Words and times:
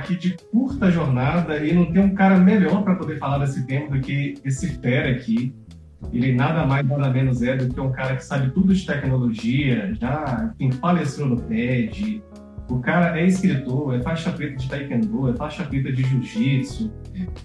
aqui 0.00 0.16
de 0.16 0.36
curta 0.50 0.90
jornada 0.90 1.64
e 1.64 1.72
não 1.72 1.92
tem 1.92 2.02
um 2.02 2.14
cara 2.14 2.36
melhor 2.38 2.82
para 2.82 2.96
poder 2.96 3.18
falar 3.18 3.38
desse 3.38 3.64
tema 3.66 3.88
do 3.88 4.00
que 4.00 4.34
esse 4.44 4.68
fera 4.80 5.10
aqui. 5.10 5.54
Ele 6.12 6.34
nada 6.34 6.66
mais, 6.66 6.86
nada 6.86 7.10
menos 7.10 7.42
é 7.42 7.56
do 7.56 7.72
que 7.72 7.80
um 7.80 7.92
cara 7.92 8.16
que 8.16 8.24
sabe 8.24 8.50
tudo 8.50 8.74
de 8.74 8.84
tecnologia, 8.84 9.92
já 10.00 10.52
enfim, 10.58 10.76
palestrou 10.78 11.28
no 11.28 11.36
TED. 11.36 12.22
O 12.68 12.78
cara 12.78 13.18
é 13.20 13.26
escritor, 13.26 13.94
é 13.96 14.00
faixa 14.00 14.30
preta 14.30 14.56
de 14.56 14.68
taekwondo, 14.68 15.30
é 15.30 15.32
faixa 15.34 15.64
preta 15.64 15.92
de 15.92 16.02
jiu-jitsu. 16.02 16.90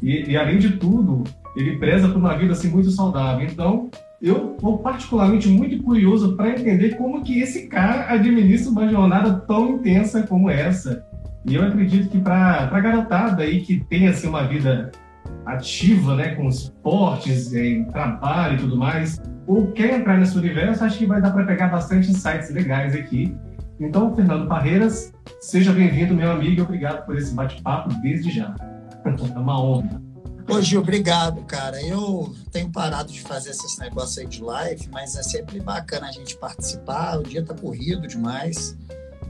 E, 0.01 0.31
e, 0.31 0.37
além 0.37 0.59
de 0.59 0.77
tudo, 0.77 1.23
ele 1.55 1.77
preza 1.77 2.07
por 2.07 2.17
uma 2.17 2.37
vida 2.37 2.53
assim, 2.53 2.69
muito 2.69 2.91
saudável. 2.91 3.47
Então, 3.47 3.89
eu 4.21 4.53
estou 4.53 4.77
particularmente 4.77 5.47
muito 5.47 5.81
curioso 5.83 6.35
para 6.35 6.51
entender 6.51 6.95
como 6.95 7.23
que 7.23 7.39
esse 7.39 7.67
cara 7.67 8.11
administra 8.13 8.71
uma 8.71 8.87
jornada 8.87 9.33
tão 9.47 9.73
intensa 9.73 10.23
como 10.23 10.49
essa. 10.49 11.05
E 11.43 11.55
eu 11.55 11.63
acredito 11.63 12.09
que 12.09 12.19
para 12.19 12.69
a 12.71 12.79
garotada 12.79 13.43
aí 13.43 13.61
que 13.61 13.83
tem 13.85 14.07
assim, 14.07 14.27
uma 14.27 14.47
vida 14.47 14.91
ativa, 15.45 16.15
né, 16.15 16.35
com 16.35 16.47
esportes, 16.47 17.53
em 17.53 17.85
trabalho 17.85 18.55
e 18.55 18.59
tudo 18.59 18.77
mais, 18.77 19.21
ou 19.47 19.71
quer 19.71 19.99
entrar 19.99 20.17
nesse 20.17 20.37
universo, 20.37 20.83
acho 20.83 20.97
que 20.97 21.05
vai 21.05 21.21
dar 21.21 21.31
para 21.31 21.45
pegar 21.45 21.67
bastante 21.67 22.09
insights 22.09 22.49
legais 22.49 22.95
aqui. 22.95 23.35
Então, 23.79 24.15
Fernando 24.15 24.47
Parreiras, 24.47 25.13
seja 25.39 25.71
bem-vindo, 25.71 26.15
meu 26.15 26.31
amigo, 26.31 26.59
e 26.59 26.61
obrigado 26.61 27.05
por 27.05 27.17
esse 27.17 27.33
bate-papo 27.33 27.93
desde 28.01 28.31
já. 28.31 28.55
É 29.05 29.37
uma 29.37 29.61
honra. 29.61 30.01
Ô 30.47 30.61
Gil, 30.61 30.79
obrigado, 30.79 31.43
cara. 31.43 31.81
Eu 31.81 32.33
tenho 32.51 32.71
parado 32.71 33.11
de 33.11 33.21
fazer 33.21 33.49
esses 33.49 33.77
negócios 33.79 34.17
aí 34.17 34.27
de 34.27 34.43
live, 34.43 34.87
mas 34.91 35.15
é 35.15 35.23
sempre 35.23 35.59
bacana 35.59 36.07
a 36.07 36.11
gente 36.11 36.37
participar. 36.37 37.19
O 37.19 37.23
dia 37.23 37.43
tá 37.43 37.53
corrido 37.53 38.07
demais. 38.07 38.77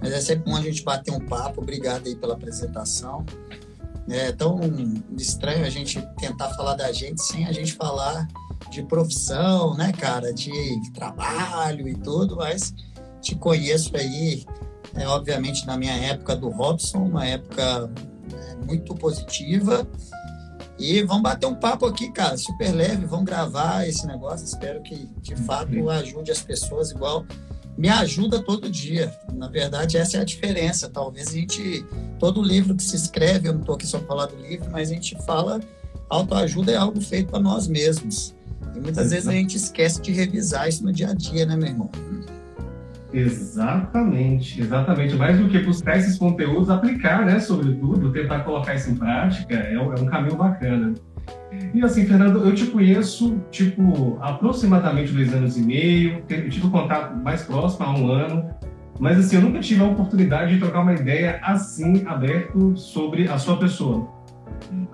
Mas 0.02 0.12
é 0.12 0.20
sempre 0.20 0.52
bom 0.52 0.58
a 0.58 0.62
gente 0.62 0.84
bater 0.84 1.12
um 1.12 1.20
papo. 1.20 1.62
Obrigado 1.62 2.06
aí 2.06 2.16
pela 2.16 2.34
apresentação. 2.34 3.26
É 4.10 4.32
tão 4.32 4.60
estranho 5.18 5.66
a 5.66 5.70
gente 5.70 6.00
tentar 6.18 6.50
falar 6.50 6.76
da 6.76 6.92
gente 6.92 7.22
sem 7.24 7.48
a 7.48 7.52
gente 7.52 7.74
falar 7.74 8.28
de 8.70 8.84
profissão, 8.84 9.76
né, 9.76 9.92
cara? 9.94 10.34
De 10.34 10.52
trabalho 10.94 11.88
e 11.88 11.96
tudo, 11.96 12.36
mas 12.36 12.74
te 13.22 13.36
conheço 13.36 13.96
aí, 13.98 14.46
é, 14.94 15.08
obviamente, 15.08 15.66
na 15.66 15.78
minha 15.78 15.96
época 15.96 16.36
do 16.36 16.50
Robson, 16.50 17.00
uma 17.00 17.26
época 17.26 17.90
é, 18.32 18.56
muito 18.66 18.94
positiva. 18.96 19.88
E 20.78 21.02
vamos 21.04 21.24
bater 21.24 21.46
um 21.46 21.56
papo 21.56 21.86
aqui, 21.86 22.12
cara, 22.12 22.38
super 22.38 22.72
leve, 22.72 23.06
vamos 23.06 23.26
gravar 23.26 23.88
esse 23.88 24.06
negócio. 24.06 24.46
Espero 24.46 24.82
que, 24.84 25.10
de 25.22 25.36
fato, 25.36 25.90
ajude 25.90 26.32
as 26.32 26.42
pessoas 26.42 26.92
igual 26.92 27.26
me 27.78 27.90
ajuda 27.90 28.42
todo 28.42 28.70
dia. 28.70 29.14
Na 29.34 29.48
verdade, 29.48 29.98
essa 29.98 30.18
é 30.18 30.22
a 30.22 30.24
diferença. 30.24 30.90
Talvez 30.90 31.30
a 31.30 31.32
gente, 31.32 31.86
todo 32.20 32.42
livro 32.42 32.76
que 32.76 32.84
se 32.84 32.96
escreve, 32.96 33.50
eu 33.50 33.54
não 33.54 33.62
estou 33.62 33.76
aqui 33.76 33.86
só 33.86 33.98
para 33.98 34.08
falar 34.08 34.26
do 34.28 34.38
livro, 34.38 34.70
mas 34.72 34.90
a 34.90 34.94
gente 34.94 35.18
fala, 35.26 35.60
autoajuda 36.10 36.72
é 36.72 36.78
algo 36.78 37.02
feito 37.02 37.30
para 37.30 37.40
nós 37.40 37.68
mesmos. 37.68 38.36
E 38.76 38.80
muitas 38.80 39.12
vezes 39.12 39.28
a 39.28 39.32
gente 39.32 39.56
esquece 39.56 40.02
de 40.02 40.12
revisar 40.12 40.68
isso 40.68 40.84
no 40.84 40.92
dia 40.92 41.10
a 41.10 41.14
dia, 41.14 41.46
né, 41.46 41.56
meu 41.56 41.68
irmão? 41.68 41.90
Exatamente, 43.14 44.62
exatamente. 44.62 45.16
Mais 45.16 45.38
do 45.40 45.48
que 45.48 45.60
buscar 45.60 45.98
esses 45.98 46.18
conteúdos, 46.18 46.70
aplicar, 46.70 47.26
né, 47.26 47.40
sobretudo, 47.40 48.12
tentar 48.12 48.40
colocar 48.40 48.76
isso 48.76 48.90
em 48.90 48.96
prática, 48.96 49.56
é 49.56 49.80
um, 49.80 49.94
é 49.94 50.02
um 50.02 50.06
caminho 50.06 50.36
bacana. 50.36 50.94
E 51.74 51.84
assim, 51.84 52.06
Fernando, 52.06 52.46
eu 52.46 52.56
te 52.56 52.66
conheço, 52.68 53.42
tipo, 53.52 54.18
aproximadamente 54.22 55.12
dois 55.12 55.34
anos 55.34 55.58
e 55.58 55.62
meio, 55.62 56.24
eu 56.30 56.50
tive 56.50 56.70
contato 56.70 57.16
mais 57.18 57.44
próximo 57.44 57.86
há 57.86 57.92
um 57.92 58.08
ano, 58.10 58.50
mas 59.00 59.20
assim, 59.20 59.36
eu 59.36 59.42
nunca 59.42 59.60
tive 59.60 59.84
a 59.84 59.88
oportunidade 59.88 60.54
de 60.54 60.60
trocar 60.60 60.82
uma 60.82 60.94
ideia 60.94 61.40
assim, 61.44 62.06
aberto, 62.06 62.78
sobre 62.78 63.28
a 63.28 63.38
sua 63.38 63.58
pessoa. 63.58 64.08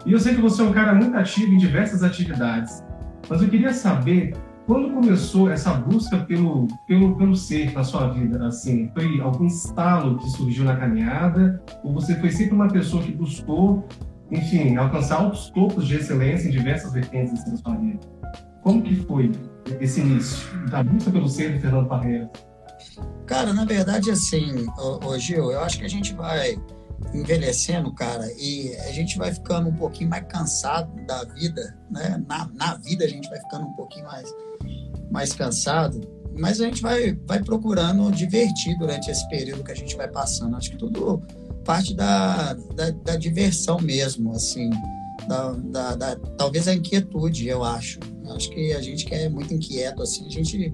E 0.06 0.12
eu 0.12 0.20
sei 0.20 0.34
que 0.34 0.42
você 0.42 0.62
é 0.62 0.66
um 0.66 0.72
cara 0.72 0.94
muito 0.94 1.16
ativo 1.16 1.54
em 1.54 1.58
diversas 1.58 2.04
atividades, 2.04 2.84
mas 3.30 3.42
eu 3.42 3.50
queria 3.50 3.74
saber 3.74 4.34
quando 4.66 4.94
começou 4.94 5.52
essa 5.52 5.74
busca 5.74 6.18
pelo, 6.18 6.68
pelo, 6.88 7.16
pelo 7.18 7.36
ser 7.36 7.74
na 7.74 7.84
sua 7.84 8.08
vida? 8.08 8.46
Assim, 8.46 8.90
foi 8.94 9.20
algum 9.20 9.46
estalo 9.46 10.18
que 10.18 10.30
surgiu 10.30 10.64
na 10.64 10.76
caminhada? 10.76 11.62
Ou 11.84 11.94
você 11.94 12.16
foi 12.16 12.32
sempre 12.32 12.56
uma 12.56 12.68
pessoa 12.68 13.04
que 13.04 13.12
buscou 13.12 13.88
enfim, 14.32 14.78
alcançar 14.78 15.18
altos 15.18 15.50
topos 15.50 15.86
de 15.88 15.96
excelência 15.96 16.48
em 16.48 16.52
diversas 16.52 16.94
vertentes 16.94 17.44
da 17.44 17.58
sua 17.58 17.76
vida. 17.76 18.00
Como 18.64 18.82
que 18.82 18.96
foi 18.96 19.32
esse 19.80 20.00
início 20.00 20.70
da 20.70 20.84
busca 20.84 21.12
pelo 21.12 21.28
ser 21.28 21.54
de 21.54 21.60
Fernando 21.60 21.88
Parreira? 21.88 22.32
Cara, 23.26 23.54
na 23.54 23.66
verdade, 23.66 24.10
assim, 24.10 24.66
ô, 24.78 25.18
Gil, 25.18 25.52
eu 25.52 25.60
acho 25.62 25.80
que 25.80 25.86
a 25.86 25.90
gente 25.90 26.14
vai 26.14 26.56
envelhecendo, 27.14 27.94
cara, 27.94 28.26
e 28.38 28.76
a 28.88 28.92
gente 28.92 29.18
vai 29.18 29.34
ficando 29.34 29.70
um 29.70 29.76
pouquinho 29.76 30.10
mais 30.10 30.26
cansado 30.28 30.90
da 31.06 31.24
vida, 31.26 31.78
né? 31.90 32.24
Na, 32.28 32.50
na 32.54 32.76
vida 32.76 33.04
a 33.04 33.08
gente 33.08 33.30
vai 33.30 33.40
ficando 33.40 33.66
um 33.66 33.74
pouquinho 33.74 34.06
mais, 34.06 34.34
mais 35.10 35.34
cansado, 35.34 36.00
mas 36.38 36.62
a 36.62 36.66
gente 36.66 36.82
vai, 36.82 37.18
vai 37.26 37.44
procurando 37.44 38.12
divertir 38.12 38.78
durante 38.78 39.10
esse 39.10 39.28
período 39.30 39.64
que 39.64 39.72
a 39.72 39.76
gente 39.76 39.96
vai 39.98 40.08
passando. 40.08 40.56
Acho 40.56 40.72
que 40.72 40.78
tudo 40.78 41.22
parte 41.64 41.94
da, 41.94 42.54
da, 42.54 42.90
da 42.92 43.16
diversão 43.16 43.80
mesmo, 43.80 44.32
assim, 44.34 44.70
da, 45.28 45.52
da, 45.52 45.96
da, 45.96 46.16
talvez 46.38 46.68
a 46.68 46.74
inquietude, 46.74 47.48
eu 47.48 47.64
acho. 47.64 48.00
Eu 48.26 48.36
acho 48.36 48.50
que 48.50 48.74
a 48.74 48.82
gente 48.82 49.06
que 49.06 49.14
é 49.14 49.30
muito 49.30 49.54
inquieto, 49.54 50.02
assim, 50.02 50.26
a 50.26 50.30
gente, 50.30 50.74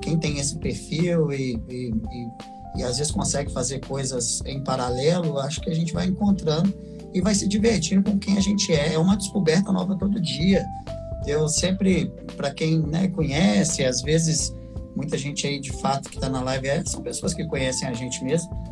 quem 0.00 0.18
tem 0.18 0.38
esse 0.38 0.58
perfil 0.58 1.32
e, 1.32 1.60
e, 1.68 1.90
e, 1.90 2.80
e 2.80 2.82
às 2.82 2.98
vezes 2.98 3.12
consegue 3.12 3.50
fazer 3.52 3.80
coisas 3.80 4.40
em 4.44 4.62
paralelo, 4.62 5.38
acho 5.38 5.60
que 5.60 5.70
a 5.70 5.74
gente 5.74 5.92
vai 5.92 6.06
encontrando 6.06 6.72
e 7.14 7.20
vai 7.20 7.34
se 7.34 7.48
divertindo 7.48 8.02
com 8.02 8.18
quem 8.18 8.36
a 8.36 8.40
gente 8.40 8.72
é. 8.72 8.94
É 8.94 8.98
uma 8.98 9.16
descoberta 9.16 9.72
nova 9.72 9.96
todo 9.96 10.20
dia. 10.20 10.66
Eu 11.26 11.48
sempre, 11.48 12.12
para 12.36 12.50
quem 12.52 12.78
né, 12.78 13.08
conhece, 13.08 13.84
às 13.84 14.02
vezes 14.02 14.54
muita 14.94 15.18
gente 15.18 15.46
aí 15.46 15.60
de 15.60 15.72
fato 15.72 16.08
que 16.08 16.16
está 16.16 16.28
na 16.28 16.40
live 16.40 16.68
é, 16.68 16.84
são 16.84 17.02
pessoas 17.02 17.34
que 17.34 17.44
conhecem 17.46 17.86
a 17.86 17.92
gente 17.92 18.24
mesmo 18.24 18.65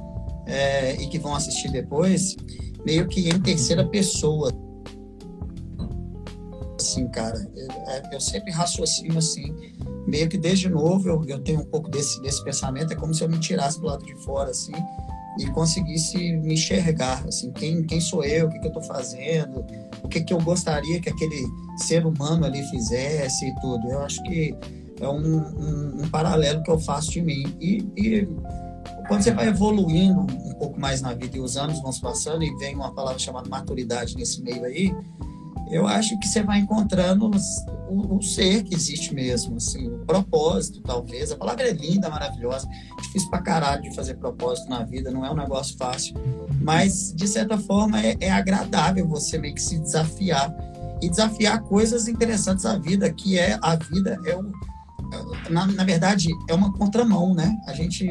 é, 0.46 0.94
e 1.00 1.06
que 1.06 1.18
vão 1.18 1.34
assistir 1.34 1.70
depois, 1.70 2.36
meio 2.84 3.06
que 3.08 3.28
em 3.28 3.40
terceira 3.40 3.86
pessoa. 3.86 4.52
Assim, 6.80 7.08
cara, 7.08 7.50
eu, 7.54 7.68
é, 7.88 8.02
eu 8.12 8.20
sempre 8.20 8.50
raciocino 8.52 9.18
assim, 9.18 9.54
meio 10.06 10.28
que 10.28 10.36
desde 10.36 10.68
novo 10.68 11.08
eu, 11.08 11.24
eu 11.26 11.38
tenho 11.40 11.60
um 11.60 11.64
pouco 11.64 11.88
desse, 11.90 12.20
desse 12.20 12.42
pensamento, 12.44 12.92
é 12.92 12.96
como 12.96 13.14
se 13.14 13.22
eu 13.22 13.28
me 13.28 13.38
tirasse 13.38 13.80
do 13.80 13.86
lado 13.86 14.04
de 14.04 14.14
fora, 14.24 14.50
assim, 14.50 14.72
e 15.38 15.46
conseguisse 15.46 16.16
me 16.16 16.54
enxergar, 16.54 17.24
assim, 17.26 17.50
quem, 17.52 17.82
quem 17.84 18.00
sou 18.00 18.24
eu, 18.24 18.46
o 18.46 18.50
que, 18.50 18.58
que 18.58 18.66
eu 18.66 18.68
estou 18.68 18.82
fazendo, 18.82 19.64
o 20.02 20.08
que, 20.08 20.20
que 20.22 20.32
eu 20.32 20.40
gostaria 20.40 21.00
que 21.00 21.08
aquele 21.08 21.44
ser 21.78 22.06
humano 22.06 22.44
ali 22.44 22.62
fizesse 22.64 23.46
e 23.46 23.54
tudo. 23.60 23.88
Eu 23.88 24.00
acho 24.00 24.22
que 24.22 24.54
é 25.00 25.08
um, 25.08 25.38
um, 25.38 26.02
um 26.02 26.08
paralelo 26.08 26.62
que 26.62 26.70
eu 26.70 26.78
faço 26.78 27.10
de 27.10 27.22
mim. 27.22 27.44
E, 27.60 27.84
e 27.96 28.28
quando 29.06 29.22
você 29.22 29.32
vai 29.32 29.48
evoluindo 29.48 30.20
um 30.20 30.54
pouco 30.54 30.80
mais 30.80 31.00
na 31.00 31.12
vida 31.14 31.36
e 31.36 31.40
os 31.40 31.56
anos 31.56 31.80
vão 31.80 31.92
se 31.92 32.00
passando 32.00 32.42
e 32.42 32.54
vem 32.56 32.74
uma 32.74 32.92
palavra 32.92 33.18
chamada 33.18 33.48
maturidade 33.48 34.16
nesse 34.16 34.42
meio 34.42 34.64
aí, 34.64 34.94
eu 35.70 35.86
acho 35.86 36.18
que 36.18 36.28
você 36.28 36.42
vai 36.42 36.58
encontrando 36.58 37.30
o, 37.88 38.16
o, 38.16 38.22
ser 38.22 38.62
que 38.64 38.74
existe 38.74 39.14
mesmo, 39.14 39.56
assim, 39.56 39.88
o 39.88 39.98
propósito, 40.00 40.80
talvez. 40.82 41.32
A 41.32 41.36
palavra 41.36 41.68
é 41.68 41.72
linda, 41.72 42.08
maravilhosa, 42.08 42.68
difícil 43.00 43.30
pra 43.30 43.40
caralho 43.40 43.82
de 43.82 43.94
fazer 43.94 44.14
propósito 44.14 44.68
na 44.68 44.84
vida, 44.84 45.10
não 45.10 45.24
é 45.24 45.30
um 45.30 45.36
negócio 45.36 45.76
fácil, 45.76 46.14
mas 46.60 47.12
de 47.14 47.26
certa 47.26 47.56
forma 47.56 48.00
é, 48.00 48.16
é 48.20 48.30
agradável 48.30 49.08
você 49.08 49.38
meio 49.38 49.54
que 49.54 49.62
se 49.62 49.78
desafiar 49.78 50.54
e 51.00 51.08
desafiar 51.08 51.62
coisas 51.62 52.08
interessantes 52.08 52.64
da 52.64 52.76
vida, 52.78 53.12
que 53.12 53.38
é 53.38 53.58
a 53.62 53.76
vida 53.76 54.18
é 54.26 54.36
o 54.36 54.52
na, 55.50 55.66
na 55.66 55.84
verdade 55.84 56.30
é 56.48 56.54
uma 56.54 56.72
contramão, 56.72 57.34
né? 57.34 57.56
A 57.66 57.72
gente 57.72 58.06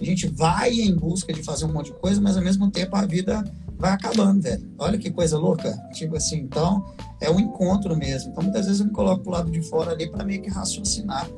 a 0.00 0.04
gente 0.04 0.26
vai 0.28 0.72
em 0.72 0.94
busca 0.94 1.32
de 1.32 1.42
fazer 1.42 1.64
um 1.64 1.72
monte 1.72 1.86
de 1.86 1.98
coisa, 1.98 2.20
mas 2.20 2.36
ao 2.36 2.42
mesmo 2.42 2.70
tempo 2.70 2.94
a 2.96 3.06
vida 3.06 3.44
vai 3.78 3.92
acabando, 3.92 4.42
velho. 4.42 4.68
Olha 4.78 4.98
que 4.98 5.10
coisa 5.10 5.38
louca. 5.38 5.76
Tipo 5.92 6.16
assim, 6.16 6.38
então 6.38 6.84
é 7.20 7.30
um 7.30 7.40
encontro 7.40 7.96
mesmo. 7.96 8.30
Então 8.30 8.42
muitas 8.42 8.66
vezes 8.66 8.80
eu 8.80 8.86
me 8.86 8.92
coloco 8.92 9.22
pro 9.22 9.32
lado 9.32 9.50
de 9.50 9.62
fora 9.62 9.92
ali 9.92 10.10
para 10.10 10.24
meio 10.24 10.42
que 10.42 10.50
raciocinar 10.50 11.28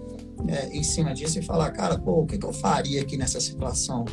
é, 0.49 0.69
em 0.69 0.83
cima 0.83 1.15
disso 1.15 1.39
e 1.39 1.43
falar, 1.43 1.71
cara, 1.71 1.99
pô, 1.99 2.23
o 2.23 2.27
que, 2.27 2.39
que 2.39 2.47
eu 2.47 2.53
faria 2.53 3.03
aqui 3.03 3.17
nessa 3.17 3.41
situação? 3.41 4.05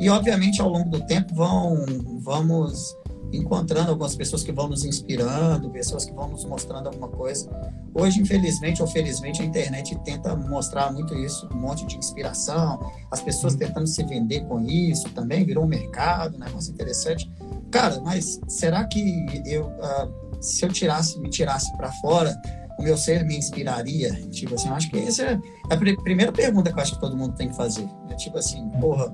E 0.00 0.08
obviamente 0.08 0.60
ao 0.60 0.68
longo 0.68 0.90
do 0.90 1.00
tempo 1.06 1.34
vão, 1.34 1.84
vamos 2.20 2.96
encontrando 3.32 3.90
algumas 3.90 4.14
pessoas 4.14 4.42
que 4.42 4.52
vão 4.52 4.68
nos 4.68 4.84
inspirando, 4.84 5.70
pessoas 5.70 6.04
que 6.04 6.12
vão 6.12 6.28
nos 6.28 6.44
mostrando 6.44 6.88
alguma 6.88 7.08
coisa. 7.08 7.48
Hoje, 7.94 8.20
infelizmente 8.20 8.80
ou 8.80 8.88
felizmente, 8.88 9.42
a 9.42 9.44
internet 9.44 9.98
tenta 10.04 10.34
mostrar 10.36 10.92
muito 10.92 11.14
isso, 11.14 11.48
um 11.52 11.58
monte 11.58 11.86
de 11.86 11.96
inspiração, 11.96 12.90
as 13.10 13.20
pessoas 13.20 13.54
tentando 13.54 13.86
se 13.86 14.02
vender 14.04 14.40
com 14.46 14.60
isso 14.60 15.08
também, 15.10 15.44
virou 15.44 15.64
um 15.64 15.68
mercado, 15.68 16.36
um 16.36 16.40
negócio 16.40 16.72
interessante. 16.72 17.30
Cara, 17.70 18.00
mas 18.00 18.40
será 18.48 18.84
que 18.84 19.26
eu, 19.46 19.66
uh, 19.66 20.42
se 20.42 20.64
eu 20.64 20.70
tirasse, 20.70 21.18
me 21.18 21.30
tirasse 21.30 21.74
para 21.76 21.90
fora, 21.92 22.40
o 22.78 22.82
meu 22.82 22.96
ser 22.96 23.24
me 23.24 23.36
inspiraria? 23.36 24.12
Tipo 24.30 24.54
assim, 24.54 24.68
eu 24.68 24.74
acho 24.74 24.90
que 24.90 24.98
essa 24.98 25.22
é 25.22 25.40
a 25.70 25.76
primeira 25.76 26.32
pergunta 26.32 26.72
que 26.72 26.78
eu 26.78 26.82
acho 26.82 26.94
que 26.94 27.00
todo 27.00 27.16
mundo 27.16 27.34
tem 27.34 27.48
que 27.48 27.56
fazer. 27.56 27.88
É 28.10 28.14
tipo 28.14 28.38
assim, 28.38 28.68
porra, 28.80 29.12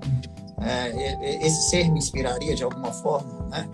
é, 0.61 1.45
esse 1.47 1.71
ser 1.71 1.91
me 1.91 1.99
inspiraria 1.99 2.55
de 2.55 2.65
alguma 2.65 2.93
forma, 2.93 3.47
né? 3.49 3.69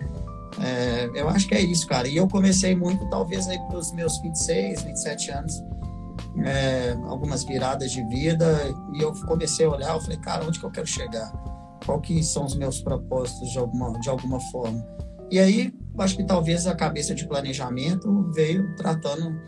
É, 0.61 1.09
eu 1.13 1.29
acho 1.29 1.47
que 1.47 1.55
é 1.55 1.61
isso, 1.61 1.87
cara. 1.87 2.07
E 2.07 2.15
eu 2.15 2.27
comecei 2.27 2.75
muito, 2.75 3.07
talvez, 3.09 3.47
aí 3.47 3.59
para 3.67 3.77
os 3.77 3.91
meus 3.91 4.19
26, 4.21 4.83
27 4.83 5.31
anos, 5.31 5.63
é, 6.43 6.91
algumas 7.05 7.43
viradas 7.43 7.91
de 7.91 8.03
vida, 8.07 8.59
e 8.93 9.01
eu 9.01 9.13
comecei 9.25 9.65
a 9.65 9.69
olhar, 9.69 9.93
eu 9.93 10.01
falei, 10.01 10.17
cara, 10.17 10.45
onde 10.45 10.59
que 10.59 10.65
eu 10.65 10.71
quero 10.71 10.87
chegar? 10.87 11.31
Qual 11.85 11.99
que 12.01 12.23
são 12.23 12.45
os 12.45 12.55
meus 12.55 12.81
propósitos 12.81 13.51
de 13.51 13.59
alguma, 13.59 13.99
de 13.99 14.09
alguma 14.09 14.39
forma? 14.51 14.85
E 15.29 15.39
aí, 15.39 15.73
acho 15.99 16.15
que 16.15 16.23
talvez 16.23 16.67
a 16.67 16.75
cabeça 16.75 17.13
de 17.13 17.27
planejamento 17.27 18.31
veio 18.31 18.75
tratando 18.75 19.39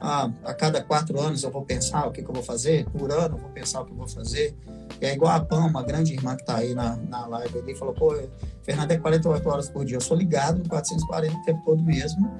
ah, 0.00 0.30
a 0.44 0.54
cada 0.54 0.82
quatro 0.82 1.20
anos 1.20 1.42
eu 1.42 1.50
vou 1.50 1.64
pensar 1.64 2.06
o 2.06 2.12
que, 2.12 2.22
que 2.22 2.28
eu 2.28 2.34
vou 2.34 2.42
fazer, 2.42 2.84
por 2.90 3.10
ano 3.10 3.36
eu 3.36 3.40
vou 3.40 3.50
pensar 3.50 3.80
o 3.80 3.84
que 3.84 3.92
eu 3.92 3.96
vou 3.96 4.08
fazer. 4.08 4.54
E 5.00 5.06
é 5.06 5.12
igual 5.12 5.32
a 5.32 5.40
Pam, 5.40 5.66
uma 5.66 5.82
grande 5.82 6.12
irmã 6.12 6.34
que 6.34 6.42
está 6.42 6.56
aí 6.56 6.74
na, 6.74 6.96
na 6.96 7.26
live, 7.26 7.58
ele 7.58 7.74
falou, 7.74 7.94
pô, 7.94 8.16
Fernando 8.62 8.90
é 8.90 8.98
48 8.98 9.48
horas 9.48 9.68
por 9.68 9.84
dia, 9.84 9.96
eu 9.96 10.00
sou 10.00 10.16
ligado 10.16 10.58
no 10.58 10.68
440 10.68 11.36
o 11.36 11.42
tempo 11.42 11.62
todo 11.64 11.82
mesmo, 11.82 12.30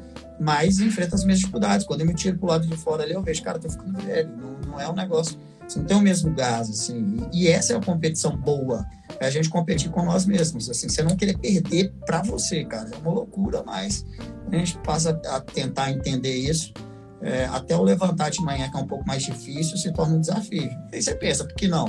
mas 0.41 0.81
enfrenta 0.81 1.15
as 1.15 1.23
mesmas 1.23 1.41
dificuldades. 1.41 1.87
Quando 1.87 2.01
eu 2.01 2.07
me 2.07 2.15
tiro 2.15 2.39
pro 2.39 2.49
lado 2.49 2.67
de 2.67 2.77
fora 2.77 3.03
ali, 3.03 3.13
eu 3.13 3.23
vejo, 3.23 3.43
cara, 3.43 3.59
tô 3.59 3.69
ficando 3.69 3.99
velho, 4.01 4.31
não, 4.37 4.73
não 4.73 4.81
é 4.81 4.89
um 4.89 4.95
negócio, 4.95 5.39
você 5.67 5.79
não 5.79 5.87
tem 5.87 5.97
o 5.97 6.01
mesmo 6.01 6.35
gás, 6.35 6.69
assim. 6.71 7.29
E, 7.33 7.45
e 7.45 7.49
essa 7.49 7.75
é 7.75 7.77
a 7.77 7.81
competição 7.81 8.37
boa, 8.37 8.85
é 9.21 9.27
a 9.27 9.31
gente 9.31 9.49
competir 9.49 9.91
com 9.91 10.05
nós 10.05 10.27
mesmos, 10.27 10.69
assim, 10.71 10.89
você 10.89 11.03
não 11.03 11.17
querer 11.17 11.39
perder 11.39 11.93
para 12.07 12.23
você, 12.23 12.65
cara, 12.65 12.91
é 12.93 12.97
uma 12.99 13.13
loucura, 13.13 13.63
mas 13.65 14.05
a 14.51 14.57
gente 14.57 14.79
passa 14.79 15.21
a 15.27 15.41
tentar 15.41 15.91
entender 15.93 16.35
isso 16.35 16.73
é, 17.21 17.45
até 17.47 17.77
o 17.77 17.83
levantar 17.83 18.31
de 18.31 18.41
manhã, 18.43 18.71
que 18.71 18.77
é 18.77 18.81
um 18.81 18.87
pouco 18.87 19.07
mais 19.07 19.23
difícil, 19.23 19.77
se 19.77 19.93
torna 19.93 20.17
um 20.17 20.21
desafio. 20.21 20.71
Aí 20.93 21.03
você 21.03 21.15
pensa, 21.15 21.45
por 21.45 21.55
que 21.55 21.69
não? 21.69 21.89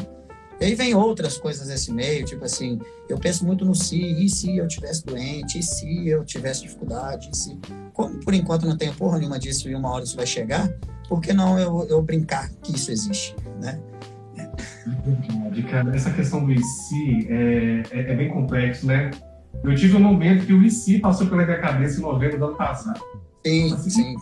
E 0.59 0.65
aí 0.65 0.75
vem 0.75 0.93
outras 0.93 1.37
coisas 1.37 1.67
nesse 1.67 1.91
meio, 1.93 2.25
tipo 2.25 2.43
assim, 2.43 2.79
eu 3.07 3.17
penso 3.17 3.45
muito 3.45 3.63
no 3.63 3.73
se, 3.73 3.97
e 3.97 4.27
se 4.27 4.57
eu 4.57 4.67
tivesse 4.67 5.05
doente, 5.05 5.59
e 5.59 5.63
se 5.63 6.09
eu 6.09 6.25
tivesse 6.25 6.63
dificuldade, 6.63 7.29
e 7.31 7.37
se... 7.37 7.57
Como 7.93 8.19
por 8.19 8.33
enquanto 8.33 8.65
não 8.65 8.77
tenho 8.77 8.93
porra 8.93 9.19
nenhuma 9.19 9.39
disso 9.39 9.69
e 9.69 9.75
uma 9.75 9.89
hora 9.89 10.03
isso 10.03 10.17
vai 10.17 10.25
chegar, 10.25 10.69
por 11.07 11.21
que 11.21 11.31
não 11.31 11.57
eu, 11.57 11.87
eu 11.89 12.01
brincar 12.01 12.49
que 12.61 12.75
isso 12.75 12.91
existe, 12.91 13.35
né? 13.61 13.79
Verdade, 14.85 15.63
cara. 15.63 15.95
Essa 15.95 16.11
questão 16.11 16.45
do 16.45 16.51
IC 16.51 17.27
é, 17.29 17.83
é, 17.91 18.11
é, 18.11 18.15
bem 18.15 18.29
complexo, 18.29 18.85
né? 18.85 19.11
Eu 19.63 19.75
tive 19.75 19.95
um 19.95 19.99
momento 19.99 20.45
que 20.45 20.53
o 20.53 20.63
IC 20.63 20.99
passou 20.99 21.27
pela 21.27 21.43
minha 21.43 21.59
cabeça 21.59 21.99
em 21.99 22.03
novembro 22.03 22.37
do 22.37 22.45
ano 22.45 22.55
passado. 22.55 23.01
Sim, 23.45 23.73
assim, 23.73 23.89
sim. 23.89 24.15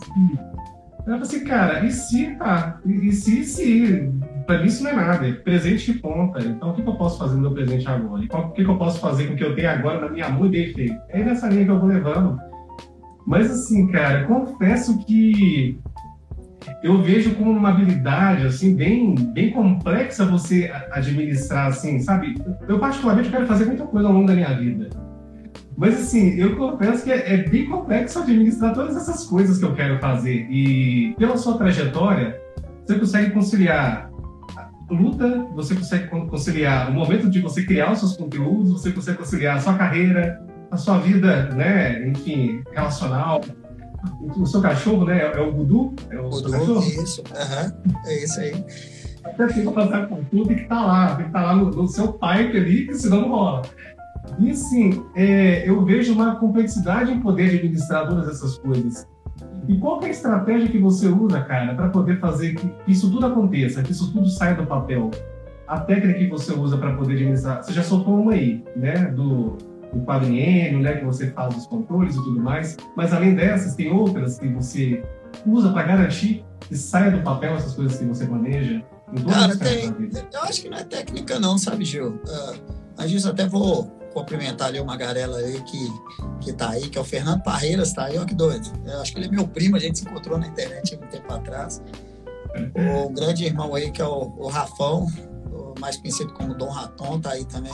Eu 1.08 1.14
falei 1.14 1.22
assim, 1.22 1.44
cara, 1.44 1.84
e 1.86 1.90
se, 1.90 2.34
tá? 2.36 2.80
E, 2.84 3.12
se, 3.12 3.42
se? 3.42 4.10
Pra 4.46 4.58
mim 4.58 4.66
isso 4.66 4.84
não 4.84 4.90
é 4.90 4.94
nada, 4.94 5.26
é 5.26 5.32
presente 5.32 5.92
que 5.92 5.98
conta. 6.00 6.38
Então 6.44 6.70
o 6.70 6.74
que, 6.74 6.82
que 6.82 6.88
eu 6.88 6.96
posso 6.96 7.18
fazer 7.18 7.36
no 7.36 7.42
meu 7.42 7.52
presente 7.52 7.88
agora? 7.88 8.22
E 8.22 8.26
o 8.26 8.48
que, 8.50 8.62
que 8.62 8.70
eu 8.70 8.76
posso 8.76 9.00
fazer 9.00 9.26
com 9.26 9.32
o 9.32 9.36
que 9.36 9.44
eu 9.44 9.54
tenho 9.54 9.70
agora 9.70 10.00
na 10.00 10.10
minha 10.10 10.28
mão 10.28 10.46
e 10.52 10.74
feito? 10.74 10.94
É 11.08 11.24
nessa 11.24 11.48
linha 11.48 11.64
que 11.64 11.70
eu 11.70 11.80
vou 11.80 11.88
levando. 11.88 12.38
Mas 13.26 13.50
assim, 13.50 13.86
cara, 13.88 14.24
confesso 14.24 14.98
que 15.06 15.80
eu 16.82 17.00
vejo 17.02 17.34
como 17.36 17.52
uma 17.52 17.70
habilidade 17.70 18.46
assim 18.46 18.76
bem 18.76 19.14
bem 19.14 19.50
complexa 19.50 20.26
você 20.26 20.70
administrar 20.90 21.68
assim, 21.68 22.00
sabe? 22.00 22.34
Eu 22.68 22.78
particularmente 22.78 23.30
quero 23.30 23.46
fazer 23.46 23.64
muita 23.64 23.86
coisa 23.86 24.08
ao 24.08 24.14
longo 24.14 24.26
da 24.26 24.34
minha 24.34 24.52
vida. 24.58 25.07
Mas 25.78 25.94
assim, 25.94 26.34
eu 26.34 26.56
confesso 26.56 27.04
que 27.04 27.12
é, 27.12 27.34
é, 27.34 27.48
bem 27.48 27.66
complexo 27.66 28.18
administrar 28.18 28.74
todas 28.74 28.96
essas 28.96 29.24
coisas 29.24 29.58
que 29.58 29.64
eu 29.64 29.76
quero 29.76 30.00
fazer. 30.00 30.48
E 30.50 31.14
pela 31.16 31.36
sua 31.36 31.56
trajetória, 31.56 32.36
você 32.84 32.98
consegue 32.98 33.30
conciliar 33.30 34.10
luta, 34.90 35.46
você 35.54 35.76
consegue 35.76 36.08
conciliar 36.08 36.90
o 36.90 36.94
momento 36.94 37.30
de 37.30 37.40
você 37.40 37.64
criar 37.64 37.92
os 37.92 38.00
seus 38.00 38.16
conteúdos, 38.16 38.72
você 38.72 38.90
consegue 38.90 39.18
conciliar 39.18 39.56
a 39.56 39.60
sua 39.60 39.74
carreira, 39.74 40.44
a 40.68 40.76
sua 40.76 40.98
vida, 40.98 41.50
né, 41.50 42.08
enfim, 42.08 42.60
relacional. 42.72 43.40
O 44.36 44.46
seu 44.46 44.60
cachorro, 44.60 45.04
né, 45.04 45.30
é 45.32 45.40
o 45.40 45.52
Gudu? 45.52 45.94
É 46.10 46.18
o 46.18 46.28
Gudu, 46.28 46.50
cachorro? 46.50 46.82
isso, 46.82 47.22
uhum. 47.22 47.92
é 48.04 48.24
isso 48.24 48.40
aí. 48.40 48.64
Até 49.22 49.46
tem 49.46 49.66
que 49.66 49.72
fazer 49.72 50.08
com 50.08 50.24
tudo 50.24 50.54
que 50.56 50.64
tá 50.64 50.84
lá, 50.84 51.06
tem 51.08 51.16
que 51.16 51.30
estar 51.30 51.40
tá 51.40 51.46
lá 51.46 51.56
no, 51.56 51.70
no 51.70 51.86
seu 51.86 52.14
pipe 52.14 52.56
ali, 52.56 52.86
que 52.86 52.94
senão 52.94 53.20
não 53.20 53.28
rola. 53.28 53.62
E 54.38 54.50
assim, 54.50 55.04
é, 55.14 55.68
eu 55.68 55.84
vejo 55.84 56.12
uma 56.12 56.36
complexidade 56.36 57.12
em 57.12 57.20
poder 57.20 57.46
administrar 57.46 58.06
todas 58.08 58.28
essas 58.28 58.58
coisas. 58.58 59.06
E 59.68 59.76
qual 59.76 60.02
é 60.02 60.06
a 60.06 60.10
estratégia 60.10 60.68
que 60.68 60.78
você 60.78 61.08
usa, 61.08 61.40
cara, 61.42 61.74
para 61.74 61.88
poder 61.88 62.18
fazer 62.18 62.54
que 62.54 62.72
isso 62.86 63.10
tudo 63.10 63.26
aconteça, 63.26 63.82
que 63.82 63.92
isso 63.92 64.12
tudo 64.12 64.28
saia 64.28 64.54
do 64.54 64.66
papel? 64.66 65.10
A 65.66 65.80
técnica 65.80 66.18
que 66.18 66.26
você 66.26 66.52
usa 66.52 66.78
para 66.78 66.94
poder 66.94 67.14
administrar, 67.14 67.62
você 67.62 67.72
já 67.72 67.82
soltou 67.82 68.22
uma 68.22 68.32
aí, 68.32 68.64
né, 68.74 69.06
do, 69.06 69.58
do 69.92 70.00
quadrinho, 70.06 70.80
né, 70.80 70.96
que 70.96 71.04
você 71.04 71.30
faz 71.30 71.54
os 71.54 71.66
controles 71.66 72.14
e 72.14 72.18
tudo 72.18 72.40
mais, 72.40 72.76
mas 72.96 73.12
além 73.12 73.34
dessas, 73.34 73.74
tem 73.74 73.92
outras 73.92 74.38
que 74.38 74.48
você 74.48 75.02
usa 75.46 75.70
para 75.70 75.82
garantir 75.82 76.44
que 76.60 76.76
saia 76.76 77.10
do 77.10 77.22
papel 77.22 77.54
essas 77.54 77.74
coisas 77.74 77.98
que 77.98 78.04
você 78.06 78.24
maneja? 78.26 78.82
Cara, 79.28 79.56
tem, 79.56 79.94
eu 80.32 80.42
acho 80.42 80.62
que 80.62 80.70
não 80.70 80.78
é 80.78 80.84
técnica 80.84 81.38
não, 81.38 81.58
sabe, 81.58 81.84
Gil? 81.84 82.20
Uh, 82.26 82.58
a 82.96 83.06
gente 83.06 83.26
até 83.26 83.46
vou 83.46 83.97
cumprimentar 84.18 84.68
ali 84.68 84.80
uma 84.80 84.96
garela 84.96 85.38
aí 85.38 85.60
que, 85.62 85.92
que 86.40 86.52
tá 86.52 86.70
aí, 86.70 86.88
que 86.88 86.98
é 86.98 87.00
o 87.00 87.04
Fernando 87.04 87.42
Parreiras, 87.42 87.92
tá 87.92 88.04
aí, 88.04 88.18
ó 88.18 88.24
que 88.24 88.34
doido. 88.34 88.70
Eu 88.84 89.00
acho 89.00 89.12
que 89.12 89.18
ele 89.18 89.26
é 89.26 89.30
meu 89.30 89.46
primo, 89.46 89.76
a 89.76 89.78
gente 89.78 89.98
se 89.98 90.04
encontrou 90.04 90.38
na 90.38 90.46
internet 90.46 90.94
há 90.94 91.04
um 91.04 91.08
tempo 91.08 91.32
atrás. 91.32 91.82
O 92.74 93.10
grande 93.10 93.44
irmão 93.44 93.74
aí, 93.74 93.90
que 93.90 94.00
é 94.00 94.06
o, 94.06 94.32
o 94.36 94.48
Rafão, 94.48 95.06
mais 95.78 95.96
conhecido 95.96 96.32
como 96.32 96.54
Dom 96.54 96.70
Raton, 96.70 97.20
tá 97.20 97.30
aí 97.30 97.44
também. 97.44 97.72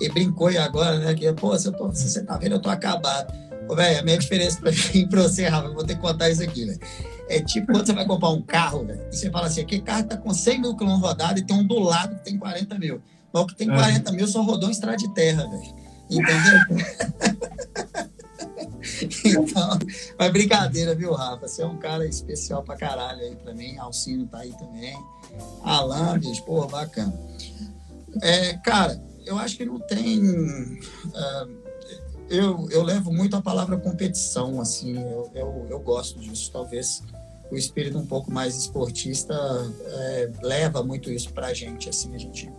E 0.00 0.08
brincou 0.08 0.48
aí 0.48 0.58
agora, 0.58 0.98
né? 0.98 1.14
Que, 1.14 1.32
pô, 1.32 1.56
se, 1.58 1.68
eu 1.68 1.72
tô, 1.72 1.92
se 1.92 2.08
você 2.08 2.22
tá 2.22 2.36
vendo, 2.36 2.52
eu 2.52 2.60
tô 2.60 2.68
acabado. 2.68 3.32
Pô, 3.66 3.74
velho, 3.74 4.00
a 4.00 4.02
minha 4.02 4.18
diferença 4.18 4.60
pra 4.60 4.70
mim 4.94 5.08
pra 5.08 5.22
você, 5.22 5.46
Rafa, 5.46 5.68
eu 5.68 5.74
vou 5.74 5.84
ter 5.84 5.94
que 5.94 6.00
contar 6.00 6.30
isso 6.30 6.42
aqui, 6.42 6.64
velho. 6.64 6.80
É 7.28 7.40
tipo 7.40 7.72
quando 7.72 7.84
você 7.84 7.92
vai 7.92 8.06
comprar 8.06 8.28
um 8.30 8.42
carro, 8.42 8.84
velho, 8.84 9.00
e 9.10 9.16
você 9.16 9.30
fala 9.30 9.48
assim, 9.48 9.60
aquele 9.60 9.82
carro 9.82 10.04
tá 10.04 10.16
com 10.16 10.32
100 10.32 10.60
mil 10.60 10.76
quilômetros 10.76 11.08
rodados 11.08 11.42
e 11.42 11.44
tem 11.44 11.56
um 11.56 11.66
do 11.66 11.78
lado 11.80 12.14
que 12.16 12.24
tem 12.24 12.38
40 12.38 12.78
mil. 12.78 13.02
Mas 13.32 13.42
o 13.42 13.46
que 13.46 13.56
tem 13.56 13.68
40 13.68 14.10
é. 14.10 14.14
mil 14.14 14.28
só 14.28 14.42
rodou 14.42 14.68
em 14.68 14.72
estrada 14.72 14.96
de 14.96 15.12
terra, 15.12 15.48
velho. 15.48 15.85
Entendeu? 16.10 16.60
então, 19.42 19.78
mas 20.18 20.32
brincadeira, 20.32 20.94
viu, 20.94 21.12
Rafa? 21.12 21.48
Você 21.48 21.62
é 21.62 21.66
um 21.66 21.76
cara 21.78 22.06
especial 22.06 22.62
pra 22.62 22.76
caralho 22.76 23.20
aí 23.20 23.36
pra 23.36 23.52
mim. 23.54 23.76
Alcino 23.78 24.26
tá 24.26 24.38
aí 24.38 24.52
também. 24.52 24.96
Alan, 25.62 26.18
bicho, 26.18 26.44
porra, 26.44 26.68
bacana. 26.68 27.12
É, 28.22 28.54
cara, 28.58 29.02
eu 29.24 29.36
acho 29.38 29.56
que 29.56 29.64
não 29.64 29.80
tem. 29.80 30.20
Uh, 30.24 31.66
eu, 32.30 32.68
eu 32.70 32.82
levo 32.82 33.12
muito 33.12 33.36
a 33.36 33.42
palavra 33.42 33.76
competição, 33.76 34.60
assim, 34.60 34.96
eu, 34.96 35.30
eu, 35.34 35.66
eu 35.70 35.80
gosto 35.80 36.18
disso. 36.18 36.50
Talvez 36.52 37.02
o 37.50 37.56
espírito 37.56 37.98
um 37.98 38.06
pouco 38.06 38.30
mais 38.30 38.56
esportista 38.56 39.34
é, 39.84 40.30
leva 40.42 40.82
muito 40.82 41.10
isso 41.10 41.32
pra 41.32 41.52
gente, 41.52 41.88
assim, 41.88 42.14
a 42.14 42.18
gente 42.18 42.50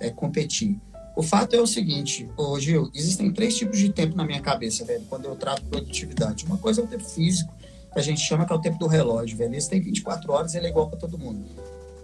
é, 0.00 0.10
competir. 0.10 0.80
O 1.18 1.22
fato 1.24 1.56
é 1.56 1.60
o 1.60 1.66
seguinte, 1.66 2.30
ô 2.36 2.60
Gil, 2.60 2.92
existem 2.94 3.32
três 3.32 3.56
tipos 3.56 3.76
de 3.76 3.88
tempo 3.88 4.16
na 4.16 4.24
minha 4.24 4.40
cabeça, 4.40 4.84
velho, 4.84 5.04
quando 5.10 5.24
eu 5.24 5.34
trato 5.34 5.64
produtividade. 5.64 6.44
Uma 6.44 6.58
coisa 6.58 6.80
é 6.80 6.84
o 6.84 6.86
tempo 6.86 7.02
físico, 7.02 7.52
que 7.92 7.98
a 7.98 8.02
gente 8.02 8.20
chama 8.20 8.46
que 8.46 8.52
é 8.52 8.54
o 8.54 8.60
tempo 8.60 8.78
do 8.78 8.86
relógio, 8.86 9.36
velho. 9.36 9.52
Esse 9.52 9.68
tem 9.68 9.80
24 9.80 10.32
horas, 10.32 10.54
ele 10.54 10.68
é 10.68 10.70
igual 10.70 10.88
para 10.88 10.96
todo 10.96 11.18
mundo. 11.18 11.44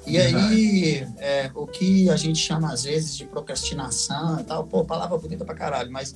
E 0.04 0.18
aí, 0.18 1.06
é, 1.18 1.49
o 1.54 1.64
que 1.64 2.11
a 2.11 2.16
gente 2.16 2.40
chama 2.40 2.73
às 2.73 2.83
vezes 2.83 3.16
de 3.16 3.25
procrastinação 3.25 4.40
e 4.40 4.42
tal, 4.42 4.66
pô, 4.66 4.85
palavra 4.85 5.16
bonita 5.16 5.44
pra 5.44 5.54
caralho, 5.54 5.92
mas 5.92 6.12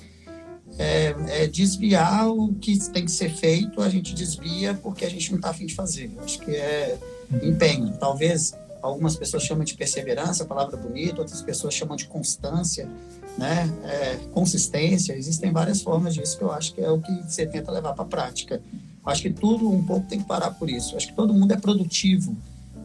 é, 0.76 1.14
é, 1.28 1.46
desviar 1.46 2.28
o 2.28 2.52
que 2.54 2.76
tem 2.90 3.04
que 3.04 3.12
ser 3.12 3.30
feito, 3.30 3.80
a 3.80 3.88
gente 3.88 4.12
desvia 4.12 4.74
porque 4.74 5.04
a 5.04 5.08
gente 5.08 5.30
não 5.30 5.40
tá 5.40 5.50
afim 5.50 5.66
de 5.66 5.74
fazer. 5.76 6.10
Eu 6.16 6.24
acho 6.24 6.40
que 6.40 6.50
é 6.50 6.98
empenho. 7.44 7.96
Talvez 7.96 8.56
algumas 8.82 9.16
pessoas 9.16 9.42
chamam 9.42 9.64
de 9.64 9.74
perseverança, 9.74 10.44
palavra 10.44 10.76
bonita, 10.76 11.20
outras 11.20 11.42
pessoas 11.42 11.74
chamam 11.74 11.96
de 11.96 12.06
constância, 12.06 12.88
né? 13.36 13.68
É, 13.84 14.16
consistência. 14.32 15.12
Existem 15.14 15.52
várias 15.52 15.82
formas 15.82 16.14
disso 16.14 16.36
que 16.36 16.44
eu 16.44 16.52
acho 16.52 16.74
que 16.74 16.80
é 16.80 16.90
o 16.90 17.00
que 17.00 17.12
você 17.22 17.46
tenta 17.46 17.70
levar 17.70 17.92
para 17.94 18.04
a 18.04 18.08
prática. 18.08 18.62
Acho 19.04 19.22
que 19.22 19.30
tudo 19.30 19.70
um 19.70 19.82
pouco 19.82 20.06
tem 20.06 20.20
que 20.20 20.26
parar 20.26 20.50
por 20.50 20.68
isso. 20.68 20.96
Acho 20.96 21.08
que 21.08 21.14
todo 21.14 21.32
mundo 21.32 21.52
é 21.52 21.56
produtivo. 21.56 22.36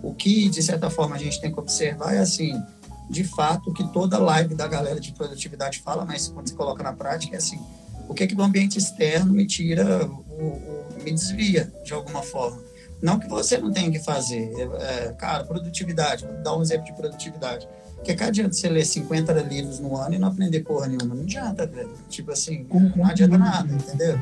O 0.02 0.14
que, 0.14 0.50
de 0.50 0.62
certa 0.62 0.90
forma, 0.90 1.16
a 1.16 1.20
gente 1.20 1.40
tem 1.42 1.52
que 1.52 1.60
observar 1.60 2.14
é 2.14 2.20
assim, 2.20 2.62
de 3.10 3.24
fato, 3.24 3.74
que 3.74 3.88
toda 3.90 4.18
live 4.18 4.56
da 4.56 4.68
galera 4.68 5.00
de 5.00 5.12
produtividade 5.12 5.80
fala, 5.80 6.06
mas 6.06 6.28
quando 6.28 6.48
se 6.48 6.54
coloca 6.54 6.84
na 6.84 6.94
prática 6.94 7.36
é 7.36 7.38
assim, 7.38 7.60
o 8.08 8.14
que, 8.14 8.24
é 8.24 8.28
que 8.28 8.36
do 8.36 8.44
ambiente 8.44 8.78
externo 8.78 9.34
me 9.34 9.46
tira, 9.46 10.06
o, 10.06 10.44
o, 10.44 11.04
me 11.04 11.12
desvia 11.12 11.72
de 11.84 11.94
alguma 11.94 12.22
forma 12.22 12.62
Não 13.04 13.20
que 13.20 13.28
você 13.28 13.58
não 13.58 13.70
tenha 13.70 13.92
que 13.92 14.00
fazer. 14.00 14.50
É, 14.80 15.14
cara, 15.18 15.44
produtividade, 15.44 16.26
vou 16.26 16.42
dar 16.42 16.56
um 16.58 16.62
exemplo 16.62 16.86
de 16.86 16.94
produtividade. 16.94 17.68
Porque 17.96 18.16
que 18.16 18.24
adianta 18.24 18.54
você 18.54 18.70
ler 18.70 18.86
50 18.86 19.34
livros 19.42 19.80
no 19.80 19.96
ano 19.98 20.16
e 20.16 20.18
não 20.18 20.30
aprender 20.30 20.62
porra 20.62 20.88
nenhuma? 20.88 21.14
Não 21.14 21.24
adianta, 21.24 21.68
velho. 21.68 21.92
Tipo 22.10 22.32
assim, 22.32 22.66
não 22.96 23.06
adianta 23.06 23.38
nada, 23.38 23.74
entendeu? 23.74 24.18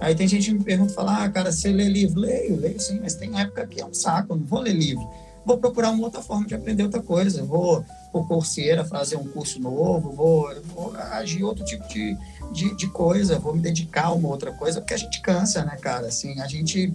Aí 0.00 0.16
tem 0.16 0.26
gente 0.26 0.50
que 0.50 0.58
me 0.58 0.64
pergunta, 0.64 0.92
fala, 0.92 1.24
ah, 1.24 1.30
cara, 1.30 1.52
você 1.52 1.70
lê 1.70 1.88
livro? 1.88 2.20
Leio, 2.20 2.56
leio 2.60 2.80
sim, 2.80 2.98
mas 3.00 3.14
tem 3.14 3.40
época 3.40 3.66
que 3.66 3.80
é 3.80 3.86
um 3.86 3.94
saco, 3.94 4.34
não 4.34 4.44
vou 4.44 4.60
ler 4.60 4.72
livro. 4.72 5.08
Vou 5.46 5.58
procurar 5.58 5.90
uma 5.90 6.04
outra 6.04 6.20
forma 6.20 6.46
de 6.46 6.54
aprender 6.54 6.82
outra 6.82 7.02
coisa. 7.02 7.44
Vou 7.44 7.84
por 8.10 8.26
Coursera 8.28 8.84
fazer 8.84 9.16
um 9.16 9.24
curso 9.24 9.60
novo, 9.60 10.12
vou, 10.12 10.48
vou 10.72 10.94
agir 10.96 11.42
outro 11.42 11.64
tipo 11.64 11.86
de, 11.88 12.16
de, 12.52 12.76
de, 12.76 12.86
coisa, 12.86 13.40
vou 13.40 13.52
me 13.52 13.60
dedicar 13.60 14.06
a 14.06 14.12
uma 14.12 14.28
outra 14.28 14.52
coisa, 14.52 14.80
porque 14.80 14.94
a 14.94 14.96
gente 14.96 15.20
cansa, 15.20 15.64
né, 15.64 15.76
cara? 15.80 16.06
Assim, 16.06 16.40
a 16.40 16.46
gente. 16.46 16.92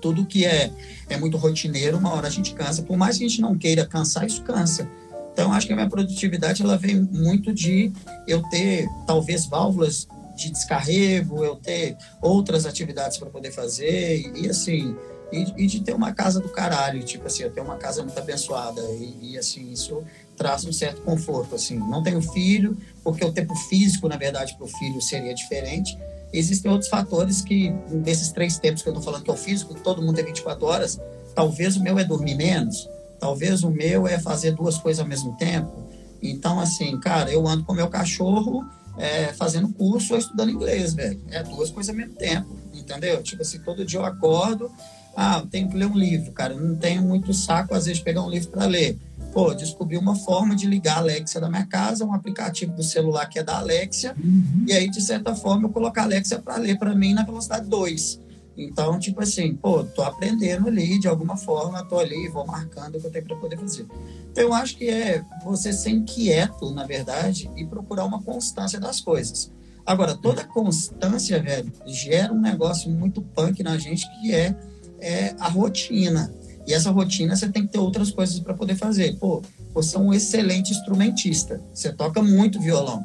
Tudo 0.00 0.26
que 0.26 0.44
é, 0.44 0.70
é 1.08 1.16
muito 1.16 1.36
rotineiro, 1.36 1.98
uma 1.98 2.12
hora 2.12 2.28
a 2.28 2.30
gente 2.30 2.54
cansa. 2.54 2.82
Por 2.82 2.96
mais 2.96 3.18
que 3.18 3.24
a 3.24 3.28
gente 3.28 3.40
não 3.40 3.56
queira 3.56 3.86
cansar, 3.86 4.26
isso 4.26 4.42
cansa. 4.42 4.88
Então, 5.32 5.52
acho 5.52 5.66
que 5.66 5.72
a 5.72 5.76
minha 5.76 5.88
produtividade 5.88 6.62
ela 6.62 6.76
vem 6.76 7.00
muito 7.00 7.54
de 7.54 7.92
eu 8.26 8.42
ter, 8.50 8.88
talvez, 9.06 9.46
válvulas 9.46 10.08
de 10.36 10.50
descarrego, 10.50 11.44
eu 11.44 11.56
ter 11.56 11.96
outras 12.20 12.66
atividades 12.66 13.18
para 13.18 13.28
poder 13.28 13.52
fazer 13.52 14.32
e, 14.36 14.48
assim 14.48 14.96
e, 15.32 15.64
e, 15.64 15.66
de 15.66 15.80
ter 15.80 15.94
uma 15.94 16.12
casa 16.12 16.40
do 16.40 16.48
caralho, 16.48 17.02
tipo 17.02 17.26
assim, 17.26 17.42
eu 17.42 17.50
tenho 17.50 17.66
uma 17.66 17.76
casa 17.76 18.02
muito 18.02 18.18
abençoada 18.18 18.80
e, 18.92 19.32
e, 19.32 19.38
assim 19.38 19.70
isso 19.70 20.02
traz 20.36 20.64
um 20.64 20.72
certo 20.72 21.02
conforto, 21.02 21.54
assim. 21.54 21.76
Não 21.76 22.02
tenho 22.02 22.22
filho 22.22 22.76
porque 23.02 23.24
o 23.24 23.32
tempo 23.32 23.54
físico, 23.54 24.08
na 24.08 24.16
verdade, 24.16 24.54
para 24.56 24.64
o 24.64 24.68
filho 24.68 25.02
seria 25.02 25.34
diferente. 25.34 25.98
Existem 26.32 26.70
outros 26.70 26.90
fatores 26.90 27.40
que 27.40 27.70
desses 27.90 28.30
três 28.30 28.58
tempos 28.58 28.82
que 28.82 28.88
eu 28.88 28.92
estou 28.92 29.04
falando 29.04 29.24
que 29.24 29.30
é 29.30 29.32
o 29.32 29.36
físico, 29.36 29.74
todo 29.74 30.02
mundo 30.02 30.16
tem 30.16 30.24
24 30.24 30.66
horas, 30.66 31.00
talvez 31.34 31.76
o 31.76 31.82
meu 31.82 31.98
é 31.98 32.04
dormir 32.04 32.34
menos, 32.34 32.88
Talvez 33.18 33.62
o 33.64 33.70
meu 33.70 34.06
é 34.06 34.18
fazer 34.18 34.52
duas 34.52 34.78
coisas 34.78 35.00
ao 35.00 35.06
mesmo 35.06 35.36
tempo. 35.36 35.86
Então, 36.22 36.60
assim, 36.60 36.98
cara, 36.98 37.30
eu 37.30 37.46
ando 37.46 37.64
com 37.64 37.72
meu 37.72 37.88
cachorro 37.88 38.64
é, 38.96 39.32
fazendo 39.32 39.68
curso 39.68 40.14
ou 40.14 40.18
estudando 40.18 40.50
inglês, 40.50 40.94
velho. 40.94 41.20
É 41.30 41.42
duas 41.42 41.70
coisas 41.70 41.90
ao 41.90 41.96
mesmo 41.96 42.14
tempo, 42.14 42.56
entendeu? 42.72 43.22
Tipo 43.22 43.42
assim, 43.42 43.58
todo 43.60 43.84
dia 43.84 43.98
eu 43.98 44.04
acordo, 44.04 44.70
ah, 45.16 45.44
tenho 45.50 45.68
que 45.68 45.76
ler 45.76 45.86
um 45.86 45.96
livro, 45.96 46.32
cara. 46.32 46.54
Eu 46.54 46.60
não 46.60 46.76
tenho 46.76 47.02
muito 47.02 47.32
saco, 47.34 47.74
às 47.74 47.86
vezes, 47.86 48.00
pegar 48.00 48.22
um 48.22 48.30
livro 48.30 48.50
para 48.50 48.66
ler. 48.66 48.98
Pô, 49.38 49.54
descobri 49.54 49.96
uma 49.96 50.16
forma 50.16 50.56
de 50.56 50.66
ligar 50.66 50.96
a 50.96 50.98
Alexia 50.98 51.40
da 51.40 51.48
minha 51.48 51.64
casa, 51.64 52.04
um 52.04 52.12
aplicativo 52.12 52.72
do 52.72 52.82
celular 52.82 53.24
que 53.26 53.38
é 53.38 53.44
da 53.44 53.58
Alexia, 53.58 54.12
uhum. 54.18 54.64
e 54.66 54.72
aí, 54.72 54.90
de 54.90 55.00
certa 55.00 55.32
forma, 55.32 55.68
eu 55.68 55.70
colocar 55.70 56.00
a 56.00 56.04
Alexia 56.06 56.40
para 56.40 56.56
ler 56.56 56.76
para 56.76 56.92
mim 56.92 57.14
na 57.14 57.22
velocidade 57.22 57.68
2. 57.68 58.20
Então, 58.56 58.98
tipo 58.98 59.22
assim, 59.22 59.54
pô, 59.54 59.84
tô 59.84 60.02
aprendendo 60.02 60.66
ali 60.66 60.98
de 60.98 61.06
alguma 61.06 61.36
forma, 61.36 61.84
tô 61.84 62.00
ali, 62.00 62.28
vou 62.30 62.44
marcando 62.44 62.96
o 62.96 63.00
que 63.00 63.06
eu 63.06 63.12
tenho 63.12 63.26
para 63.26 63.36
poder 63.36 63.56
fazer. 63.56 63.86
Então, 64.32 64.42
eu 64.42 64.52
acho 64.52 64.76
que 64.76 64.90
é 64.90 65.22
você 65.44 65.72
ser 65.72 65.90
inquieto, 65.90 66.72
na 66.72 66.84
verdade, 66.84 67.48
e 67.56 67.64
procurar 67.64 68.06
uma 68.06 68.20
constância 68.20 68.80
das 68.80 69.00
coisas. 69.00 69.52
Agora, 69.86 70.16
toda 70.16 70.42
constância, 70.42 71.40
velho, 71.40 71.72
gera 71.86 72.32
um 72.32 72.40
negócio 72.40 72.90
muito 72.90 73.22
punk 73.22 73.62
na 73.62 73.78
gente 73.78 74.04
que 74.18 74.34
é, 74.34 74.52
é 74.98 75.36
a 75.38 75.48
rotina. 75.48 76.34
E 76.68 76.74
essa 76.74 76.90
rotina 76.90 77.34
você 77.34 77.48
tem 77.48 77.66
que 77.66 77.72
ter 77.72 77.78
outras 77.78 78.10
coisas 78.10 78.38
para 78.38 78.54
poder 78.54 78.76
fazer. 78.76 79.16
Pô, 79.16 79.42
você 79.74 79.96
é 79.96 79.98
um 79.98 80.12
excelente 80.12 80.70
instrumentista, 80.70 81.60
você 81.74 81.92
toca 81.92 82.22
muito 82.22 82.60
violão 82.60 83.04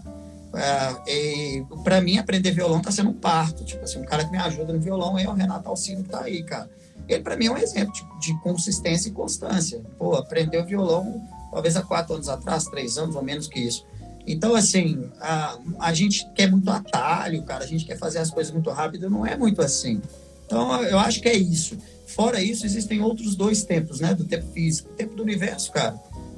é, 0.56 1.64
para 1.84 2.00
mim, 2.00 2.18
aprender 2.18 2.52
violão 2.52 2.78
está 2.78 2.92
sendo 2.92 3.10
um 3.10 3.14
parto. 3.14 3.64
Tipo 3.64 3.84
assim, 3.84 4.00
um 4.00 4.06
cara 4.06 4.24
que 4.24 4.32
me 4.32 4.38
ajuda 4.38 4.72
no 4.72 4.80
violão 4.80 5.18
é 5.18 5.28
o 5.28 5.34
Renato 5.34 5.68
Alcino 5.68 6.04
que 6.04 6.10
tá 6.10 6.22
aí, 6.24 6.44
cara. 6.44 6.70
Ele, 7.08 7.22
para 7.22 7.36
mim, 7.36 7.48
é 7.48 7.52
um 7.52 7.58
exemplo 7.58 7.92
de, 7.92 8.04
de, 8.20 8.40
consistência 8.42 9.10
e 9.10 9.12
constância. 9.12 9.82
Pô, 9.98 10.16
aprendeu 10.16 10.64
violão 10.66 11.22
talvez 11.52 11.76
há 11.76 11.82
quatro 11.82 12.16
anos 12.16 12.30
atrás, 12.30 12.66
três 12.66 12.98
anos 12.98 13.16
ou 13.16 13.24
menos 13.24 13.48
que 13.48 13.60
isso. 13.60 13.86
Então, 14.26 14.56
assim, 14.56 15.10
a, 15.20 15.58
a 15.80 15.94
gente 15.94 16.28
quer 16.34 16.50
muito 16.50 16.70
atalho, 16.70 17.44
cara. 17.44 17.64
A 17.64 17.68
gente 17.68 17.86
quer 17.86 17.98
fazer 17.98 18.20
as 18.20 18.30
coisas 18.30 18.54
muito 18.54 18.70
rápido. 18.70 19.10
Não 19.10 19.26
é 19.26 19.36
muito 19.36 19.62
assim. 19.62 20.02
Então, 20.46 20.82
eu 20.84 21.00
acho 21.00 21.20
que 21.20 21.28
é 21.28 21.36
isso. 21.36 21.78
Fora 22.16 22.42
isso, 22.42 22.66
existem 22.66 23.02
outros 23.02 23.36
dois 23.36 23.64
tempos, 23.64 24.00
né? 24.00 24.14
Do 24.14 24.26
tempo 24.26 24.46
físico. 24.52 24.90
Tempo 24.94 25.16
do 25.16 25.24
universo, 25.24 25.72
cara. 25.72 25.96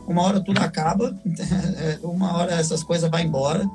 Uma 0.07 0.21
hora 0.21 0.39
tudo 0.39 0.59
acaba, 0.59 1.17
uma 2.03 2.37
hora 2.37 2.53
essas 2.53 2.83
coisas 2.83 3.09
vão 3.09 3.19
embora 3.19 3.65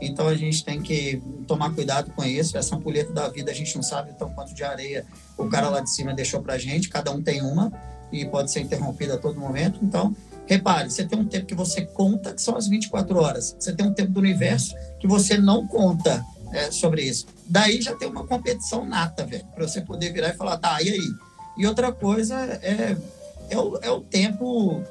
então 0.00 0.28
a 0.28 0.36
gente 0.36 0.64
tem 0.64 0.80
que 0.80 1.22
tomar 1.46 1.74
cuidado 1.74 2.10
com 2.12 2.24
isso. 2.24 2.56
Essa 2.56 2.76
ampulheta 2.76 3.12
da 3.12 3.28
vida 3.28 3.50
a 3.50 3.54
gente 3.54 3.74
não 3.74 3.82
sabe 3.82 4.10
então 4.14 4.30
quanto 4.30 4.54
de 4.54 4.62
areia 4.62 5.04
o 5.36 5.46
cara 5.48 5.68
lá 5.68 5.80
de 5.80 5.90
cima 5.90 6.14
deixou 6.14 6.40
pra 6.42 6.58
gente. 6.58 6.88
Cada 6.88 7.10
um 7.10 7.22
tem 7.22 7.42
uma 7.42 7.72
e 8.12 8.24
pode 8.24 8.50
ser 8.50 8.60
interrompida 8.60 9.14
a 9.14 9.18
todo 9.18 9.40
momento. 9.40 9.80
Então, 9.82 10.14
repare, 10.46 10.90
você 10.90 11.04
tem 11.04 11.18
um 11.18 11.24
tempo 11.24 11.46
que 11.46 11.54
você 11.54 11.84
conta, 11.84 12.34
que 12.34 12.42
são 12.42 12.56
as 12.56 12.68
24 12.68 13.18
horas. 13.18 13.56
Você 13.58 13.72
tem 13.72 13.86
um 13.86 13.92
tempo 13.92 14.12
do 14.12 14.20
universo 14.20 14.74
que 15.00 15.06
você 15.06 15.38
não 15.38 15.66
conta 15.66 16.24
é, 16.52 16.70
sobre 16.70 17.02
isso. 17.02 17.26
Daí 17.48 17.80
já 17.80 17.94
tem 17.94 18.08
uma 18.08 18.26
competição 18.26 18.84
nata, 18.84 19.24
velho, 19.24 19.44
para 19.54 19.66
você 19.66 19.80
poder 19.80 20.12
virar 20.12 20.28
e 20.28 20.34
falar, 20.34 20.58
tá, 20.58 20.80
e 20.82 20.90
aí? 20.90 21.25
E 21.56 21.66
outra 21.66 21.92
coisa 21.92 22.34
é, 22.62 22.96
é, 23.50 23.58
o, 23.58 23.78
é 23.82 23.90
o 23.90 24.00
tempo 24.00 24.82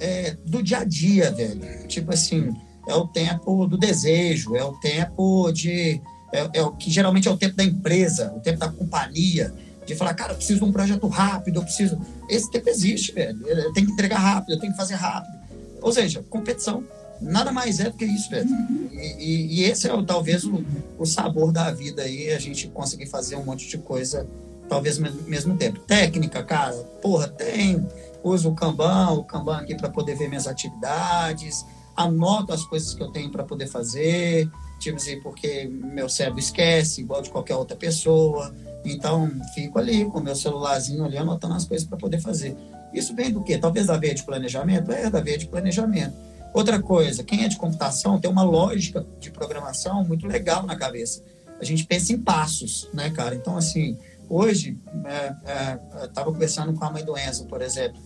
é, 0.00 0.36
do 0.44 0.62
dia 0.62 0.78
a 0.78 0.84
dia, 0.84 1.30
velho. 1.30 1.86
Tipo 1.86 2.12
assim, 2.12 2.54
é 2.88 2.94
o 2.94 3.06
tempo 3.06 3.66
do 3.66 3.76
desejo, 3.76 4.56
é 4.56 4.64
o 4.64 4.72
tempo 4.74 5.50
de. 5.52 6.00
É, 6.32 6.50
é, 6.54 6.62
o 6.62 6.72
que 6.72 6.90
geralmente 6.90 7.28
é 7.28 7.30
o 7.30 7.36
tempo 7.36 7.56
da 7.56 7.64
empresa, 7.64 8.32
o 8.36 8.40
tempo 8.40 8.58
da 8.58 8.68
companhia, 8.68 9.54
de 9.86 9.94
falar, 9.94 10.14
cara, 10.14 10.32
eu 10.32 10.36
preciso 10.36 10.58
de 10.60 10.64
um 10.64 10.72
projeto 10.72 11.06
rápido, 11.08 11.60
eu 11.60 11.62
preciso. 11.62 12.00
Esse 12.28 12.50
tempo 12.50 12.68
existe, 12.68 13.12
velho. 13.12 13.46
Eu 13.46 13.72
tenho 13.72 13.86
que 13.86 13.92
entregar 13.92 14.18
rápido, 14.18 14.54
eu 14.54 14.60
tenho 14.60 14.72
que 14.72 14.78
fazer 14.78 14.94
rápido. 14.94 15.34
Ou 15.80 15.92
seja, 15.92 16.24
competição. 16.28 16.82
Nada 17.20 17.52
mais 17.52 17.78
é 17.78 17.84
do 17.84 17.96
que 17.96 18.04
isso, 18.04 18.28
velho. 18.28 18.48
E, 18.92 18.96
e, 18.96 19.60
e 19.60 19.64
esse 19.64 19.88
é 19.88 20.02
talvez 20.02 20.44
o, 20.44 20.64
o, 20.98 21.06
sabor 21.06 21.52
da 21.52 21.70
vida 21.70 22.02
aí, 22.02 22.32
a 22.32 22.38
gente 22.38 22.68
conseguir 22.68 23.06
fazer 23.06 23.36
um 23.36 23.44
monte 23.44 23.68
de 23.68 23.78
coisa, 23.78 24.26
talvez 24.68 25.02
ao 25.02 25.10
mesmo 25.26 25.56
tempo. 25.56 25.80
Técnica, 25.80 26.42
cara, 26.42 26.74
porra, 27.02 27.28
tem. 27.28 27.86
Uso 28.22 28.50
o 28.50 28.54
Kanban, 28.54 29.10
o 29.10 29.24
Kanban 29.24 29.58
aqui 29.58 29.74
para 29.74 29.90
poder 29.90 30.16
ver 30.16 30.28
minhas 30.28 30.46
atividades 30.46 31.64
anoto 31.96 32.52
as 32.52 32.64
coisas 32.64 32.94
que 32.94 33.02
eu 33.02 33.10
tenho 33.10 33.30
para 33.30 33.44
poder 33.44 33.66
fazer, 33.66 34.50
tipo 34.78 34.96
assim, 34.96 35.20
porque 35.20 35.66
meu 35.66 36.08
cérebro 36.08 36.40
esquece, 36.40 37.00
igual 37.00 37.22
de 37.22 37.30
qualquer 37.30 37.54
outra 37.54 37.76
pessoa. 37.76 38.54
Então, 38.84 39.30
fico 39.54 39.78
ali 39.78 40.04
com 40.04 40.20
meu 40.20 40.34
celularzinho 40.34 41.04
ali, 41.04 41.16
anotando 41.16 41.54
as 41.54 41.64
coisas 41.64 41.86
para 41.86 41.96
poder 41.96 42.20
fazer. 42.20 42.56
Isso 42.92 43.14
vem 43.14 43.32
do 43.32 43.42
quê? 43.42 43.56
Talvez 43.58 43.86
da 43.86 43.96
veia 43.96 44.14
de 44.14 44.22
planejamento? 44.22 44.92
É, 44.92 45.08
da 45.08 45.20
veia 45.20 45.38
de 45.38 45.46
planejamento. 45.46 46.14
Outra 46.52 46.80
coisa, 46.80 47.24
quem 47.24 47.44
é 47.44 47.48
de 47.48 47.56
computação 47.56 48.20
tem 48.20 48.30
uma 48.30 48.44
lógica 48.44 49.04
de 49.18 49.30
programação 49.30 50.04
muito 50.04 50.26
legal 50.26 50.64
na 50.64 50.76
cabeça. 50.76 51.22
A 51.60 51.64
gente 51.64 51.84
pensa 51.84 52.12
em 52.12 52.18
passos, 52.18 52.88
né, 52.92 53.10
cara? 53.10 53.34
Então, 53.34 53.56
assim, 53.56 53.96
hoje, 54.28 54.78
é, 55.04 55.34
é, 55.44 56.04
estava 56.04 56.32
conversando 56.32 56.72
com 56.72 56.84
a 56.84 56.90
mãe 56.90 57.04
do 57.04 57.16
Enzo, 57.18 57.46
por 57.46 57.62
exemplo. 57.62 58.00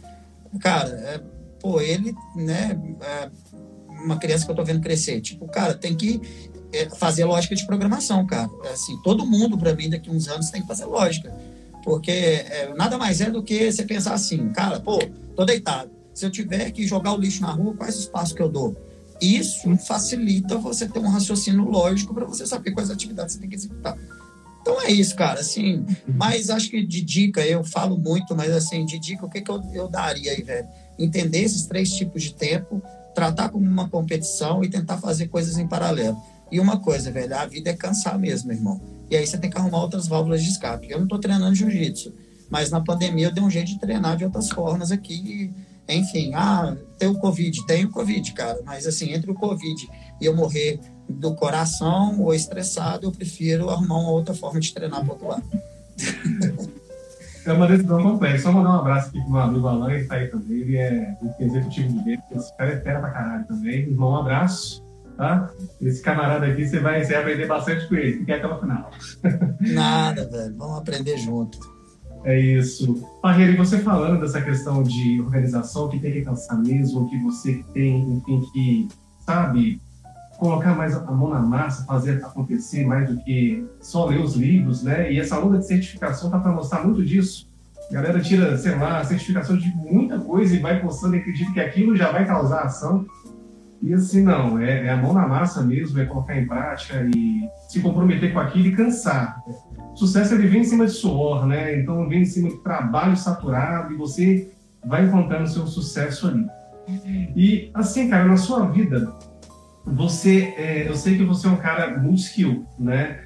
Cara, 0.60 0.88
é, 0.88 1.20
pô, 1.60 1.80
ele, 1.80 2.14
né, 2.37 2.78
é, 3.00 3.30
uma 3.88 4.18
criança 4.18 4.44
que 4.44 4.50
eu 4.50 4.56
tô 4.56 4.64
vendo 4.64 4.80
crescer. 4.80 5.20
Tipo, 5.20 5.46
cara, 5.48 5.75
tem 5.75 5.94
que 5.96 6.20
é, 6.72 6.88
fazer 6.90 7.25
lógica 7.25 7.54
de 7.54 7.66
programação, 7.66 8.26
cara. 8.26 8.48
Assim, 8.72 8.96
todo 9.02 9.26
mundo, 9.26 9.56
para 9.56 9.75
mim, 9.75 9.88
daqui 9.90 10.10
uns 10.10 10.28
anos 10.28 10.50
tem 10.50 10.62
que 10.62 10.68
fazer 10.68 10.84
lógica. 10.84 11.34
Porque 11.84 12.44
nada 12.76 12.98
mais 12.98 13.20
é 13.20 13.30
do 13.30 13.42
que 13.42 13.70
você 13.70 13.82
pensar 13.84 14.12
assim, 14.12 14.50
cara, 14.50 14.78
pô, 14.78 14.98
tô 15.34 15.44
deitado. 15.44 15.90
Se 16.12 16.26
eu 16.26 16.30
tiver 16.30 16.70
que 16.72 16.87
jogar 16.87 17.12
o 17.14 17.16
lixo 17.16 17.40
na 17.40 17.52
rua, 17.52 17.75
quais 17.75 17.96
os 17.96 18.06
passos 18.06 18.34
que 18.34 18.42
eu 18.42 18.48
dou? 18.48 18.76
Isso 19.20 19.76
facilita 19.78 20.56
você 20.58 20.87
ter 20.87 20.98
um 20.98 21.08
raciocínio 21.08 21.64
lógico 21.64 22.14
para 22.14 22.25
você 22.25 22.46
saber 22.46 22.72
quais 22.72 22.90
atividades 22.90 23.34
você 23.34 23.40
tem 23.40 23.48
que 23.48 23.56
executar. 23.56 23.96
Então 24.68 24.82
é 24.82 24.90
isso, 24.90 25.16
cara, 25.16 25.40
assim, 25.40 25.82
mas 26.06 26.50
acho 26.50 26.68
que 26.68 26.84
de 26.84 27.00
dica, 27.00 27.40
eu 27.40 27.64
falo 27.64 27.96
muito, 27.96 28.37
mas 28.37 28.52
assim, 28.52 28.84
de 28.84 28.98
dica, 28.98 29.25
o 29.25 29.30
que, 29.30 29.40
que 29.40 29.50
eu, 29.50 29.62
eu 29.72 29.88
daria 29.88 30.30
aí, 30.32 30.42
velho? 30.42 30.68
Entender 30.98 31.38
esses 31.38 31.64
três 31.64 31.90
tipos 31.90 32.22
de 32.25 32.34
tempo, 32.34 32.82
tratar 33.14 33.48
como 33.48 33.64
uma 33.64 33.88
competição 33.88 34.62
e 34.62 34.68
tentar 34.68 34.98
fazer 34.98 35.28
coisas 35.28 35.56
em 35.56 35.66
paralelo. 35.66 36.18
E 36.52 36.60
uma 36.60 36.78
coisa, 36.78 37.10
velho, 37.10 37.34
a 37.34 37.46
vida 37.46 37.70
é 37.70 37.72
cansar 37.72 38.18
mesmo, 38.18 38.52
irmão. 38.52 38.78
E 39.10 39.16
aí 39.16 39.26
você 39.26 39.38
tem 39.38 39.48
que 39.48 39.56
arrumar 39.56 39.80
outras 39.80 40.06
válvulas 40.06 40.42
de 40.42 40.50
escape. 40.50 40.90
Eu 40.90 40.98
não 40.98 41.04
estou 41.04 41.18
treinando 41.18 41.54
jiu-jitsu, 41.54 42.12
mas 42.50 42.70
na 42.70 42.82
pandemia 42.82 43.28
eu 43.28 43.32
dei 43.32 43.42
um 43.42 43.50
jeito 43.50 43.68
de 43.68 43.80
treinar 43.80 44.18
de 44.18 44.26
outras 44.26 44.50
formas 44.50 44.92
aqui. 44.92 45.50
enfim, 45.88 46.32
ah, 46.34 46.76
tem 46.98 47.08
o 47.08 47.14
Covid, 47.14 47.66
tem 47.66 47.87
o 47.87 47.90
Covid, 47.90 48.34
cara. 48.34 48.60
Mas 48.66 48.87
assim, 48.87 49.14
entre 49.14 49.30
o 49.30 49.34
Covid 49.34 49.88
e 50.20 50.26
eu 50.26 50.34
morrer 50.34 50.80
do 51.08 51.34
coração 51.34 52.20
ou 52.20 52.34
estressado, 52.34 53.06
eu 53.06 53.12
prefiro 53.12 53.70
arrumar 53.70 53.98
uma 53.98 54.10
outra 54.10 54.34
forma 54.34 54.60
de 54.60 54.72
treinar 54.75 55.02
para 55.04 55.12
outro 55.12 55.28
lado. 55.28 55.44
é 57.46 57.52
uma 57.52 57.66
decisão 57.66 58.02
complexa. 58.02 58.44
Só 58.44 58.52
mandar 58.52 58.70
um 58.70 58.80
abraço 58.80 59.08
aqui 59.08 59.20
pro 59.20 59.30
meu 59.30 59.40
amigo 59.40 59.66
Alan, 59.66 59.92
ele 59.92 60.04
tá 60.04 60.16
aí 60.16 60.28
também. 60.28 60.58
Ele 60.58 60.76
é 60.76 61.16
executivo 61.40 61.88
de 61.88 62.04
dentro. 62.04 62.25
Esse 62.37 62.56
cara 62.56 62.72
é 62.72 62.80
fera 62.80 63.00
pra 63.00 63.10
caralho 63.10 63.46
também. 63.46 63.80
Irmão, 63.80 64.12
um 64.12 64.16
abraço. 64.16 64.87
Tá? 65.16 65.50
Esse 65.80 66.00
camarada 66.00 66.46
aqui, 66.46 66.64
você 66.64 66.78
vai, 66.78 67.04
você 67.04 67.12
vai 67.12 67.22
aprender 67.22 67.46
bastante 67.46 67.88
com 67.88 67.96
ele. 67.96 68.18
Fique 68.18 68.32
até 68.32 68.46
o 68.46 68.60
final. 68.60 68.90
Nada, 69.60 70.28
velho. 70.28 70.54
Vamos 70.56 70.78
aprender 70.78 71.16
junto. 71.18 71.58
É 72.25 72.38
isso. 72.38 72.94
Parreira, 73.20 73.52
e 73.52 73.56
você 73.56 73.78
falando 73.78 74.20
dessa 74.20 74.40
questão 74.40 74.82
de 74.82 75.20
organização, 75.20 75.88
que 75.88 75.98
tem 75.98 76.12
que 76.12 76.22
cansar 76.22 76.58
mesmo, 76.58 77.08
que 77.08 77.18
você 77.18 77.64
tem, 77.72 78.00
enfim, 78.12 78.42
que, 78.52 78.88
sabe, 79.25 79.80
colocar 80.38 80.75
mais 80.75 80.97
a 80.97 81.00
mão 81.00 81.28
na 81.28 81.40
massa, 81.40 81.85
fazer 81.85 82.25
acontecer 82.25 82.87
mais 82.87 83.11
do 83.11 83.16
que 83.18 83.66
só 83.80 84.07
ler 84.07 84.21
os 84.21 84.37
livros, 84.37 84.85
né? 84.85 85.12
E 85.12 85.18
essa 85.18 85.38
onda 85.38 85.59
de 85.59 85.66
certificação 85.66 86.30
tá 86.30 86.38
para 86.38 86.52
mostrar 86.52 86.85
muito 86.85 87.04
disso. 87.04 87.49
A 87.90 87.95
galera 87.95 88.21
tira, 88.21 88.57
sei 88.57 88.76
lá, 88.76 89.02
certificação 89.02 89.59
de 89.59 89.68
muita 89.68 90.18
coisa 90.21 90.54
e 90.54 90.61
vai 90.61 90.80
postando 90.80 91.16
e 91.16 91.18
acredita 91.18 91.52
que 91.52 91.61
aquilo 91.61 91.97
já 91.97 92.12
vai 92.12 92.25
causar 92.25 92.62
ação. 92.62 93.04
E 93.83 93.92
assim, 93.92 94.23
não, 94.23 94.59
é, 94.59 94.87
é, 94.87 94.90
a 94.90 94.97
mão 94.97 95.12
na 95.12 95.26
massa 95.26 95.61
mesmo, 95.62 95.99
é 95.99 96.04
colocar 96.04 96.38
em 96.38 96.47
prática 96.47 97.09
e 97.16 97.49
se 97.68 97.80
comprometer 97.80 98.33
com 98.33 98.38
aquilo 98.38 98.68
e 98.68 98.76
cansar. 98.76 99.42
Sucesso 99.95 100.35
ele 100.35 100.47
vem 100.47 100.61
em 100.61 100.64
cima 100.64 100.87
de 100.87 100.92
suor, 100.92 101.47
né? 101.47 101.80
Então 101.80 102.09
vem 102.09 102.23
em 102.23 102.26
cima 102.26 102.49
de 102.49 102.59
trabalho 102.59 103.16
saturado 103.16 103.92
e 103.92 103.97
você 103.97 104.52
vai 104.85 105.04
encontrando 105.04 105.49
seu 105.49 105.66
sucesso 105.66 106.28
ali. 106.28 106.47
E 107.35 107.71
assim, 107.75 108.09
cara, 108.09 108.25
na 108.25 108.37
sua 108.37 108.66
vida, 108.66 109.12
você, 109.95 110.54
é, 110.57 110.88
eu 110.88 110.95
sei 110.95 111.16
que 111.16 111.25
você 111.25 111.47
é 111.47 111.50
um 111.50 111.57
cara 111.57 111.99
muito 111.99 112.21
skill, 112.21 112.66
né? 112.78 113.21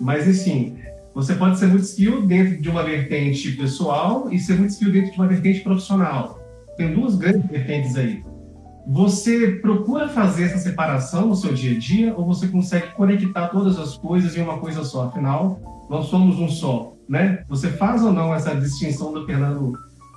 Mas 0.00 0.28
assim, 0.28 0.78
você 1.14 1.34
pode 1.34 1.58
ser 1.58 1.66
muito 1.66 1.84
skill 1.84 2.26
dentro 2.26 2.60
de 2.60 2.68
uma 2.68 2.82
vertente 2.82 3.52
pessoal 3.52 4.30
e 4.30 4.38
ser 4.38 4.54
muito 4.56 4.70
skill 4.70 4.92
dentro 4.92 5.12
de 5.12 5.18
uma 5.18 5.26
vertente 5.26 5.60
profissional. 5.60 6.38
Tem 6.76 6.94
duas 6.94 7.16
grandes 7.16 7.48
vertentes 7.50 7.96
aí. 7.96 8.22
Você 8.86 9.58
procura 9.60 10.08
fazer 10.08 10.44
essa 10.44 10.58
separação 10.58 11.26
no 11.26 11.36
seu 11.36 11.52
dia 11.52 11.76
a 11.76 11.78
dia 11.78 12.14
ou 12.16 12.24
você 12.24 12.48
consegue 12.48 12.94
conectar 12.94 13.48
todas 13.48 13.78
as 13.78 13.96
coisas 13.98 14.36
em 14.36 14.40
uma 14.40 14.58
coisa 14.58 14.84
só? 14.84 15.08
Afinal, 15.08 15.86
nós 15.90 16.06
somos 16.06 16.38
um 16.38 16.48
só, 16.48 16.94
né? 17.08 17.44
Você 17.48 17.68
faz 17.68 18.02
ou 18.02 18.12
não 18.12 18.34
essa 18.34 18.54
distinção 18.54 19.12
do 19.12 19.26
Fernando 19.26 19.72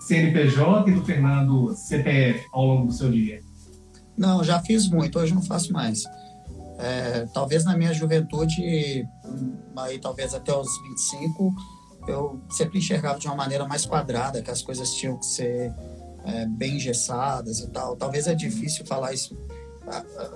CNPJ 0.08 0.89
e 0.89 0.93
do 0.93 1.03
Fernando 1.03 1.74
CPF 1.75 2.46
ao 2.53 2.65
longo 2.65 2.88
do 2.88 2.93
seu 2.93 3.12
dia? 3.12 3.39
Não, 4.18 4.44
já 4.44 4.60
fiz 4.62 4.88
muito, 4.88 5.20
hoje 5.20 5.34
não 5.34 5.41
faço 5.41 5.72
mais. 5.74 6.03
É, 6.77 7.27
talvez 7.34 7.63
na 7.63 7.77
minha 7.77 7.94
juventude, 7.94 9.08
aí 9.75 10.00
talvez 10.00 10.34
até 10.34 10.53
os 10.53 10.68
25, 10.89 11.53
eu 12.08 12.41
sempre 12.50 12.80
enxergava 12.80 13.20
de 13.20 13.27
uma 13.27 13.36
maneira 13.36 13.68
mais 13.68 13.86
quadrada, 13.86 14.41
que 14.41 14.50
as 14.50 14.62
coisas 14.62 14.91
tinham 14.94 15.18
que 15.18 15.25
ser 15.25 15.74
é, 16.25 16.46
bem 16.48 16.75
engessadas 16.75 17.60
e 17.60 17.68
tal. 17.68 17.96
Talvez 17.96 18.27
é 18.27 18.34
difícil 18.34 18.86
falar 18.86 19.13
isso. 19.13 19.38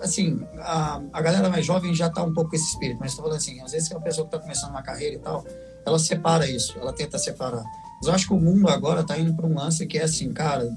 Assim, 0.01 0.45
a, 0.59 1.01
a 1.13 1.21
galera 1.21 1.49
mais 1.49 1.65
jovem 1.65 1.93
já 1.93 2.07
está 2.07 2.23
um 2.23 2.33
pouco 2.33 2.49
com 2.49 2.55
esse 2.55 2.65
espírito, 2.65 2.99
mas 2.99 3.11
estou 3.11 3.23
falando 3.23 3.37
assim, 3.37 3.61
às 3.61 3.71
vezes 3.71 3.89
é 3.89 3.95
uma 3.95 4.03
pessoa 4.03 4.27
que 4.27 4.35
está 4.35 4.39
começando 4.43 4.71
uma 4.71 4.81
carreira 4.81 5.15
e 5.15 5.19
tal, 5.19 5.45
ela 5.85 5.99
separa 5.99 6.49
isso, 6.49 6.77
ela 6.77 6.91
tenta 6.91 7.17
separar. 7.17 7.63
Mas 7.97 8.07
eu 8.07 8.13
acho 8.13 8.27
que 8.27 8.33
o 8.33 8.39
mundo 8.39 8.67
agora 8.67 9.01
está 9.01 9.17
indo 9.17 9.33
para 9.33 9.45
um 9.45 9.55
lance 9.55 9.85
que 9.85 9.97
é 9.97 10.03
assim, 10.03 10.33
cara, 10.33 10.67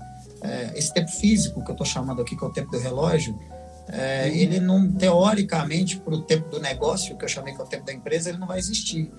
é, 0.42 0.72
esse 0.76 0.92
tempo 0.92 1.10
físico 1.10 1.62
que 1.64 1.70
eu 1.70 1.74
estou 1.74 1.86
chamando 1.86 2.22
aqui, 2.22 2.36
que 2.36 2.44
é 2.44 2.46
o 2.46 2.52
tempo 2.52 2.70
do 2.70 2.78
relógio, 2.78 3.38
é, 3.88 4.28
ele 4.28 4.60
não, 4.60 4.90
teoricamente, 4.92 5.98
para 5.98 6.14
o 6.14 6.22
tempo 6.22 6.48
do 6.50 6.60
negócio, 6.60 7.16
que 7.16 7.24
eu 7.24 7.28
chamei 7.28 7.54
que 7.54 7.60
é 7.60 7.64
o 7.64 7.66
tempo 7.66 7.86
da 7.86 7.92
empresa, 7.92 8.28
ele 8.28 8.38
não 8.38 8.46
vai 8.46 8.58
existir 8.58 9.10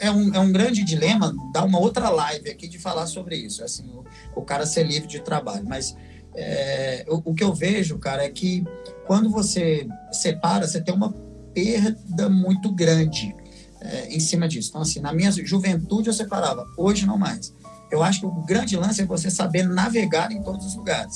é 0.00 0.10
um, 0.10 0.34
é 0.34 0.38
um 0.38 0.52
grande 0.52 0.84
dilema 0.84 1.34
dar 1.52 1.64
uma 1.64 1.78
outra 1.78 2.10
live 2.10 2.50
aqui 2.50 2.68
de 2.68 2.78
falar 2.78 3.06
sobre 3.06 3.36
isso, 3.36 3.64
assim, 3.64 3.88
o, 3.88 4.04
o 4.36 4.42
cara 4.42 4.66
ser 4.66 4.84
livre 4.84 5.08
de 5.08 5.20
trabalho. 5.20 5.64
Mas 5.66 5.96
é, 6.34 7.04
o, 7.08 7.30
o, 7.30 7.34
que 7.34 7.42
eu 7.42 7.54
vejo, 7.54 7.98
cara, 7.98 8.24
é 8.24 8.28
que 8.28 8.64
quando 9.06 9.30
você 9.30 9.86
separa, 10.12 10.66
você 10.66 10.80
tem 10.80 10.94
uma 10.94 11.12
perda 11.54 12.28
muito 12.28 12.70
grande 12.72 13.34
é, 13.80 14.08
em 14.08 14.20
cima 14.20 14.46
disso. 14.46 14.70
Então, 14.70 14.82
assim, 14.82 15.00
na 15.00 15.12
minha 15.12 15.30
juventude 15.32 16.08
eu 16.08 16.14
separava, 16.14 16.66
hoje 16.76 17.06
não 17.06 17.16
mais. 17.16 17.54
Eu 17.94 18.02
acho 18.02 18.20
que 18.20 18.26
o 18.26 18.30
grande 18.30 18.76
lance 18.76 19.00
é 19.00 19.06
você 19.06 19.30
saber 19.30 19.62
navegar 19.62 20.32
em 20.32 20.42
todos 20.42 20.66
os 20.66 20.74
lugares. 20.74 21.14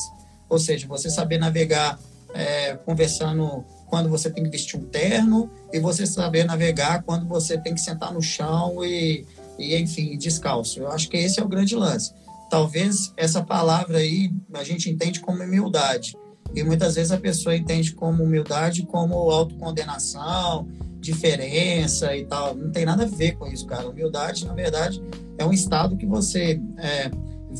Ou 0.49 0.61
seja, 0.61 0.87
você 0.87 1.11
saber 1.11 1.37
navegar 1.37 1.99
é, 2.33 2.77
conversando 2.77 3.65
quando 3.89 4.09
você 4.09 4.31
tem 4.31 4.45
que 4.45 4.51
vestir 4.51 4.79
um 4.79 4.85
terno 4.85 5.51
e 5.73 5.81
você 5.81 6.07
saber 6.07 6.45
navegar 6.45 7.03
quando 7.03 7.27
você 7.27 7.59
tem 7.59 7.75
que 7.75 7.81
sentar 7.81 8.13
no 8.13 8.23
chão 8.23 8.85
e, 8.85 9.27
e 9.59 9.77
enfim, 9.77 10.17
descalço. 10.17 10.79
Eu 10.79 10.93
acho 10.93 11.09
que 11.09 11.17
esse 11.17 11.41
é 11.41 11.43
o 11.43 11.49
grande 11.49 11.75
lance. 11.75 12.13
Talvez 12.49 13.13
essa 13.17 13.43
palavra 13.43 13.99
aí 13.99 14.33
a 14.55 14.63
gente 14.63 14.89
entende 14.89 15.19
como 15.19 15.43
humildade. 15.43 16.17
E 16.55 16.63
muitas 16.63 16.95
vezes 16.95 17.11
a 17.11 17.19
pessoa 17.19 17.57
entende 17.57 17.93
como 17.93 18.23
humildade 18.23 18.85
como 18.85 19.15
autocondenação, 19.33 20.69
diferença 21.01 22.17
e 22.17 22.25
tal. 22.25 22.55
Não 22.55 22.71
tem 22.71 22.85
nada 22.85 23.05
a 23.05 23.07
ver 23.07 23.33
com 23.37 23.47
isso, 23.47 23.67
cara. 23.67 23.89
Humildade, 23.89 24.47
na 24.47 24.55
verdade, 24.55 25.03
é 25.37 25.45
um 25.45 25.53
estado 25.53 25.97
que 25.97 26.07
você 26.07 26.61
é, 26.79 27.11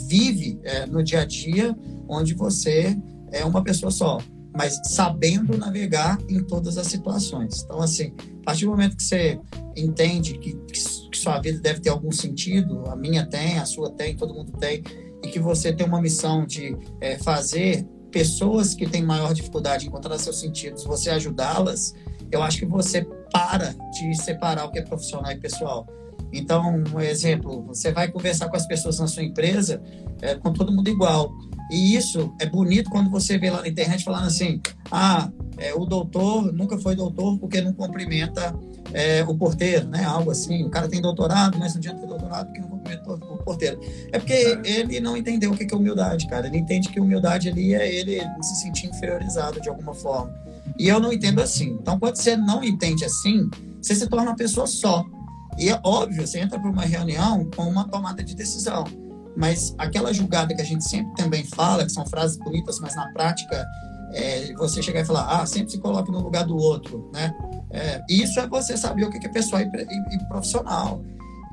vive 0.09 0.59
é, 0.63 0.87
no 0.87 1.03
dia 1.03 1.21
a 1.21 1.25
dia, 1.25 1.77
onde 2.09 2.35
você 2.35 2.97
é 3.33 3.45
uma 3.45 3.63
pessoa 3.63 3.91
só 3.91 4.19
mas 4.59 4.81
sabendo 4.87 5.57
navegar 5.57 6.19
em 6.29 6.43
todas 6.43 6.79
as 6.79 6.89
situações. 6.89 7.63
Então, 7.63 7.81
assim, 7.81 8.13
a 8.43 8.47
partir 8.47 8.65
do 8.65 8.73
momento 8.73 8.97
que 8.97 9.05
você 9.05 9.39
entende 9.77 10.35
que, 10.39 10.53
que, 10.53 10.99
sua 11.17 11.41
vida 11.41 11.61
deve 11.61 11.81
ter 11.81 11.91
algum 11.91 12.11
sentido, 12.11 12.85
a 12.89 12.97
minha 12.97 13.25
tem, 13.25 13.59
a 13.59 13.65
sua 13.65 13.91
tem, 13.91 14.17
todo 14.17 14.35
mundo 14.35 14.53
tem, 14.53 14.83
e 15.23 15.29
que 15.29 15.39
você 15.39 15.73
tem 15.73 15.87
uma 15.87 16.01
missão 16.01 16.45
de 16.45 16.77
é, 17.01 17.19
fazer 17.19 17.87
pessoas 18.11 18.75
que 18.75 18.89
têm 18.89 19.03
maior 19.03 19.33
dificuldade 19.33 19.85
em 19.85 19.89
encontrar 19.89 20.19
seus 20.19 20.41
sentidos, 20.41 20.85
você 20.85 21.11
ajudá-las, 21.11 21.95
eu 22.31 22.43
acho 22.43 22.59
que 22.59 22.67
você 22.67 23.07
para 23.33 23.75
de 23.93 24.15
separar 24.15 24.65
o 24.65 24.71
que 24.71 24.79
é 24.79 24.83
profissional 24.83 25.31
e 25.33 25.37
pessoal. 25.37 25.87
Então, 26.33 26.85
um 26.95 27.01
exemplo, 27.01 27.63
você 27.63 27.93
vai 27.93 28.09
conversar 28.09 28.49
com 28.49 28.57
as 28.57 28.67
pessoas 28.67 28.99
na 28.99 29.07
sua 29.07 29.23
empresa 29.23 29.81
é, 30.21 30.35
com 30.35 30.53
todo 30.53 30.73
mundo 30.73 30.89
igual. 30.89 31.33
E 31.71 31.95
isso 31.95 32.35
é 32.41 32.47
bonito 32.47 32.91
quando 32.91 33.11
você 33.11 33.39
vê 33.39 33.51
lá 33.51 33.61
na 33.61 33.69
internet 33.69 34.05
falando 34.05 34.27
assim: 34.27 34.61
ah, 34.91 35.31
é, 35.59 35.75
o 35.75 35.85
doutor 35.85 36.53
nunca 36.53 36.79
foi 36.79 36.95
doutor 36.95 37.39
porque 37.39 37.61
não 37.61 37.73
cumprimenta 37.73 38.55
é, 38.93 39.23
o 39.25 39.35
porteiro, 39.37 39.87
né? 39.89 40.05
Algo 40.05 40.31
assim. 40.31 40.65
O 40.65 40.71
cara 40.71 40.89
tem 40.89 41.01
doutorado, 41.01 41.59
mas 41.59 41.75
não 41.75 41.79
adianta 41.79 42.01
ter 42.01 42.07
doutorado 42.07 42.47
porque 42.47 42.61
não 42.61 42.69
cumprimenta 42.69 43.13
o 43.13 43.39
porteiro. 43.39 43.81
É 44.13 44.19
porque 44.19 44.59
ele 44.65 45.01
não 45.01 45.17
entendeu 45.17 45.51
o 45.51 45.57
que 45.57 45.73
é 45.73 45.77
humildade, 45.77 46.27
cara. 46.27 46.47
Ele 46.47 46.59
entende 46.59 46.89
que 46.89 47.01
humildade 47.01 47.49
ali 47.49 47.75
é 47.75 47.93
ele 47.93 48.21
se 48.41 48.63
sentir 48.63 48.87
inferiorizado 48.87 49.61
de 49.61 49.69
alguma 49.69 49.93
forma. 49.93 50.33
E 50.79 50.89
eu 50.89 50.99
não 51.01 51.13
entendo 51.13 51.41
assim. 51.41 51.79
Então, 51.81 51.99
quando 51.99 52.17
você 52.17 52.37
não 52.37 52.65
entende 52.65 53.05
assim, 53.05 53.49
você 53.81 53.95
se 53.95 54.07
torna 54.09 54.31
uma 54.31 54.37
pessoa 54.37 54.67
só. 54.67 55.05
E 55.59 55.69
é 55.69 55.81
óbvio, 55.85 56.27
você 56.27 56.41
entra 56.41 56.59
para 56.59 56.71
uma 56.71 56.85
reunião 56.85 57.49
com 57.57 57.63
uma 57.65 57.89
tomada 57.89 58.23
de 58.23 58.35
decisão 58.35 58.85
mas 59.39 59.73
aquela 59.79 60.13
julgada 60.13 60.53
que 60.53 60.61
a 60.61 60.65
gente 60.65 60.83
sempre 60.83 61.15
também 61.15 61.45
fala, 61.45 61.85
que 61.85 61.93
são 61.93 62.05
frases 62.05 62.37
bonitas, 62.37 62.81
mas 62.81 62.97
na 62.97 63.07
prática 63.13 63.65
é, 64.13 64.53
você 64.55 64.83
chegar 64.83 65.03
e 65.03 65.05
falar, 65.05 65.29
ah, 65.29 65.47
sempre 65.47 65.71
se 65.71 65.79
coloque 65.79 66.11
no 66.11 66.21
lugar 66.21 66.45
do 66.45 66.57
outro, 66.57 67.09
né? 67.13 67.33
É, 67.71 68.03
isso 68.11 68.41
é 68.41 68.49
você 68.49 68.77
saber 68.77 69.05
o 69.05 69.11
que 69.11 69.25
é 69.25 69.31
pessoal 69.31 69.63
e, 69.63 69.67
e, 69.67 70.29
profissional. 70.29 71.05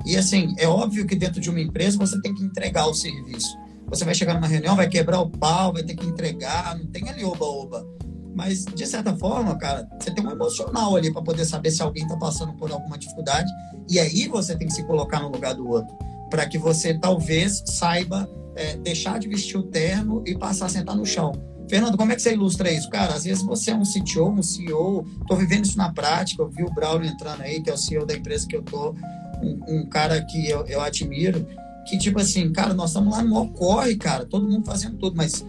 E 0.04 0.16
assim, 0.16 0.52
é 0.58 0.66
óbvio 0.66 1.06
que 1.06 1.14
dentro 1.14 1.40
de 1.40 1.48
uma 1.48 1.60
empresa 1.60 1.96
você 1.96 2.20
tem 2.20 2.34
que 2.34 2.42
entregar 2.42 2.86
o 2.88 2.94
serviço. 2.94 3.56
Você 3.86 4.04
vai 4.04 4.16
chegar 4.16 4.34
numa 4.34 4.48
reunião, 4.48 4.74
vai 4.74 4.88
quebrar 4.88 5.20
o 5.20 5.30
pau, 5.30 5.72
vai 5.72 5.84
ter 5.84 5.94
que 5.94 6.06
entregar, 6.06 6.76
não 6.76 6.86
tem 6.86 7.08
ali 7.08 7.24
oba-oba. 7.24 7.86
Mas, 8.36 8.66
de 8.66 8.86
certa 8.86 9.16
forma, 9.16 9.56
cara, 9.56 9.88
você 9.98 10.10
tem 10.10 10.24
um 10.24 10.30
emocional 10.30 10.94
ali 10.94 11.10
para 11.10 11.22
poder 11.22 11.46
saber 11.46 11.70
se 11.70 11.80
alguém 11.80 12.02
está 12.02 12.18
passando 12.18 12.52
por 12.52 12.70
alguma 12.70 12.98
dificuldade. 12.98 13.50
E 13.88 13.98
aí 13.98 14.28
você 14.28 14.54
tem 14.54 14.68
que 14.68 14.74
se 14.74 14.84
colocar 14.84 15.20
no 15.20 15.30
lugar 15.30 15.54
do 15.54 15.66
outro 15.66 15.96
para 16.28 16.44
que 16.46 16.58
você 16.58 16.92
talvez 16.92 17.62
saiba 17.64 18.28
é, 18.54 18.76
deixar 18.76 19.18
de 19.18 19.26
vestir 19.26 19.56
o 19.56 19.62
terno 19.62 20.22
e 20.26 20.36
passar 20.36 20.66
a 20.66 20.68
sentar 20.68 20.94
no 20.94 21.06
chão. 21.06 21.32
Fernando, 21.66 21.96
como 21.96 22.12
é 22.12 22.14
que 22.14 22.20
você 22.20 22.34
ilustra 22.34 22.70
isso? 22.70 22.90
Cara, 22.90 23.14
às 23.14 23.24
vezes 23.24 23.42
você 23.42 23.70
é 23.70 23.74
um 23.74 23.84
CTO, 23.84 24.28
um 24.28 24.42
CEO, 24.42 25.06
estou 25.22 25.36
vivendo 25.36 25.64
isso 25.64 25.78
na 25.78 25.90
prática, 25.90 26.42
eu 26.42 26.48
vi 26.50 26.62
o 26.62 26.70
Braulio 26.74 27.08
entrando 27.08 27.40
aí, 27.40 27.62
que 27.62 27.70
é 27.70 27.72
o 27.72 27.78
CEO 27.78 28.04
da 28.04 28.14
empresa 28.14 28.46
que 28.46 28.54
eu 28.54 28.62
tô, 28.62 28.94
um, 29.42 29.60
um 29.66 29.86
cara 29.86 30.20
que 30.22 30.46
eu, 30.46 30.64
eu, 30.66 30.82
admiro, 30.82 31.46
que 31.86 31.96
tipo 31.96 32.20
assim, 32.20 32.52
cara, 32.52 32.74
nós 32.74 32.90
estamos 32.90 33.16
lá 33.16 33.22
no 33.22 33.48
corre, 33.48 33.96
cara, 33.96 34.26
todo 34.26 34.46
mundo 34.46 34.66
fazendo 34.66 34.98
tudo, 34.98 35.16
mas 35.16 35.44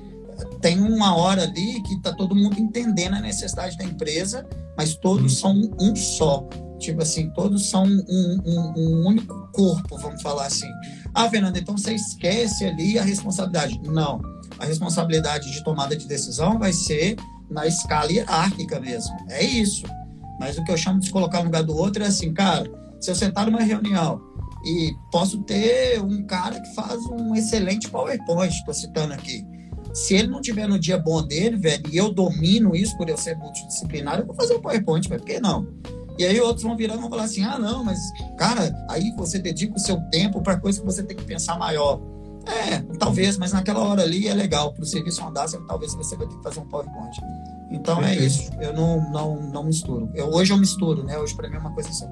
tem 0.61 0.79
uma 0.79 1.15
hora 1.15 1.43
ali 1.43 1.81
que 1.83 2.01
tá 2.01 2.13
todo 2.13 2.35
mundo 2.35 2.59
entendendo 2.59 3.15
a 3.15 3.21
necessidade 3.21 3.77
da 3.77 3.83
empresa, 3.83 4.47
mas 4.77 4.95
todos 4.95 5.33
hum. 5.33 5.37
são 5.37 5.71
um 5.79 5.95
só. 5.95 6.47
Tipo 6.79 7.01
assim, 7.01 7.29
todos 7.31 7.69
são 7.69 7.83
um, 7.83 8.41
um, 8.45 8.73
um, 8.77 9.07
único 9.07 9.49
corpo, 9.51 9.97
vamos 9.97 10.21
falar 10.21 10.45
assim. 10.45 10.69
Ah, 11.13 11.27
Fernanda, 11.27 11.57
então 11.57 11.75
você 11.75 11.93
esquece 11.93 12.65
ali 12.65 12.99
a 12.99 13.03
responsabilidade. 13.03 13.79
Não. 13.83 14.21
A 14.59 14.65
responsabilidade 14.65 15.51
de 15.51 15.63
tomada 15.63 15.95
de 15.95 16.07
decisão 16.07 16.59
vai 16.59 16.71
ser 16.71 17.15
na 17.49 17.65
escala 17.65 18.11
hierárquica 18.11 18.79
mesmo. 18.79 19.15
É 19.29 19.43
isso. 19.43 19.83
Mas 20.39 20.57
o 20.57 20.63
que 20.63 20.71
eu 20.71 20.77
chamo 20.77 20.99
de 20.99 21.07
se 21.07 21.11
colocar 21.11 21.39
no 21.39 21.45
lugar 21.45 21.63
do 21.63 21.75
outro 21.75 22.03
é 22.03 22.07
assim, 22.07 22.31
cara, 22.31 22.69
se 22.99 23.09
eu 23.09 23.15
sentar 23.15 23.47
numa 23.47 23.61
reunião 23.61 24.21
e 24.63 24.93
posso 25.11 25.41
ter 25.43 25.99
um 26.01 26.25
cara 26.25 26.59
que 26.59 26.75
faz 26.75 27.03
um 27.07 27.35
excelente 27.35 27.89
PowerPoint, 27.89 28.53
estou 28.53 28.73
citando 28.73 29.13
aqui. 29.13 29.43
Se 29.97 30.13
ele 30.13 30.27
não 30.27 30.39
tiver 30.39 30.67
no 30.67 30.77
dia 30.77 30.95
bom 30.95 31.23
dele, 31.23 31.57
velho, 31.57 31.83
e 31.91 31.97
eu 31.97 32.13
domino 32.13 32.75
isso 32.75 32.95
por 32.95 33.09
eu 33.09 33.17
ser 33.17 33.35
multidisciplinar, 33.35 34.19
eu 34.19 34.27
vou 34.27 34.35
fazer 34.35 34.53
o 34.53 34.61
PowerPoint, 34.61 35.09
mas 35.09 35.19
por 35.19 35.25
que 35.25 35.39
não? 35.39 35.67
E 36.19 36.23
aí 36.23 36.39
outros 36.39 36.61
vão 36.61 36.77
virar 36.77 36.93
e 36.93 36.97
vão 36.99 37.09
falar 37.09 37.23
assim: 37.23 37.43
ah, 37.43 37.57
não, 37.57 37.83
mas, 37.83 37.99
cara, 38.37 38.71
aí 38.91 39.11
você 39.17 39.39
dedica 39.39 39.75
o 39.75 39.79
seu 39.79 39.99
tempo 40.11 40.39
para 40.43 40.59
coisa 40.59 40.79
que 40.79 40.85
você 40.85 41.01
tem 41.01 41.17
que 41.17 41.23
pensar 41.23 41.57
maior. 41.57 41.99
É, 42.45 42.79
talvez, 42.99 43.37
mas 43.37 43.53
naquela 43.53 43.79
hora 43.79 44.03
ali 44.03 44.27
é 44.27 44.35
legal. 44.35 44.71
Para 44.71 44.83
o 44.83 44.85
serviço 44.85 45.25
andar, 45.25 45.49
talvez 45.67 45.95
você 45.95 46.15
vai 46.15 46.27
ter 46.27 46.35
que 46.37 46.43
fazer 46.43 46.59
um 46.59 46.67
PowerPoint. 46.67 47.17
Então 47.71 47.99
é 48.03 48.15
isso. 48.15 48.51
Eu 48.61 48.73
não, 48.73 49.11
não, 49.11 49.41
não 49.49 49.63
misturo. 49.63 50.11
Eu, 50.13 50.29
hoje 50.29 50.53
eu 50.53 50.57
misturo, 50.57 51.03
né? 51.03 51.17
Hoje 51.17 51.35
para 51.35 51.49
mim 51.49 51.55
é 51.55 51.59
uma 51.59 51.73
coisa 51.73 51.91
só. 51.91 52.05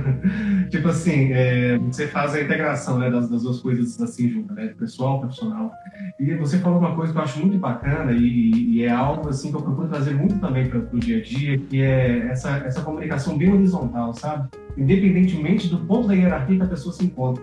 tipo 0.70 0.88
assim, 0.88 1.32
é, 1.32 1.78
você 1.78 2.06
faz 2.06 2.34
a 2.34 2.40
integração 2.40 2.98
né, 2.98 3.10
das, 3.10 3.28
das, 3.28 3.42
duas 3.42 3.60
coisas 3.60 4.00
assim 4.00 4.28
juntas, 4.28 4.56
né? 4.56 4.74
Pessoal, 4.78 5.20
profissional. 5.20 5.70
E 6.18 6.34
você 6.34 6.58
falou 6.58 6.78
uma 6.78 6.94
coisa 6.94 7.12
que 7.12 7.18
eu 7.18 7.22
acho 7.22 7.40
muito 7.40 7.58
bacana 7.58 8.12
e, 8.12 8.76
e 8.76 8.84
é 8.84 8.90
algo 8.90 9.28
assim 9.28 9.50
que 9.50 9.56
eu 9.56 9.62
procuro 9.62 9.88
trazer 9.88 10.14
muito 10.14 10.38
também 10.38 10.68
para 10.68 10.78
o 10.78 10.98
dia 10.98 11.18
a 11.18 11.22
dia, 11.22 11.58
que 11.58 11.80
é 11.82 12.28
essa, 12.28 12.58
essa 12.58 12.82
comunicação 12.82 13.36
bem 13.36 13.52
horizontal, 13.52 14.14
sabe? 14.14 14.48
Independentemente 14.76 15.68
do 15.68 15.78
ponto 15.78 16.08
da 16.08 16.14
hierarquia 16.14 16.56
que 16.56 16.62
a 16.62 16.68
pessoa 16.68 16.94
se 16.94 17.04
encontra. 17.04 17.42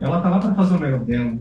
Ela 0.00 0.20
tá 0.20 0.30
lá 0.30 0.38
para 0.38 0.54
fazer 0.54 0.74
o 0.74 0.80
melhor 0.80 1.04
dela. 1.04 1.38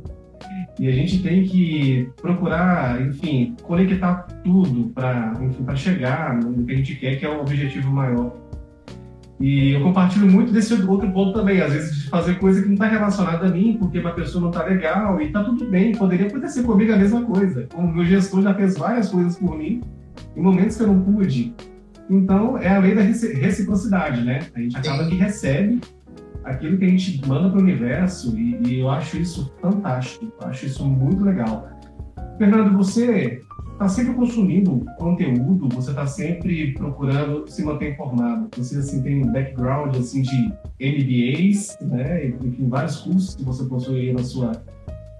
E 0.80 0.88
a 0.88 0.92
gente 0.92 1.22
tem 1.22 1.44
que 1.44 2.10
procurar, 2.22 3.02
enfim, 3.02 3.56
conectar 3.62 4.28
tudo 4.44 4.90
para 4.90 5.76
chegar 5.76 6.36
no 6.36 6.66
que 6.66 6.74
a 6.74 6.76
gente 6.76 6.96
quer, 6.96 7.18
que 7.18 7.26
é 7.26 7.30
o 7.30 7.42
objetivo 7.42 7.92
maior. 7.92 8.36
E 9.42 9.72
eu 9.72 9.82
compartilho 9.82 10.30
muito 10.30 10.52
desse 10.52 10.74
outro 10.74 11.12
ponto 11.12 11.34
também, 11.34 11.60
às 11.60 11.74
vezes 11.74 12.04
de 12.04 12.10
fazer 12.10 12.36
coisa 12.36 12.62
que 12.62 12.68
não 12.68 12.76
está 12.76 12.88
relacionada 12.88 13.48
a 13.48 13.50
mim, 13.50 13.76
porque 13.80 14.00
uma 14.00 14.12
pessoa 14.12 14.42
não 14.42 14.50
está 14.52 14.64
legal 14.64 15.20
e 15.20 15.26
está 15.26 15.44
tudo 15.44 15.66
bem. 15.66 15.94
Poderia 15.94 16.28
acontecer 16.28 16.62
comigo 16.64 16.94
a 16.94 16.98
mesma 16.98 17.24
coisa. 17.26 17.68
O 17.76 17.82
meu 17.82 18.06
gestor 18.06 18.44
já 18.44 18.54
fez 18.54 18.78
várias 18.78 19.10
coisas 19.10 19.38
por 19.38 19.58
mim 19.58 19.82
em 20.36 20.42
momentos 20.42 20.78
que 20.78 20.84
eu 20.84 20.88
não 20.88 21.02
pude. 21.02 21.56
Então, 22.10 22.58
é 22.58 22.70
a 22.70 22.80
lei 22.80 22.94
da 22.94 23.02
reciprocidade, 23.02 24.22
né? 24.24 24.42
A 24.54 24.60
gente 24.60 24.78
acaba 24.78 25.08
que 25.08 25.16
recebe 25.16 25.82
aquilo 26.44 26.78
que 26.78 26.86
a 26.86 26.90
gente 26.90 27.28
manda 27.28 27.50
para 27.50 27.60
o 27.60 27.62
universo 27.62 28.38
e, 28.38 28.60
e, 28.68 28.80
eu 28.80 28.90
acho 28.90 29.18
isso 29.18 29.54
fantástico, 29.62 30.32
eu 30.42 30.48
acho 30.48 30.66
isso 30.66 30.86
muito 30.86 31.24
legal. 31.24 31.70
Fernando, 32.38 32.76
você 32.76 33.42
está 33.82 33.90
sempre 33.90 34.14
consumindo 34.14 34.86
conteúdo, 35.00 35.68
você 35.70 35.90
está 35.90 36.06
sempre 36.06 36.72
procurando 36.74 37.50
se 37.50 37.64
manter 37.64 37.94
informado. 37.94 38.48
Você 38.56 38.78
assim 38.78 39.02
tem 39.02 39.24
um 39.24 39.32
background 39.32 39.96
assim 39.96 40.22
de 40.22 40.54
MBAs, 40.80 41.80
né, 41.82 42.28
enfim, 42.28 42.70
vários 42.70 42.98
cursos 42.98 43.36
que 43.36 43.44
você 43.44 43.64
possui 43.64 44.14
na 44.14 44.24
sua 44.24 44.52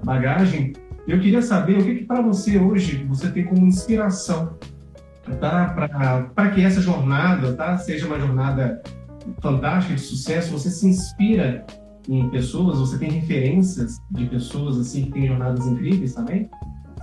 bagagem. 0.04 0.74
Eu 1.08 1.20
queria 1.20 1.42
saber 1.42 1.80
o 1.80 1.84
que, 1.84 1.96
que 1.96 2.06
para 2.06 2.22
você 2.22 2.60
hoje 2.60 3.04
você 3.06 3.32
tem 3.32 3.46
como 3.46 3.66
inspiração 3.66 4.56
tá, 5.40 6.30
para 6.36 6.52
que 6.52 6.64
essa 6.64 6.82
jornada 6.82 7.54
tá, 7.54 7.80
seja 7.80 8.06
uma 8.06 8.20
jornada 8.20 8.84
fantástica, 9.40 9.96
de 9.96 10.02
sucesso, 10.02 10.52
você 10.52 10.70
se 10.70 10.88
inspira 10.88 11.66
em 12.08 12.30
pessoas, 12.30 12.78
você 12.78 13.00
tem 13.00 13.10
referências 13.10 13.98
de 14.12 14.26
pessoas 14.28 14.78
assim 14.78 15.06
que 15.06 15.14
têm 15.14 15.28
jornadas 15.28 15.66
incríveis 15.66 16.14
também? 16.14 16.48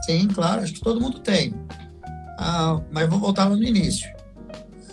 Sim, 0.04 0.28
claro, 0.28 0.62
acho 0.62 0.74
que 0.74 0.80
todo 0.80 1.00
mundo 1.00 1.18
tem. 1.20 1.54
Ah, 2.38 2.80
mas 2.90 3.08
vou 3.08 3.18
voltar 3.18 3.48
no 3.48 3.62
início. 3.62 4.08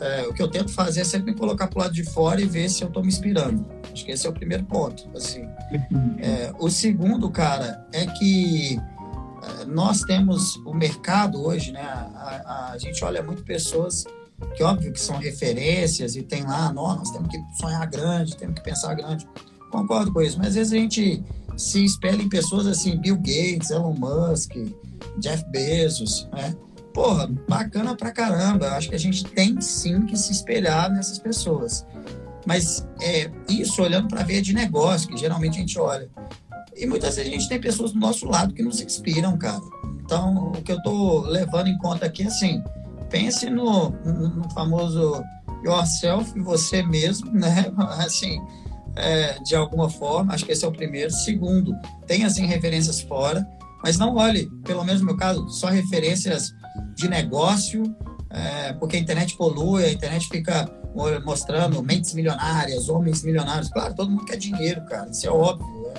É, 0.01 0.27
o 0.27 0.33
que 0.33 0.41
eu 0.41 0.49
tento 0.49 0.71
fazer 0.71 1.01
é 1.01 1.03
sempre 1.03 1.31
me 1.31 1.37
colocar 1.37 1.67
para 1.67 1.79
o 1.79 1.81
lado 1.83 1.93
de 1.93 2.03
fora 2.03 2.41
e 2.41 2.45
ver 2.45 2.69
se 2.69 2.83
eu 2.83 2.87
estou 2.87 3.01
me 3.01 3.07
inspirando. 3.07 3.65
Acho 3.91 4.03
que 4.03 4.11
esse 4.11 4.27
é 4.27 4.29
o 4.29 4.33
primeiro 4.33 4.65
ponto. 4.65 5.09
Assim. 5.15 5.47
É, 6.19 6.51
o 6.59 6.69
segundo, 6.69 7.29
cara, 7.29 7.85
é 7.93 8.05
que 8.05 8.77
é, 8.77 9.65
nós 9.65 10.01
temos 10.01 10.57
o 10.65 10.73
mercado 10.73 11.41
hoje, 11.41 11.71
né? 11.71 11.81
A, 11.81 12.41
a, 12.45 12.71
a 12.73 12.77
gente 12.77 13.03
olha 13.05 13.23
muito 13.23 13.43
pessoas 13.43 14.03
que 14.55 14.63
óbvio 14.63 14.91
que 14.91 14.99
são 14.99 15.17
referências 15.17 16.15
e 16.15 16.23
tem 16.23 16.43
lá, 16.43 16.71
nós 16.73 17.09
temos 17.11 17.29
que 17.29 17.37
sonhar 17.59 17.87
grande, 17.87 18.35
temos 18.35 18.55
que 18.55 18.63
pensar 18.63 18.93
grande. 18.93 19.27
Concordo 19.71 20.11
com 20.11 20.21
isso, 20.21 20.37
mas 20.37 20.49
às 20.49 20.55
vezes 20.55 20.73
a 20.73 20.77
gente 20.77 21.23
se 21.57 21.83
espelha 21.83 22.21
em 22.21 22.29
pessoas 22.29 22.67
assim, 22.67 22.97
Bill 22.97 23.17
Gates, 23.17 23.69
Elon 23.69 23.93
Musk, 23.93 24.51
Jeff 25.19 25.43
Bezos, 25.49 26.29
né? 26.33 26.55
Porra, 26.93 27.27
bacana 27.47 27.95
pra 27.95 28.11
caramba. 28.11 28.69
Acho 28.71 28.89
que 28.89 28.95
a 28.95 28.99
gente 28.99 29.23
tem 29.25 29.59
sim 29.59 30.05
que 30.05 30.17
se 30.17 30.31
espelhar 30.31 30.91
nessas 30.91 31.19
pessoas. 31.19 31.85
Mas 32.45 32.87
é 33.01 33.29
isso 33.49 33.81
olhando 33.81 34.07
para 34.07 34.21
a 34.21 34.41
de 34.41 34.53
negócio, 34.53 35.09
que 35.09 35.17
geralmente 35.17 35.57
a 35.57 35.59
gente 35.59 35.79
olha. 35.79 36.09
E 36.75 36.85
muitas 36.85 37.15
vezes 37.15 37.31
a 37.31 37.33
gente 37.33 37.49
tem 37.49 37.59
pessoas 37.59 37.91
do 37.91 37.99
nosso 37.99 38.27
lado 38.27 38.53
que 38.53 38.61
nos 38.61 38.79
inspiram, 38.81 39.37
cara. 39.37 39.61
Então, 40.03 40.51
o 40.51 40.61
que 40.61 40.71
eu 40.71 40.81
tô 40.83 41.21
levando 41.21 41.67
em 41.67 41.77
conta 41.79 42.05
aqui 42.05 42.23
é 42.23 42.27
assim, 42.27 42.63
pense 43.09 43.49
no, 43.49 43.89
no 43.89 44.49
famoso 44.51 45.23
yourself, 45.63 46.39
você 46.39 46.83
mesmo, 46.83 47.31
né? 47.31 47.71
Assim, 47.97 48.39
é, 48.95 49.39
de 49.39 49.55
alguma 49.55 49.89
forma, 49.89 50.33
acho 50.33 50.45
que 50.45 50.51
esse 50.51 50.63
é 50.63 50.67
o 50.67 50.71
primeiro. 50.71 51.11
Segundo, 51.11 51.75
tem 52.05 52.23
assim 52.23 52.45
referências 52.45 53.01
fora, 53.01 53.47
mas 53.85 53.99
não 53.99 54.15
olhe, 54.15 54.49
pelo 54.63 54.83
menos 54.83 55.01
no 55.01 55.05
meu 55.05 55.15
caso, 55.15 55.47
só 55.47 55.67
referências 55.67 56.55
de 56.95 57.07
negócio, 57.07 57.83
é, 58.31 58.73
porque 58.73 58.97
a 58.97 58.99
internet 58.99 59.37
polui, 59.37 59.85
a 59.85 59.91
internet 59.91 60.27
fica 60.27 60.67
mostrando 61.23 61.83
mentes 61.83 62.11
milionárias, 62.15 62.89
homens 62.89 63.21
milionários. 63.21 63.69
Claro, 63.69 63.93
todo 63.93 64.09
mundo 64.09 64.25
quer 64.25 64.37
dinheiro, 64.37 64.83
cara, 64.85 65.07
isso 65.11 65.27
é 65.27 65.29
óbvio. 65.29 65.93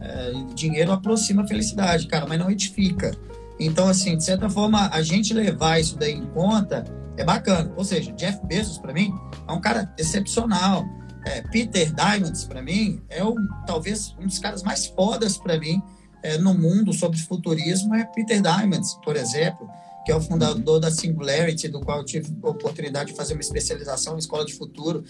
É, 0.00 0.06
é, 0.06 0.32
dinheiro 0.54 0.92
aproxima 0.92 1.42
a 1.42 1.48
felicidade, 1.48 2.06
cara, 2.06 2.24
mas 2.24 2.38
não 2.38 2.48
edifica. 2.52 3.10
Então, 3.58 3.88
assim, 3.88 4.16
de 4.16 4.22
certa 4.22 4.48
forma, 4.48 4.88
a 4.92 5.02
gente 5.02 5.34
levar 5.34 5.80
isso 5.80 5.98
daí 5.98 6.12
em 6.12 6.26
conta 6.26 6.84
é 7.16 7.24
bacana. 7.24 7.72
Ou 7.76 7.84
seja, 7.84 8.12
Jeff 8.12 8.38
Bezos, 8.46 8.78
para 8.78 8.92
mim, 8.92 9.12
é 9.48 9.52
um 9.52 9.60
cara 9.60 9.92
excepcional. 9.98 10.84
É, 11.26 11.42
Peter 11.50 11.92
Diamond, 11.92 12.46
para 12.46 12.62
mim, 12.62 13.02
é 13.08 13.24
um, 13.24 13.34
talvez 13.66 14.14
um 14.20 14.26
dos 14.26 14.38
caras 14.38 14.62
mais 14.62 14.86
fodas 14.86 15.36
para 15.36 15.58
mim 15.58 15.82
é, 16.24 16.38
no 16.38 16.54
mundo 16.54 16.92
sobre 16.92 17.18
futurismo. 17.18 17.94
É 17.94 18.04
Peter 18.04 18.40
Diamond, 18.40 18.82
por 19.04 19.14
exemplo, 19.14 19.68
que 20.04 20.10
é 20.10 20.16
o 20.16 20.20
fundador 20.20 20.80
da 20.80 20.90
Singularity, 20.90 21.68
do 21.68 21.80
qual 21.80 21.98
eu 21.98 22.04
tive 22.04 22.34
a 22.42 22.48
oportunidade 22.48 23.10
de 23.10 23.16
fazer 23.16 23.34
uma 23.34 23.42
especialização 23.42 24.16
em 24.16 24.18
escola 24.18 24.44
de 24.44 24.54
futuro. 24.54 25.04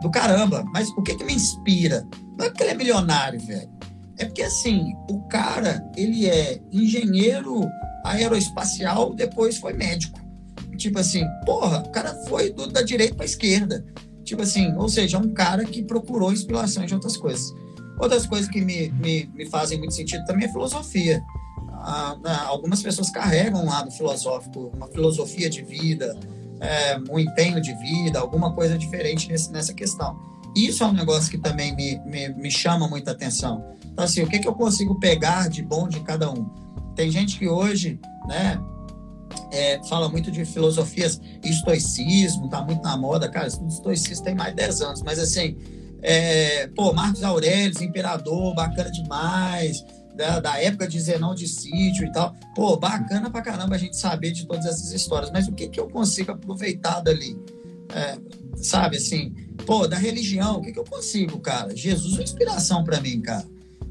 Do 0.00 0.10
caramba. 0.10 0.64
Mas 0.72 0.88
o 0.88 1.02
que, 1.02 1.14
que 1.14 1.22
me 1.22 1.34
inspira? 1.34 2.06
Não 2.36 2.46
é 2.46 2.48
porque 2.48 2.62
ele 2.62 2.72
é 2.72 2.74
milionário, 2.74 3.38
velho. 3.38 3.70
É 4.16 4.24
porque, 4.24 4.42
assim, 4.42 4.94
o 5.10 5.20
cara, 5.28 5.84
ele 5.96 6.26
é 6.26 6.60
engenheiro 6.72 7.68
aeroespacial, 8.04 9.14
depois 9.14 9.58
foi 9.58 9.74
médico. 9.74 10.18
Tipo 10.76 10.98
assim, 10.98 11.24
porra, 11.44 11.80
o 11.80 11.90
cara 11.90 12.14
foi 12.26 12.50
do, 12.50 12.66
da 12.66 12.82
direita 12.82 13.14
para 13.14 13.26
esquerda. 13.26 13.84
Tipo 14.24 14.42
assim, 14.42 14.72
ou 14.76 14.88
seja, 14.88 15.18
é 15.18 15.20
um 15.20 15.32
cara 15.34 15.64
que 15.64 15.82
procurou 15.82 16.32
inspiração 16.32 16.86
de 16.86 16.94
outras 16.94 17.16
coisas. 17.16 17.52
Outras 17.98 18.26
coisas 18.26 18.48
que 18.48 18.60
me, 18.60 18.88
me, 18.90 19.30
me 19.34 19.46
fazem 19.46 19.78
muito 19.78 19.94
sentido 19.94 20.24
também 20.24 20.46
é 20.46 20.52
filosofia. 20.52 21.22
Ah, 21.72 22.16
né, 22.22 22.34
algumas 22.46 22.82
pessoas 22.82 23.10
carregam 23.10 23.62
um 23.62 23.68
lado 23.68 23.90
filosófico, 23.90 24.72
uma 24.74 24.88
filosofia 24.88 25.50
de 25.50 25.62
vida, 25.62 26.16
é, 26.60 26.98
um 27.10 27.18
empenho 27.18 27.60
de 27.60 27.74
vida, 27.74 28.18
alguma 28.18 28.52
coisa 28.52 28.78
diferente 28.78 29.28
nesse, 29.28 29.52
nessa 29.52 29.74
questão. 29.74 30.18
Isso 30.56 30.82
é 30.82 30.86
um 30.86 30.92
negócio 30.92 31.30
que 31.30 31.38
também 31.38 31.74
me, 31.74 31.98
me, 32.06 32.28
me 32.28 32.50
chama 32.50 32.88
muita 32.88 33.10
atenção. 33.10 33.64
Então, 33.84 34.04
assim, 34.04 34.22
o 34.22 34.28
que, 34.28 34.38
que 34.38 34.48
eu 34.48 34.54
consigo 34.54 34.98
pegar 34.98 35.48
de 35.48 35.62
bom 35.62 35.88
de 35.88 36.00
cada 36.00 36.30
um? 36.30 36.48
Tem 36.94 37.10
gente 37.10 37.38
que 37.38 37.48
hoje, 37.48 37.98
né, 38.26 38.60
é, 39.50 39.80
fala 39.88 40.08
muito 40.08 40.30
de 40.30 40.44
filosofias, 40.44 41.20
estoicismo, 41.42 42.48
tá 42.48 42.62
muito 42.62 42.82
na 42.82 42.96
moda, 42.96 43.28
cara, 43.28 43.48
estudo 43.48 43.68
estoicismo 43.68 44.24
tem 44.24 44.34
mais 44.34 44.50
de 44.50 44.56
10 44.56 44.80
anos, 44.80 45.02
mas 45.02 45.18
assim, 45.18 45.56
é, 46.04 46.66
pô, 46.68 46.92
Marcos 46.92 47.24
Aurélio, 47.24 47.82
imperador, 47.82 48.54
bacana 48.54 48.90
demais, 48.90 49.82
da, 50.14 50.38
da, 50.38 50.60
época 50.60 50.86
de 50.86 51.00
Zenão 51.00 51.34
de 51.34 51.48
sítio 51.48 52.06
e 52.06 52.12
tal, 52.12 52.36
pô, 52.54 52.76
bacana 52.76 53.30
pra 53.30 53.40
caramba 53.40 53.74
a 53.74 53.78
gente 53.78 53.96
saber 53.96 54.30
de 54.30 54.46
todas 54.46 54.66
essas 54.66 54.92
histórias, 54.92 55.30
mas 55.30 55.48
o 55.48 55.52
que 55.52 55.66
que 55.66 55.80
eu 55.80 55.88
consigo 55.88 56.32
aproveitar 56.32 57.00
dali? 57.00 57.36
É, 57.94 58.18
sabe, 58.56 58.98
assim, 58.98 59.30
pô, 59.64 59.88
da 59.88 59.96
religião, 59.96 60.58
o 60.58 60.62
que 60.62 60.72
que 60.72 60.78
eu 60.78 60.84
consigo, 60.84 61.40
cara? 61.40 61.74
Jesus 61.74 62.18
é 62.18 62.22
inspiração 62.22 62.84
para 62.84 63.00
mim, 63.00 63.22
cara. 63.22 63.46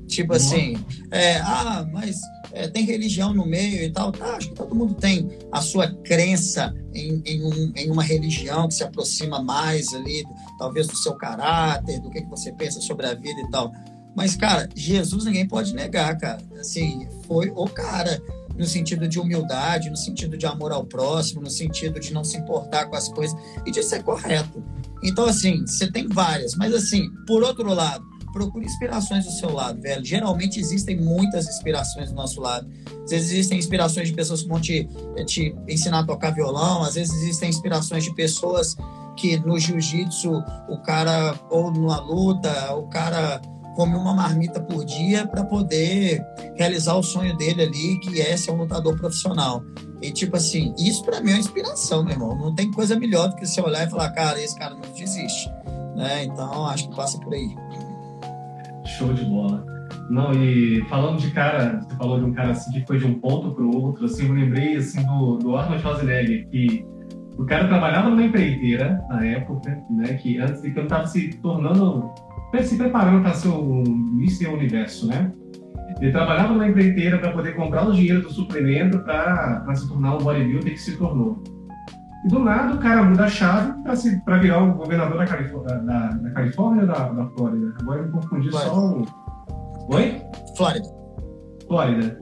Tipo 0.07 0.33
assim, 0.33 0.77
é, 1.09 1.37
ah, 1.37 1.87
mas 1.91 2.21
é, 2.53 2.67
tem 2.67 2.85
religião 2.85 3.33
no 3.33 3.45
meio 3.45 3.83
e 3.83 3.91
tal. 3.91 4.11
Tá, 4.11 4.37
acho 4.37 4.49
que 4.49 4.55
todo 4.55 4.75
mundo 4.75 4.93
tem 4.93 5.27
a 5.51 5.61
sua 5.61 5.87
crença 5.87 6.73
em, 6.93 7.21
em, 7.25 7.43
um, 7.43 7.73
em, 7.75 7.91
uma 7.91 8.03
religião 8.03 8.67
que 8.67 8.75
se 8.75 8.83
aproxima 8.83 9.41
mais 9.41 9.93
ali, 9.93 10.23
talvez 10.57 10.87
do 10.87 10.95
seu 10.95 11.15
caráter, 11.15 11.99
do 11.99 12.09
que, 12.09 12.21
que 12.21 12.29
você 12.29 12.51
pensa 12.53 12.79
sobre 12.79 13.07
a 13.07 13.13
vida 13.15 13.41
e 13.41 13.49
tal. 13.49 13.73
Mas, 14.15 14.35
cara, 14.35 14.69
Jesus 14.75 15.25
ninguém 15.25 15.47
pode 15.47 15.73
negar, 15.73 16.15
cara. 16.17 16.41
Assim, 16.59 17.07
foi 17.27 17.51
o 17.55 17.67
cara 17.67 18.21
no 18.55 18.65
sentido 18.65 19.07
de 19.07 19.19
humildade, 19.19 19.89
no 19.89 19.97
sentido 19.97 20.37
de 20.37 20.45
amor 20.45 20.71
ao 20.71 20.85
próximo, 20.85 21.41
no 21.41 21.49
sentido 21.49 21.99
de 21.99 22.13
não 22.13 22.23
se 22.23 22.37
importar 22.37 22.85
com 22.85 22.95
as 22.95 23.09
coisas 23.09 23.35
e 23.65 23.71
de 23.71 23.81
ser 23.81 24.03
correto. 24.03 24.63
Então, 25.03 25.25
assim, 25.25 25.65
você 25.65 25.91
tem 25.91 26.07
várias, 26.07 26.55
mas 26.55 26.73
assim, 26.73 27.09
por 27.25 27.43
outro 27.43 27.73
lado, 27.73 28.05
procure 28.33 28.65
inspirações 28.65 29.25
do 29.25 29.31
seu 29.31 29.53
lado, 29.53 29.79
velho. 29.79 30.03
Geralmente 30.03 30.59
existem 30.59 30.99
muitas 30.99 31.47
inspirações 31.47 32.09
do 32.09 32.15
nosso 32.15 32.41
lado. 32.41 32.67
Às 33.03 33.11
vezes 33.11 33.31
existem 33.31 33.59
inspirações 33.59 34.09
de 34.09 34.13
pessoas 34.13 34.41
que 34.41 34.49
vão 34.49 34.59
te, 34.59 34.89
te 35.25 35.55
ensinar 35.69 35.99
a 35.99 36.03
tocar 36.05 36.31
violão, 36.31 36.83
às 36.83 36.95
vezes 36.95 37.13
existem 37.21 37.49
inspirações 37.49 38.03
de 38.03 38.13
pessoas 38.13 38.75
que 39.15 39.37
no 39.37 39.57
jiu-jitsu 39.57 40.31
o 40.67 40.77
cara, 40.81 41.35
ou 41.49 41.71
numa 41.71 41.99
luta, 41.99 42.73
o 42.75 42.87
cara 42.89 43.39
come 43.75 43.95
uma 43.95 44.13
marmita 44.13 44.59
por 44.59 44.85
dia 44.85 45.27
para 45.27 45.43
poder 45.43 46.23
realizar 46.55 46.95
o 46.95 47.03
sonho 47.03 47.35
dele 47.37 47.63
ali, 47.63 47.99
que 47.99 48.21
é 48.21 48.35
ser 48.37 48.51
um 48.51 48.57
lutador 48.57 48.95
profissional. 48.97 49.63
E, 50.01 50.11
tipo 50.11 50.35
assim, 50.35 50.73
isso 50.77 51.03
para 51.03 51.21
mim 51.21 51.31
é 51.31 51.33
uma 51.35 51.39
inspiração, 51.39 52.03
meu 52.03 52.13
irmão. 52.13 52.35
Não 52.35 52.53
tem 52.53 52.69
coisa 52.71 52.97
melhor 52.97 53.29
do 53.29 53.35
que 53.35 53.45
você 53.45 53.61
olhar 53.61 53.87
e 53.87 53.89
falar, 53.89 54.09
cara, 54.11 54.41
esse 54.41 54.57
cara 54.57 54.75
não 54.75 54.81
desiste. 54.93 55.49
Né? 55.95 56.25
Então, 56.25 56.65
acho 56.67 56.89
que 56.89 56.95
passa 56.95 57.17
por 57.19 57.33
aí. 57.33 57.55
Show 58.93 59.13
de 59.13 59.25
bola. 59.25 59.65
Não, 60.09 60.33
e 60.33 60.83
falando 60.89 61.19
de 61.19 61.31
cara, 61.31 61.79
você 61.81 61.95
falou 61.95 62.19
de 62.19 62.25
um 62.25 62.33
cara 62.33 62.51
assim 62.51 62.71
que 62.71 62.85
foi 62.85 62.99
de 62.99 63.05
um 63.05 63.15
ponto 63.15 63.51
para 63.51 63.63
o 63.63 63.75
outro, 63.75 64.05
assim, 64.05 64.27
eu 64.27 64.33
lembrei 64.33 64.75
assim 64.75 65.05
do, 65.05 65.37
do 65.37 65.55
Arnold 65.55 65.81
Schwarzenegger, 65.81 66.47
que 66.49 66.85
o 67.37 67.45
cara 67.45 67.67
trabalhava 67.67 68.09
numa 68.09 68.23
empreiteira 68.23 69.01
na 69.09 69.25
época, 69.25 69.81
né, 69.89 70.13
que 70.13 70.37
antes 70.39 70.61
de 70.61 70.71
que 70.71 70.77
ele 70.77 70.85
estava 70.85 71.07
se 71.07 71.29
tornando, 71.41 72.11
se 72.61 72.77
preparando 72.77 73.21
para 73.21 73.33
ser 73.33 73.49
o 73.49 73.83
Mr. 73.83 74.47
Universo, 74.47 75.07
né? 75.07 75.31
Ele 76.01 76.11
trabalhava 76.11 76.53
numa 76.53 76.67
empreiteira 76.67 77.17
para 77.17 77.31
poder 77.31 77.55
comprar 77.55 77.87
o 77.87 77.93
dinheiro 77.93 78.21
do 78.21 78.29
suplemento 78.31 78.99
para 78.99 79.73
se 79.75 79.87
tornar 79.87 80.15
um 80.15 80.19
bodybuilder 80.19 80.73
que 80.73 80.79
se 80.79 80.97
tornou. 80.97 81.41
E 82.23 82.27
do 82.29 82.39
nada 82.39 82.75
o 82.75 82.79
cara 82.79 83.03
muda 83.03 83.25
a 83.25 83.29
chave 83.29 83.73
para 84.23 84.37
virar 84.37 84.63
o 84.63 84.73
governador 84.75 85.17
da, 85.17 85.25
Califórnia, 85.25 85.79
da, 85.79 86.07
da 86.09 86.29
Califórnia 86.31 86.81
ou 86.83 86.87
da, 86.87 87.09
da 87.09 87.25
Flórida? 87.31 87.73
Agora 87.81 87.99
eu 87.99 88.05
me 88.05 88.11
confundi 88.11 88.49
Flórida. 88.49 88.71
só 88.71 88.97
o. 88.97 89.95
Oi? 89.95 90.21
Flórida. 90.55 90.87
Flórida. 91.67 92.19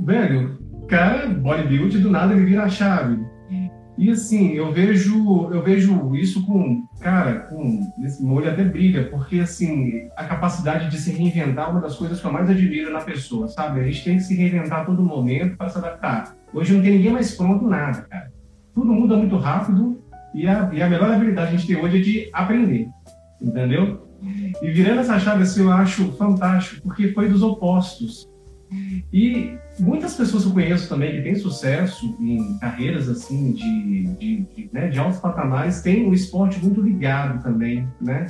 Velho, 0.00 0.58
cara, 0.88 1.28
bodybuilder, 1.28 2.02
do 2.02 2.10
nada 2.10 2.34
ele 2.34 2.44
vira 2.44 2.64
a 2.64 2.68
chave. 2.68 3.24
E 3.96 4.10
assim, 4.10 4.52
eu 4.54 4.72
vejo, 4.72 5.50
eu 5.52 5.62
vejo 5.62 6.16
isso 6.16 6.44
com, 6.44 6.84
cara, 7.00 7.40
com 7.42 7.80
esse 8.04 8.24
olho 8.26 8.50
até 8.50 8.64
brilha, 8.64 9.08
porque 9.08 9.38
assim, 9.38 10.08
a 10.16 10.24
capacidade 10.24 10.90
de 10.90 10.98
se 10.98 11.12
reinventar 11.12 11.68
é 11.68 11.70
uma 11.70 11.80
das 11.80 11.96
coisas 11.96 12.20
que 12.20 12.26
eu 12.26 12.32
mais 12.32 12.50
admiro 12.50 12.92
na 12.92 13.00
pessoa, 13.00 13.46
sabe? 13.46 13.80
A 13.80 13.84
gente 13.84 14.02
tem 14.02 14.16
que 14.16 14.24
se 14.24 14.34
reinventar 14.34 14.80
a 14.80 14.84
todo 14.84 15.02
momento 15.02 15.56
para 15.56 15.68
se 15.68 15.78
adaptar. 15.78 16.36
Hoje 16.52 16.74
não 16.74 16.82
tem 16.82 16.96
ninguém 16.96 17.12
mais 17.12 17.36
pronto 17.36 17.68
nada, 17.68 18.02
cara. 18.02 18.33
Tudo 18.74 18.92
muda 18.92 19.16
muito 19.16 19.36
rápido 19.36 20.02
e 20.34 20.48
a, 20.48 20.70
e 20.72 20.82
a 20.82 20.88
melhor 20.88 21.10
habilidade 21.10 21.50
que 21.50 21.54
a 21.54 21.58
gente 21.58 21.66
tem 21.66 21.84
hoje 21.84 21.98
é 21.98 22.00
de 22.00 22.30
aprender, 22.32 22.88
entendeu? 23.40 24.08
E 24.62 24.70
virando 24.70 25.00
essa 25.00 25.18
chave 25.18 25.42
assim, 25.42 25.62
eu 25.62 25.72
acho 25.72 26.12
fantástico, 26.12 26.82
porque 26.82 27.12
foi 27.12 27.28
dos 27.28 27.42
opostos. 27.42 28.28
E 29.12 29.56
muitas 29.78 30.14
pessoas 30.16 30.42
que 30.42 30.48
eu 30.48 30.54
conheço 30.54 30.88
também 30.88 31.12
que 31.12 31.22
têm 31.22 31.34
sucesso 31.34 32.16
em 32.20 32.58
carreiras 32.58 33.08
assim 33.08 33.52
de, 33.52 34.06
de, 34.16 34.36
de, 34.42 34.70
né, 34.72 34.88
de 34.88 34.98
altos 34.98 35.20
patamares 35.20 35.82
têm 35.82 36.08
o 36.08 36.14
esporte 36.14 36.58
muito 36.60 36.80
ligado 36.80 37.42
também, 37.42 37.86
né? 38.00 38.26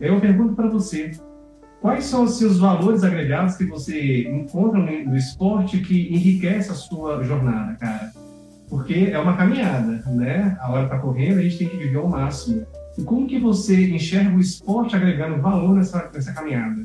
Eu 0.00 0.20
pergunto 0.20 0.54
para 0.54 0.68
você, 0.68 1.12
quais 1.80 2.04
são 2.04 2.24
os 2.24 2.38
seus 2.38 2.58
valores 2.58 3.04
agregados 3.04 3.56
que 3.56 3.66
você 3.66 4.26
encontra 4.28 4.80
no, 4.80 5.16
esporte 5.16 5.78
que 5.78 6.08
enriquece 6.14 6.70
a 6.70 6.74
sua 6.74 7.22
jornada, 7.22 7.74
cara? 7.74 8.10
Porque 8.74 9.08
é 9.12 9.18
uma 9.20 9.36
caminhada, 9.36 10.02
né? 10.10 10.58
A 10.60 10.72
hora 10.72 10.84
está 10.86 10.98
correndo, 10.98 11.38
a 11.38 11.42
gente 11.42 11.58
tem 11.58 11.68
que 11.68 11.76
viver 11.76 11.96
ao 11.96 12.08
máximo. 12.08 12.66
E 12.98 13.04
como 13.04 13.24
que 13.24 13.38
você 13.38 13.88
enxerga 13.88 14.36
o 14.36 14.40
esporte 14.40 14.96
agregando 14.96 15.40
valor 15.40 15.76
nessa, 15.76 16.10
nessa 16.12 16.32
caminhada? 16.32 16.84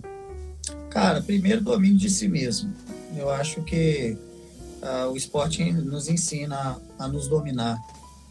Cara, 0.91 1.19
primeiro 1.19 1.61
domínio 1.61 1.97
de 1.97 2.07
si 2.07 2.27
mesmo. 2.27 2.71
Eu 3.17 3.31
acho 3.31 3.63
que 3.63 4.15
uh, 4.83 5.09
o 5.09 5.17
esporte 5.17 5.63
nos 5.73 6.07
ensina 6.07 6.79
a, 6.99 7.05
a 7.05 7.07
nos 7.07 7.27
dominar. 7.27 7.75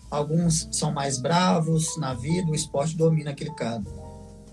Alguns 0.08 0.68
são 0.70 0.92
mais 0.92 1.18
bravos 1.18 1.98
na 1.98 2.14
vida, 2.14 2.48
o 2.48 2.54
esporte 2.54 2.96
domina 2.96 3.32
aquele 3.32 3.52
cara. 3.56 3.82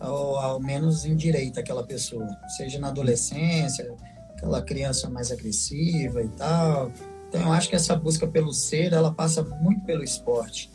Ou 0.02 0.36
ao 0.40 0.60
menos 0.60 1.06
endireita 1.06 1.60
aquela 1.60 1.84
pessoa. 1.84 2.28
Seja 2.58 2.80
na 2.80 2.88
adolescência, 2.88 3.88
aquela 4.32 4.64
criança 4.64 5.08
mais 5.12 5.32
agressiva 5.32 6.24
e 6.24 6.30
tal. 6.30 6.92
Então 7.28 7.42
eu 7.42 7.52
acho 7.52 7.70
que 7.70 7.76
essa 7.76 7.96
busca 7.96 8.28
pelo 8.28 8.54
ser, 8.54 8.94
ela 8.94 9.14
passa 9.14 9.44
muito 9.44 9.82
pelo 9.82 10.04
esporte. 10.04 10.70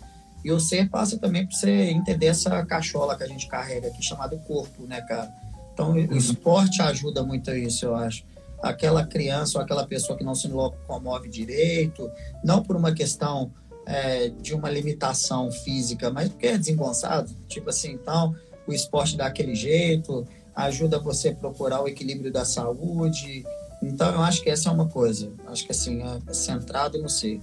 E 0.45 0.51
o 0.51 0.59
ser 0.59 0.89
passa 0.89 1.19
também 1.19 1.47
para 1.47 1.57
você 1.57 1.91
entender 1.91 2.27
essa 2.27 2.65
cachola 2.65 3.17
que 3.17 3.23
a 3.23 3.27
gente 3.27 3.47
carrega 3.47 3.89
aqui, 3.89 4.03
chamada 4.03 4.37
corpo, 4.39 4.85
né, 4.87 5.01
cara? 5.03 5.31
Então, 5.73 5.93
o 5.93 5.95
uhum. 5.95 6.17
esporte 6.17 6.83
ajuda 6.83 7.23
muito 7.23 7.51
a 7.51 7.57
isso, 7.57 7.85
eu 7.85 7.95
acho. 7.95 8.25
Aquela 8.63 9.07
criança 9.07 9.59
ou 9.59 9.65
aquela 9.65 9.87
pessoa 9.87 10.17
que 10.17 10.25
não 10.25 10.35
se 10.35 10.49
locomove 10.49 11.29
direito, 11.29 12.11
não 12.45 12.63
por 12.63 12.77
uma 12.77 12.93
questão 12.93 13.51
é, 13.87 14.29
de 14.29 14.55
uma 14.55 14.71
limitação 14.71 15.51
física, 15.51 16.11
mas 16.11 16.29
porque 16.29 16.49
é 16.49 16.59
desengonçado. 16.59 17.31
Tipo 17.49 17.71
assim, 17.71 17.93
então, 17.93 18.35
o 18.67 18.73
esporte 18.73 19.17
dá 19.17 19.27
aquele 19.27 19.55
jeito, 19.55 20.27
ajuda 20.55 20.99
você 20.99 21.29
a 21.31 21.35
procurar 21.35 21.83
o 21.83 21.89
equilíbrio 21.89 22.33
da 22.33 22.45
saúde. 22.45 23.45
Então, 23.83 24.13
eu 24.13 24.21
acho 24.21 24.43
que 24.43 24.51
essa 24.51 24.69
é 24.69 24.73
uma 24.73 24.89
coisa. 24.89 25.33
Acho 25.47 25.65
que, 25.65 25.73
assim, 25.73 26.03
é, 26.03 26.19
é 26.27 26.35
centrado 26.35 27.01
no 27.01 27.09
ser. 27.09 27.41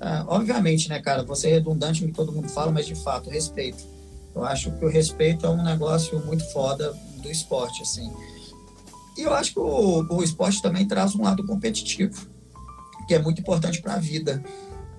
É, 0.00 0.22
obviamente, 0.26 0.88
né, 0.88 1.00
cara, 1.00 1.22
você 1.22 1.48
é 1.48 1.52
redundante 1.54 2.02
no 2.02 2.08
que 2.08 2.14
todo 2.14 2.32
mundo 2.32 2.48
fala, 2.48 2.70
mas, 2.70 2.86
de 2.86 2.94
fato, 2.94 3.30
respeito. 3.30 3.82
Eu 4.34 4.44
acho 4.44 4.70
que 4.72 4.84
o 4.84 4.88
respeito 4.88 5.46
é 5.46 5.48
um 5.48 5.62
negócio 5.62 6.24
muito 6.24 6.44
foda 6.52 6.94
do 7.16 7.30
esporte, 7.30 7.82
assim. 7.82 8.12
E 9.16 9.22
eu 9.22 9.34
acho 9.34 9.52
que 9.52 9.58
o, 9.58 10.06
o 10.14 10.22
esporte 10.22 10.62
também 10.62 10.86
traz 10.86 11.14
um 11.16 11.22
lado 11.22 11.44
competitivo, 11.44 12.28
que 13.08 13.14
é 13.14 13.18
muito 13.18 13.40
importante 13.40 13.82
para 13.82 13.94
a 13.94 13.98
vida. 13.98 14.42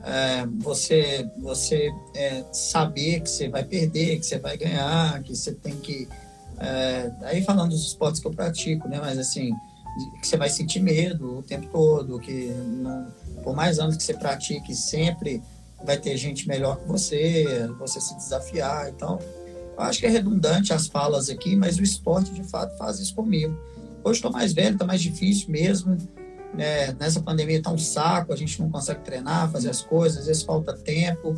É, 0.03 0.45
você 0.57 1.29
você 1.37 1.89
é, 2.13 2.43
saber 2.51 3.21
que 3.21 3.29
você 3.29 3.47
vai 3.47 3.63
perder, 3.63 4.19
que 4.19 4.25
você 4.25 4.37
vai 4.37 4.57
ganhar, 4.57 5.23
que 5.23 5.35
você 5.35 5.53
tem 5.53 5.75
que. 5.77 6.07
É, 6.57 7.11
aí 7.21 7.41
falando 7.43 7.69
dos 7.69 7.85
esportes 7.85 8.19
que 8.19 8.27
eu 8.27 8.31
pratico, 8.31 8.89
né? 8.89 8.99
Mas 8.99 9.17
assim, 9.17 9.53
que 10.21 10.27
você 10.27 10.37
vai 10.37 10.49
sentir 10.49 10.79
medo 10.79 11.39
o 11.39 11.43
tempo 11.43 11.67
todo, 11.71 12.19
que 12.19 12.47
não, 12.47 13.07
por 13.43 13.55
mais 13.55 13.79
anos 13.79 13.97
que 13.97 14.03
você 14.03 14.13
pratique, 14.13 14.75
sempre 14.75 15.41
vai 15.83 15.97
ter 15.97 16.15
gente 16.17 16.47
melhor 16.47 16.77
que 16.77 16.87
você, 16.87 17.69
você 17.77 17.99
se 17.99 18.15
desafiar. 18.15 18.89
Então, 18.89 19.19
eu 19.77 19.83
acho 19.83 19.99
que 19.99 20.05
é 20.05 20.09
redundante 20.09 20.73
as 20.73 20.87
falas 20.87 21.29
aqui, 21.29 21.55
mas 21.55 21.77
o 21.77 21.83
esporte 21.83 22.31
de 22.31 22.43
fato 22.43 22.77
faz 22.77 22.99
isso 22.99 23.15
comigo. 23.15 23.57
Hoje 24.03 24.17
estou 24.17 24.31
mais 24.31 24.53
velho, 24.53 24.73
está 24.73 24.85
mais 24.85 25.01
difícil 25.01 25.49
mesmo. 25.49 25.97
É, 26.57 26.93
nessa 26.93 27.21
pandemia 27.21 27.57
está 27.57 27.71
um 27.71 27.77
saco, 27.77 28.33
a 28.33 28.35
gente 28.35 28.59
não 28.61 28.69
consegue 28.69 29.01
treinar, 29.01 29.51
fazer 29.51 29.69
as 29.69 29.81
coisas, 29.81 30.19
às 30.19 30.25
vezes 30.27 30.43
falta 30.43 30.73
tempo. 30.73 31.37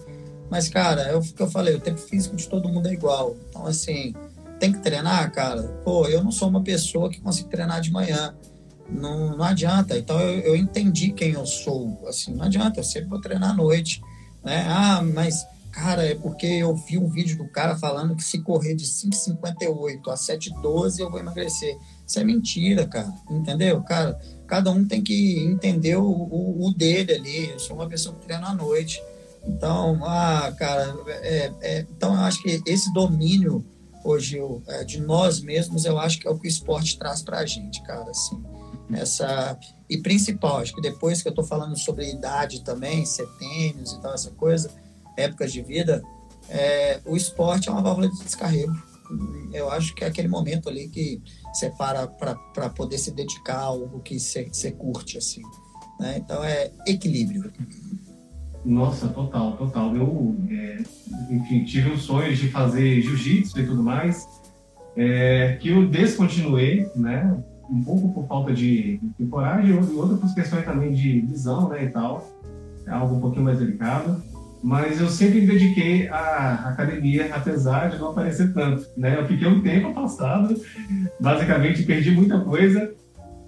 Mas, 0.49 0.67
cara, 0.67 1.03
é 1.03 1.15
o 1.15 1.21
que 1.21 1.41
eu 1.41 1.49
falei, 1.49 1.75
o 1.75 1.79
tempo 1.79 1.99
físico 1.99 2.35
de 2.35 2.47
todo 2.47 2.67
mundo 2.67 2.87
é 2.87 2.93
igual. 2.93 3.35
Então, 3.49 3.65
assim, 3.65 4.13
tem 4.61 4.71
que 4.71 4.79
treinar, 4.79 5.31
cara. 5.31 5.63
Pô, 5.83 6.07
eu 6.07 6.23
não 6.23 6.31
sou 6.31 6.47
uma 6.47 6.61
pessoa 6.61 7.09
que 7.09 7.19
consigo 7.19 7.49
treinar 7.49 7.81
de 7.81 7.91
manhã. 7.91 8.35
Não, 8.87 9.35
não 9.35 9.43
adianta. 9.43 9.97
Então, 9.97 10.19
eu, 10.19 10.39
eu 10.41 10.55
entendi 10.55 11.11
quem 11.11 11.31
eu 11.31 11.47
sou. 11.47 11.99
Assim, 12.07 12.31
não 12.35 12.45
adianta, 12.45 12.79
eu 12.79 12.83
sempre 12.83 13.09
vou 13.09 13.19
treinar 13.19 13.49
à 13.49 13.53
noite. 13.53 13.99
Né? 14.43 14.63
Ah, 14.69 15.01
mas 15.01 15.43
Cara, 15.71 16.05
é 16.05 16.13
porque 16.13 16.45
eu 16.45 16.75
vi 16.75 16.97
um 16.97 17.07
vídeo 17.07 17.37
do 17.37 17.47
cara 17.47 17.77
falando 17.77 18.13
que 18.13 18.23
se 18.23 18.41
correr 18.41 18.75
de 18.75 18.85
5,58 18.85 20.09
a 20.09 20.15
7,12 20.15 20.99
eu 20.99 21.09
vou 21.09 21.17
emagrecer. 21.17 21.77
Isso 22.05 22.19
é 22.19 22.25
mentira, 22.25 22.85
cara. 22.85 23.11
Entendeu? 23.29 23.81
Cara, 23.81 24.19
cada 24.45 24.69
um 24.69 24.85
tem 24.85 25.01
que 25.01 25.39
entender 25.39 25.95
o, 25.95 26.03
o, 26.03 26.67
o 26.67 26.73
dele 26.73 27.13
ali. 27.13 27.51
Eu 27.51 27.57
sou 27.57 27.77
uma 27.77 27.87
pessoa 27.87 28.13
que 28.15 28.25
treina 28.25 28.49
à 28.49 28.53
noite. 28.53 29.01
Então, 29.45 29.97
ah, 30.03 30.53
cara, 30.59 30.93
é, 31.07 31.51
é, 31.61 31.85
então 31.89 32.15
eu 32.15 32.21
acho 32.21 32.43
que 32.43 32.61
esse 32.65 32.93
domínio 32.93 33.65
hoje 34.03 34.39
é, 34.67 34.83
de 34.83 34.99
nós 34.99 35.41
mesmos, 35.41 35.85
eu 35.85 35.99
acho 35.99 36.19
que 36.19 36.27
é 36.27 36.31
o 36.31 36.37
que 36.37 36.47
o 36.47 36.49
esporte 36.49 36.97
traz 36.97 37.21
pra 37.21 37.45
gente, 37.45 37.81
cara, 37.83 38.09
assim. 38.09 38.41
Essa, 38.93 39.57
e 39.89 39.97
principal, 39.97 40.57
acho 40.57 40.75
que 40.75 40.81
depois 40.81 41.21
que 41.21 41.29
eu 41.29 41.33
tô 41.33 41.43
falando 41.43 41.77
sobre 41.77 42.11
idade 42.11 42.61
também, 42.63 43.05
setênios 43.05 43.93
e 43.93 44.01
tal, 44.01 44.13
essa 44.13 44.31
coisa, 44.31 44.69
épocas 45.15 45.53
de 45.53 45.61
vida, 45.61 46.03
é, 46.49 46.99
o 47.05 47.15
esporte 47.15 47.69
é 47.69 47.71
uma 47.71 47.81
válvula 47.81 48.09
de 48.09 48.23
descarrego. 48.23 48.73
Eu 49.53 49.69
acho 49.69 49.93
que 49.93 50.03
é 50.03 50.07
aquele 50.07 50.27
momento 50.27 50.69
ali 50.69 50.87
que 50.87 51.21
você 51.53 51.69
para 51.69 52.07
para 52.07 52.69
poder 52.69 52.97
se 52.97 53.11
dedicar 53.11 53.57
a 53.57 53.63
algo 53.63 53.99
que 53.99 54.19
você 54.19 54.71
curte, 54.71 55.17
assim. 55.17 55.41
Né? 55.99 56.17
Então 56.17 56.43
é 56.43 56.71
equilíbrio. 56.87 57.51
Nossa, 58.63 59.07
total, 59.07 59.53
total. 59.53 59.95
Eu, 59.95 60.35
é, 60.49 60.77
enfim, 61.29 61.63
tive 61.63 61.91
os 61.91 62.03
sonhos 62.03 62.37
de 62.37 62.49
fazer 62.49 63.01
jiu-jitsu 63.01 63.59
e 63.59 63.65
tudo 63.65 63.81
mais, 63.81 64.27
é, 64.95 65.57
que 65.59 65.69
eu 65.69 65.87
descontinuei, 65.87 66.87
né? 66.95 67.37
Um 67.69 67.83
pouco 67.83 68.13
por 68.13 68.27
falta 68.27 68.53
de, 68.53 68.99
de 69.17 69.25
coragem 69.27 69.71
e 69.71 69.95
outra 69.95 70.17
por 70.17 70.33
questões 70.35 70.65
também 70.65 70.91
de 70.91 71.21
visão, 71.21 71.69
né, 71.69 71.85
e 71.85 71.89
tal. 71.89 72.27
É 72.85 72.91
algo 72.91 73.15
um 73.15 73.21
pouquinho 73.21 73.45
mais 73.45 73.59
delicado 73.59 74.21
mas 74.63 75.01
eu 75.01 75.09
sempre 75.09 75.41
me 75.41 75.47
dediquei 75.47 76.07
à 76.09 76.69
academia, 76.69 77.33
apesar 77.33 77.89
de 77.89 77.97
não 77.97 78.11
aparecer 78.11 78.53
tanto. 78.53 78.87
Né? 78.95 79.19
Eu 79.19 79.27
fiquei 79.27 79.47
um 79.47 79.61
tempo 79.61 79.87
afastado, 79.87 80.55
basicamente 81.19 81.83
perdi 81.83 82.11
muita 82.11 82.39
coisa, 82.39 82.93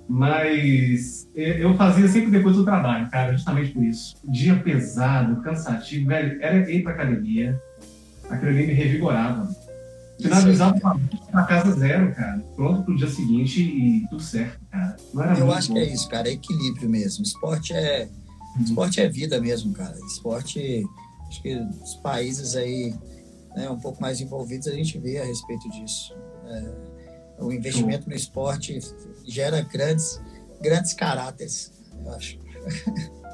mas 0.09 1.22
eu 1.35 1.75
fazia 1.75 2.07
sempre 2.07 2.31
depois 2.31 2.55
do 2.55 2.63
trabalho, 2.63 3.09
cara, 3.09 3.33
justamente 3.33 3.71
por 3.71 3.83
isso. 3.83 4.15
Dia 4.23 4.55
pesado, 4.55 5.41
cansativo, 5.41 6.07
velho, 6.07 6.41
era 6.41 6.69
ir 6.71 6.83
para 6.83 6.93
academia, 6.93 7.59
aquilo 8.29 8.51
ali 8.51 8.67
me 8.67 8.73
revigorava. 8.73 9.49
Finalizava 10.21 10.79
para 11.31 11.43
casa 11.43 11.71
zero, 11.71 12.13
cara. 12.13 12.39
Pronto 12.55 12.83
pro 12.83 12.95
dia 12.95 13.09
seguinte 13.09 13.61
e 13.61 14.07
tudo 14.09 14.21
certo, 14.21 14.59
cara. 14.71 14.95
Eu 15.37 15.51
acho 15.51 15.69
bom. 15.69 15.73
que 15.73 15.79
é 15.79 15.93
isso, 15.93 16.07
cara. 16.07 16.29
É 16.29 16.33
equilíbrio 16.33 16.89
mesmo. 16.89 17.23
Esporte 17.23 17.73
é, 17.73 18.07
uhum. 18.55 18.63
esporte 18.63 19.01
é 19.01 19.09
vida 19.09 19.41
mesmo, 19.41 19.73
cara. 19.73 19.95
Esporte, 20.07 20.85
acho 21.27 21.41
que 21.41 21.55
os 21.55 21.95
países 21.95 22.55
aí 22.55 22.93
né, 23.55 23.69
um 23.69 23.79
pouco 23.79 24.01
mais 24.01 24.21
envolvidos, 24.21 24.67
a 24.67 24.71
gente 24.71 24.97
vê 24.99 25.19
a 25.19 25.25
respeito 25.25 25.69
disso. 25.69 26.15
É, 26.47 26.93
o 27.39 27.51
investimento 27.51 28.07
no 28.07 28.15
esporte 28.15 28.79
gera 29.27 29.61
grandes, 29.61 30.21
grandes 30.61 30.93
caráteres, 30.93 31.71
eu 32.03 32.11
acho. 32.13 32.37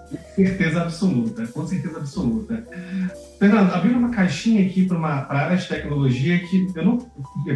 Com 0.09 0.17
certeza 0.35 0.81
absoluta, 0.81 1.47
com 1.47 1.67
certeza 1.67 1.97
absoluta. 1.97 2.65
Fernando, 3.37 3.71
abrindo 3.71 3.99
uma 3.99 4.09
caixinha 4.09 4.65
aqui 4.65 4.85
para 4.85 4.97
uma 4.97 5.21
pra 5.21 5.45
área 5.45 5.57
de 5.57 5.67
tecnologia 5.67 6.39
que 6.39 6.71
eu 6.75 6.83
não, 6.83 6.97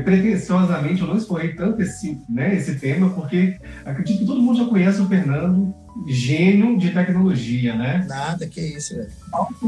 pretensiosamente, 0.04 1.02
eu 1.02 1.08
não 1.08 1.17
explorei 1.17 1.54
tanto 1.56 1.82
esse, 1.82 2.17
né, 2.30 2.56
esse 2.56 2.76
tema, 2.76 3.10
porque 3.10 3.58
acredito 3.84 4.19
que 4.19 4.26
todo 4.26 4.41
mundo 4.41 4.60
já 4.60 4.65
conhece 4.65 5.02
o 5.02 5.08
Fernando, 5.08 5.73
gênio 6.08 6.78
de 6.78 6.91
tecnologia, 6.91 7.76
né? 7.76 8.06
Nada, 8.08 8.47
que 8.47 8.62
isso, 8.62 8.95
velho. 8.95 9.12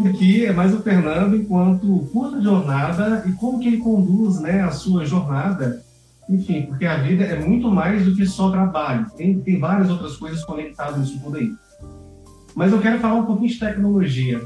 Aqui 0.09 0.45
é 0.45 0.53
mais 0.53 0.73
o 0.73 0.81
Fernando 0.81 1.35
enquanto 1.35 2.07
curta 2.11 2.41
jornada 2.41 3.23
e 3.27 3.31
como 3.33 3.59
que 3.59 3.67
ele 3.67 3.77
conduz, 3.77 4.39
né, 4.39 4.61
a 4.61 4.71
sua 4.71 5.05
jornada 5.05 5.83
enfim, 6.29 6.63
porque 6.63 6.85
a 6.85 6.97
vida 6.97 7.23
é 7.23 7.39
muito 7.39 7.69
mais 7.69 8.03
do 8.05 8.15
que 8.15 8.25
só 8.25 8.49
trabalho. 8.49 9.09
Tem, 9.15 9.39
tem 9.41 9.59
várias 9.59 9.89
outras 9.89 10.17
coisas 10.17 10.43
conectadas 10.43 10.97
nisso 10.97 11.19
tudo 11.23 11.37
aí. 11.37 11.51
Mas 12.55 12.71
eu 12.71 12.79
quero 12.79 12.99
falar 12.99 13.15
um 13.15 13.25
pouquinho 13.25 13.49
de 13.49 13.59
tecnologia. 13.59 14.41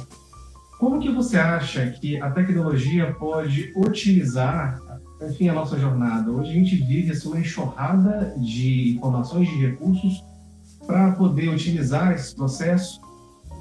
Como 0.80 1.00
que 1.00 1.12
você 1.12 1.38
acha 1.38 1.88
que 1.92 2.20
a 2.22 2.32
tecnologia 2.32 3.14
pode 3.14 3.72
otimizar, 3.76 4.80
enfim, 5.22 5.50
a 5.50 5.54
nossa 5.54 5.78
jornada? 5.78 6.32
Hoje 6.32 6.52
a 6.52 6.54
gente 6.54 6.76
vive 6.76 7.12
assim, 7.12 7.28
uma 7.28 7.40
enxurrada 7.40 8.34
de 8.38 8.96
informações, 8.96 9.50
de 9.50 9.58
recursos 9.58 10.24
para 10.88 11.12
poder 11.12 11.50
otimizar 11.50 12.14
esse 12.14 12.36
processo. 12.36 13.00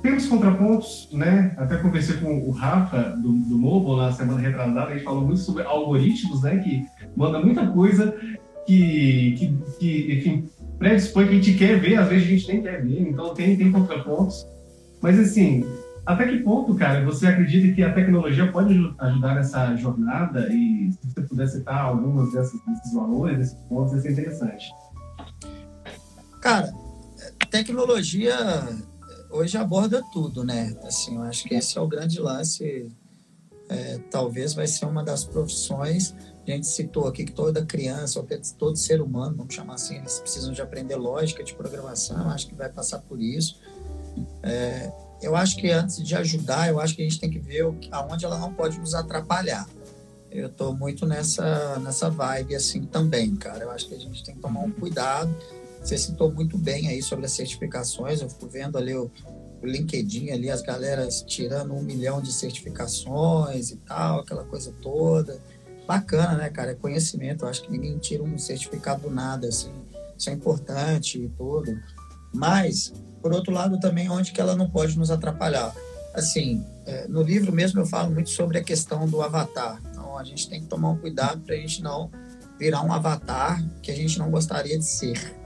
Temos 0.03 0.27
contrapontos, 0.27 1.09
né? 1.13 1.55
Até 1.57 1.77
conversei 1.77 2.17
com 2.19 2.49
o 2.49 2.51
Rafa 2.51 3.17
do, 3.17 3.33
do 3.33 3.59
Mobile 3.59 3.97
na 3.97 4.13
semana 4.13 4.39
retrasada, 4.39 4.91
a 4.91 4.95
gente 4.95 5.05
falou 5.05 5.23
muito 5.23 5.41
sobre 5.41 5.65
algoritmos, 5.65 6.43
né? 6.43 6.59
Que 6.59 6.87
manda 7.17 7.41
muita 7.41 7.67
coisa 7.67 8.15
que, 8.67 9.35
que, 9.39 9.57
que 9.79 10.13
enfim, 10.19 10.49
predispõe 10.79 11.27
que 11.27 11.31
a 11.31 11.35
gente 11.35 11.55
quer 11.55 11.81
ver, 11.81 11.97
às 11.97 12.09
vezes 12.09 12.27
a 12.27 12.31
gente 12.31 12.49
nem 12.49 12.63
quer 12.63 12.83
ver, 12.83 13.01
então 13.01 13.35
tem, 13.35 13.57
tem 13.57 13.73
contrapontos. 13.73 14.47
Mas 15.01 15.19
assim, 15.19 15.65
até 16.07 16.27
que 16.27 16.39
ponto, 16.39 16.75
cara, 16.75 17.05
você 17.05 17.27
acredita 17.27 17.75
que 17.75 17.83
a 17.83 17.93
tecnologia 17.93 18.51
pode 18.51 18.75
ajudar 18.99 19.35
nessa 19.35 19.77
jornada? 19.77 20.49
E 20.51 20.91
se 20.93 20.99
você 21.13 21.23
puder 21.23 21.47
citar 21.49 21.81
alguns 21.81 22.33
desses, 22.33 22.59
desses 22.67 22.95
valores, 22.95 23.37
desses 23.37 23.55
pontos, 23.69 23.93
ia 23.95 24.01
ser 24.01 24.13
interessante. 24.13 24.71
Cara, 26.41 26.73
tecnologia 27.51 28.35
hoje 29.31 29.57
aborda 29.57 30.03
tudo, 30.13 30.45
né? 30.45 30.77
Assim, 30.85 31.17
eu 31.17 31.23
acho 31.23 31.45
que 31.45 31.55
esse 31.55 31.77
é 31.77 31.81
o 31.81 31.89
grande 31.89 32.21
lance. 32.21 32.91
É, 33.69 33.99
talvez 34.11 34.55
vai 34.55 34.67
ser 34.67 34.87
uma 34.87 35.05
das 35.05 35.25
profissões 35.25 36.15
a 36.53 36.55
gente 36.55 36.67
citou 36.67 37.07
aqui 37.07 37.25
que 37.25 37.33
toda 37.33 37.65
criança, 37.65 38.25
todo 38.59 38.77
ser 38.77 39.01
humano, 39.01 39.37
vamos 39.37 39.55
chamar 39.55 39.75
assim, 39.75 39.97
eles 39.97 40.19
precisam 40.19 40.53
de 40.53 40.63
aprender 40.63 40.97
lógica 40.97 41.45
de 41.45 41.55
programação, 41.55 42.31
acho 42.31 42.47
que 42.47 42.55
vai 42.55 42.69
passar 42.69 43.01
por 43.01 43.21
isso. 43.21 43.61
É, 44.43 44.91
eu 45.23 45.37
acho 45.37 45.57
que 45.57 45.71
antes 45.71 46.03
de 46.03 46.15
ajudar, 46.17 46.69
eu 46.69 46.81
acho 46.81 46.95
que 46.95 47.03
a 47.03 47.05
gente 47.05 47.21
tem 47.21 47.31
que 47.31 47.39
ver 47.39 47.63
aonde 47.91 48.25
ela 48.25 48.39
não 48.39 48.53
pode 48.53 48.79
nos 48.79 48.95
atrapalhar. 48.95 49.69
Eu 50.31 50.49
estou 50.49 50.75
muito 50.75 51.07
nessa, 51.07 51.79
nessa 51.81 52.11
vibe 52.11 52.55
assim 52.55 52.83
também, 52.83 53.35
cara. 53.37 53.65
Eu 53.65 53.71
acho 53.71 53.89
que 53.89 53.95
a 53.95 53.99
gente 53.99 54.23
tem 54.23 54.35
que 54.35 54.41
tomar 54.41 54.61
um 54.61 54.71
cuidado. 54.71 55.35
Você 55.89 55.97
citou 55.97 56.31
muito 56.31 56.59
bem 56.59 56.87
aí 56.87 57.03
sobre 57.03 57.25
as 57.25 57.33
certificações. 57.33 58.21
Eu 58.21 58.29
fico 58.29 58.47
vendo 58.47 58.77
ali 58.77 58.95
o, 58.95 59.11
o 59.63 59.67
LinkedIn 59.67 60.29
ali, 60.29 60.51
as 60.51 60.61
galeras 60.61 61.25
tirando 61.27 61.73
um 61.73 61.83
milhão 61.83 62.21
de 62.21 62.31
certificações 62.31 63.71
e 63.71 63.77
tal, 63.77 64.21
aquela 64.21 64.45
coisa 64.45 64.71
toda 64.83 65.41
bacana, 65.87 66.37
né, 66.37 66.51
cara? 66.51 66.73
É 66.73 66.75
conhecimento. 66.75 67.47
Eu 67.47 67.49
acho 67.49 67.63
que 67.63 67.73
ninguém 67.73 67.97
tira 67.97 68.23
um 68.23 68.37
certificado 68.37 69.09
do 69.09 69.11
nada, 69.11 69.49
assim. 69.49 69.73
Isso 70.15 70.29
é 70.29 70.35
importante 70.35 71.19
e 71.23 71.29
tudo. 71.31 71.81
Mas, 72.35 72.93
por 73.23 73.33
outro 73.33 73.51
lado, 73.51 73.81
também 73.81 74.11
onde 74.11 74.31
que 74.33 74.43
ela 74.43 74.55
não 74.55 74.69
pode 74.69 74.99
nos 74.99 75.11
atrapalhar. 75.11 75.75
Assim, 76.13 76.63
é, 76.85 77.09
no 77.09 77.23
livro 77.23 77.51
mesmo 77.51 77.81
eu 77.81 77.87
falo 77.87 78.11
muito 78.11 78.29
sobre 78.29 78.59
a 78.59 78.63
questão 78.63 79.09
do 79.09 79.23
avatar. 79.23 79.81
Então, 79.91 80.19
a 80.19 80.25
gente 80.25 80.51
tem 80.51 80.61
que 80.61 80.67
tomar 80.67 80.91
um 80.91 80.99
cuidado 80.99 81.41
para 81.41 81.55
a 81.55 81.59
gente 81.59 81.83
não 81.83 82.11
virar 82.59 82.83
um 82.83 82.93
avatar 82.93 83.65
que 83.81 83.91
a 83.91 83.97
gente 83.97 84.19
não 84.19 84.31
gostaria 84.31 84.79
de 84.79 84.85
ser. 84.85 85.39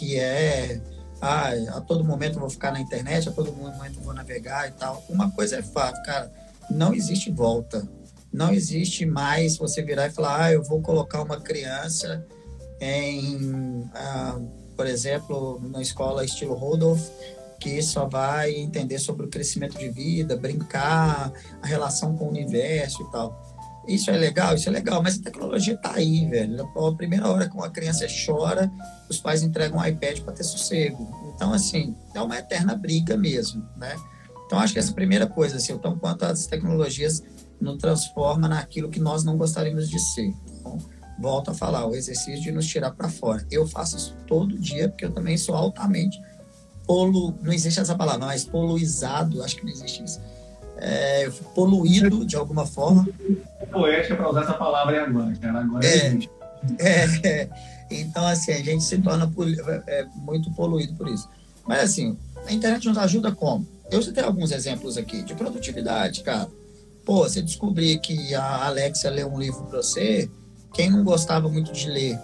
Que 0.00 0.18
é, 0.18 0.80
ah, 1.20 1.50
a 1.76 1.80
todo 1.80 2.02
momento 2.02 2.36
eu 2.36 2.40
vou 2.40 2.50
ficar 2.50 2.72
na 2.72 2.80
internet, 2.80 3.28
a 3.28 3.32
todo 3.32 3.52
momento 3.52 3.98
eu 3.98 4.02
vou 4.02 4.14
navegar 4.14 4.68
e 4.68 4.72
tal. 4.72 5.04
Uma 5.08 5.30
coisa 5.30 5.56
é 5.56 5.62
fato, 5.62 6.02
cara, 6.04 6.32
não 6.70 6.94
existe 6.94 7.30
volta 7.30 7.86
não 8.32 8.52
existe 8.52 9.04
mais 9.04 9.56
você 9.56 9.82
virar 9.82 10.06
e 10.06 10.10
falar, 10.10 10.44
ah, 10.44 10.52
eu 10.52 10.62
vou 10.62 10.80
colocar 10.80 11.22
uma 11.22 11.40
criança 11.40 12.24
em, 12.80 13.90
ah, 13.94 14.38
por 14.76 14.86
exemplo, 14.86 15.60
na 15.70 15.82
escola 15.82 16.24
estilo 16.24 16.54
Rodolph, 16.54 17.08
que 17.58 17.82
só 17.82 18.06
vai 18.06 18.54
entender 18.54 18.98
sobre 18.98 19.26
o 19.26 19.28
crescimento 19.28 19.76
de 19.76 19.88
vida, 19.90 20.36
brincar, 20.36 21.32
a 21.60 21.66
relação 21.66 22.16
com 22.16 22.26
o 22.26 22.28
universo 22.28 23.02
e 23.02 23.10
tal. 23.10 23.59
Isso 23.90 24.08
é 24.08 24.16
legal, 24.16 24.54
isso 24.54 24.68
é 24.68 24.72
legal, 24.72 25.02
mas 25.02 25.18
a 25.18 25.22
tecnologia 25.22 25.74
está 25.74 25.94
aí, 25.94 26.24
velho. 26.28 26.62
A 26.62 26.94
primeira 26.94 27.28
hora 27.28 27.48
que 27.48 27.56
uma 27.56 27.68
criança 27.68 28.06
chora, 28.24 28.70
os 29.08 29.18
pais 29.18 29.42
entregam 29.42 29.80
um 29.80 29.84
iPad 29.84 30.20
para 30.20 30.32
ter 30.32 30.44
sossego. 30.44 31.32
Então, 31.34 31.52
assim, 31.52 31.96
é 32.14 32.20
uma 32.20 32.38
eterna 32.38 32.76
briga 32.76 33.16
mesmo, 33.16 33.66
né? 33.76 33.96
Então, 34.46 34.60
acho 34.60 34.72
que 34.72 34.78
essa 34.78 34.92
primeira 34.92 35.26
coisa, 35.26 35.56
assim, 35.56 35.72
então, 35.72 35.98
quanto 35.98 36.24
as 36.24 36.46
tecnologias 36.46 37.22
nos 37.60 37.78
transforma 37.78 38.48
naquilo 38.48 38.88
que 38.88 39.00
nós 39.00 39.24
não 39.24 39.36
gostaríamos 39.36 39.88
de 39.88 39.98
ser. 39.98 40.32
Então, 40.60 40.78
volto 41.20 41.50
a 41.50 41.54
falar, 41.54 41.84
o 41.86 41.94
exercício 41.94 42.40
de 42.40 42.52
nos 42.52 42.66
tirar 42.66 42.92
para 42.92 43.08
fora. 43.08 43.44
Eu 43.50 43.66
faço 43.66 43.96
isso 43.96 44.16
todo 44.26 44.56
dia, 44.56 44.88
porque 44.88 45.04
eu 45.04 45.12
também 45.12 45.36
sou 45.36 45.54
altamente 45.56 46.16
polu... 46.86 47.34
Não 47.42 47.52
existe 47.52 47.80
essa 47.80 47.94
palavra, 47.94 48.26
mas 48.26 48.44
poluizado, 48.44 49.42
acho 49.42 49.56
que 49.56 49.64
não 49.64 49.72
existe 49.72 50.04
isso. 50.04 50.20
É, 50.80 51.26
eu 51.26 51.32
fico 51.32 51.50
poluído 51.54 52.24
de 52.24 52.36
alguma 52.36 52.66
forma. 52.66 53.06
É 53.60 53.66
poética 53.66 54.16
para 54.16 54.30
usar 54.30 54.42
essa 54.42 54.54
palavra 54.54 55.04
agora, 55.04 55.36
cara. 55.36 55.60
Agora 55.60 55.86
é, 55.86 56.18
é, 56.78 57.28
é, 57.28 57.48
Então, 57.90 58.26
assim, 58.26 58.52
a 58.52 58.62
gente 58.62 58.82
se 58.82 58.98
torna 58.98 59.30
é, 59.86 60.06
muito 60.16 60.50
poluído 60.52 60.94
por 60.94 61.08
isso. 61.08 61.28
Mas, 61.66 61.80
assim, 61.80 62.16
a 62.46 62.52
internet 62.52 62.88
nos 62.88 62.98
ajuda 62.98 63.32
como? 63.32 63.66
Eu 63.90 64.02
citei 64.02 64.22
alguns 64.24 64.52
exemplos 64.52 64.96
aqui 64.96 65.22
de 65.22 65.34
produtividade, 65.34 66.22
cara 66.22 66.48
pô, 67.04 67.24
você 67.28 67.42
descobrir 67.42 67.98
que 67.98 68.34
a 68.34 68.66
Alexia 68.66 69.10
lê 69.10 69.24
um 69.24 69.36
livro 69.36 69.64
para 69.64 69.82
você, 69.82 70.30
quem 70.72 70.88
não 70.88 71.02
gostava 71.02 71.48
muito 71.48 71.72
de 71.72 71.88
ler 71.88 72.18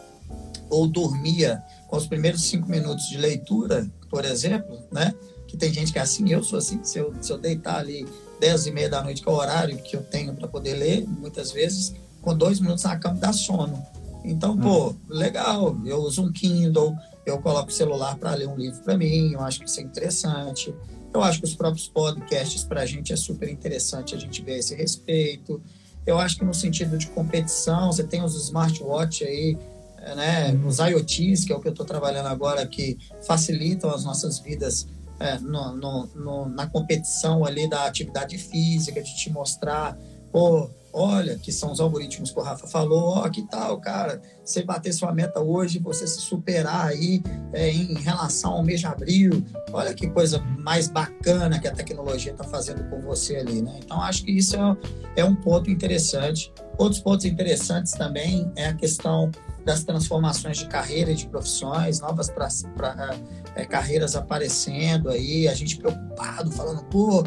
ou 0.70 0.86
dormia 0.86 1.60
com 1.88 1.96
os 1.96 2.06
primeiros 2.06 2.42
cinco 2.42 2.68
minutos 2.68 3.08
de 3.08 3.18
leitura, 3.18 3.90
por 4.08 4.24
exemplo, 4.24 4.78
né? 4.92 5.12
Que 5.48 5.56
tem 5.56 5.72
gente 5.72 5.92
que 5.92 5.98
é 5.98 6.02
assim, 6.02 6.32
eu 6.32 6.42
sou 6.42 6.58
assim, 6.58 6.82
se 6.84 6.98
eu, 6.98 7.12
se 7.20 7.32
eu 7.32 7.38
deitar 7.38 7.78
ali 7.78 8.06
dez 8.40 8.66
e 8.66 8.70
meia 8.70 8.88
da 8.88 9.02
noite, 9.02 9.22
que 9.22 9.28
é 9.28 9.32
o 9.32 9.34
horário 9.34 9.76
que 9.78 9.96
eu 9.96 10.02
tenho 10.02 10.34
para 10.34 10.48
poder 10.48 10.74
ler, 10.74 11.06
muitas 11.06 11.52
vezes, 11.52 11.94
com 12.20 12.36
dois 12.36 12.60
minutos 12.60 12.84
na 12.84 12.96
cama 12.96 13.16
dá 13.16 13.32
sono. 13.32 13.82
Então, 14.24 14.56
pô, 14.58 14.88
hum. 14.88 14.96
legal, 15.08 15.76
eu 15.84 15.98
uso 15.98 16.22
um 16.22 16.32
Kindle, 16.32 16.94
eu 17.24 17.38
coloco 17.38 17.70
o 17.70 17.72
celular 17.72 18.16
para 18.16 18.34
ler 18.34 18.48
um 18.48 18.56
livro 18.56 18.80
para 18.82 18.96
mim, 18.96 19.32
eu 19.32 19.40
acho 19.40 19.60
que 19.60 19.68
isso 19.68 19.80
é 19.80 19.82
interessante. 19.82 20.74
Eu 21.14 21.22
acho 21.22 21.38
que 21.38 21.44
os 21.46 21.54
próprios 21.54 21.88
podcasts 21.88 22.64
para 22.64 22.82
a 22.82 22.86
gente 22.86 23.12
é 23.12 23.16
super 23.16 23.48
interessante 23.48 24.14
a 24.14 24.18
gente 24.18 24.42
ver 24.42 24.58
esse 24.58 24.74
respeito. 24.74 25.62
Eu 26.04 26.18
acho 26.18 26.36
que 26.36 26.44
no 26.44 26.52
sentido 26.52 26.98
de 26.98 27.06
competição, 27.08 27.90
você 27.90 28.04
tem 28.04 28.22
os 28.22 28.34
smartwatch 28.34 29.24
aí, 29.24 29.56
né, 30.14 30.52
os 30.66 30.78
IoTs, 30.78 31.44
que 31.44 31.52
é 31.52 31.56
o 31.56 31.60
que 31.60 31.68
eu 31.68 31.72
estou 31.72 31.86
trabalhando 31.86 32.26
agora, 32.26 32.66
que 32.66 32.98
facilitam 33.26 33.90
as 33.90 34.04
nossas 34.04 34.38
vidas 34.38 34.86
é, 35.18 35.38
no, 35.38 35.74
no, 35.74 36.06
no, 36.14 36.48
na 36.48 36.66
competição 36.66 37.44
ali 37.44 37.68
da 37.68 37.86
atividade 37.86 38.38
física, 38.38 39.02
de 39.02 39.16
te 39.16 39.30
mostrar, 39.30 39.96
pô, 40.32 40.70
olha, 40.98 41.36
que 41.36 41.52
são 41.52 41.72
os 41.72 41.78
algoritmos 41.78 42.30
que 42.30 42.38
o 42.38 42.42
Rafa 42.42 42.66
falou, 42.66 43.18
ó, 43.18 43.28
que 43.28 43.42
tal, 43.42 43.78
cara, 43.78 44.20
você 44.42 44.62
bater 44.62 44.94
sua 44.94 45.12
meta 45.12 45.40
hoje, 45.40 45.78
você 45.78 46.06
se 46.06 46.22
superar 46.22 46.86
aí 46.86 47.22
é, 47.52 47.70
em 47.70 47.94
relação 47.94 48.54
ao 48.54 48.62
mês 48.62 48.80
de 48.80 48.86
abril, 48.86 49.44
olha 49.72 49.92
que 49.92 50.08
coisa 50.08 50.38
mais 50.58 50.88
bacana 50.88 51.58
que 51.58 51.68
a 51.68 51.72
tecnologia 51.72 52.32
está 52.32 52.44
fazendo 52.44 52.88
com 52.88 53.02
você 53.02 53.36
ali, 53.36 53.60
né? 53.60 53.78
Então, 53.84 54.00
acho 54.00 54.24
que 54.24 54.32
isso 54.32 54.56
é, 54.56 54.76
é 55.16 55.24
um 55.24 55.34
ponto 55.34 55.70
interessante. 55.70 56.50
Outros 56.78 57.00
pontos 57.00 57.26
interessantes 57.26 57.92
também 57.92 58.50
é 58.56 58.68
a 58.68 58.74
questão 58.74 59.30
das 59.66 59.82
transformações 59.82 60.58
de 60.58 60.66
carreira 60.66 61.10
e 61.10 61.16
de 61.16 61.26
profissões, 61.26 61.98
novas 61.98 62.30
pra, 62.30 62.46
pra, 62.76 63.16
é, 63.56 63.64
carreiras 63.64 64.14
aparecendo 64.14 65.10
aí, 65.10 65.48
a 65.48 65.54
gente 65.54 65.76
preocupado, 65.76 66.52
falando, 66.52 66.84
pô, 66.84 67.24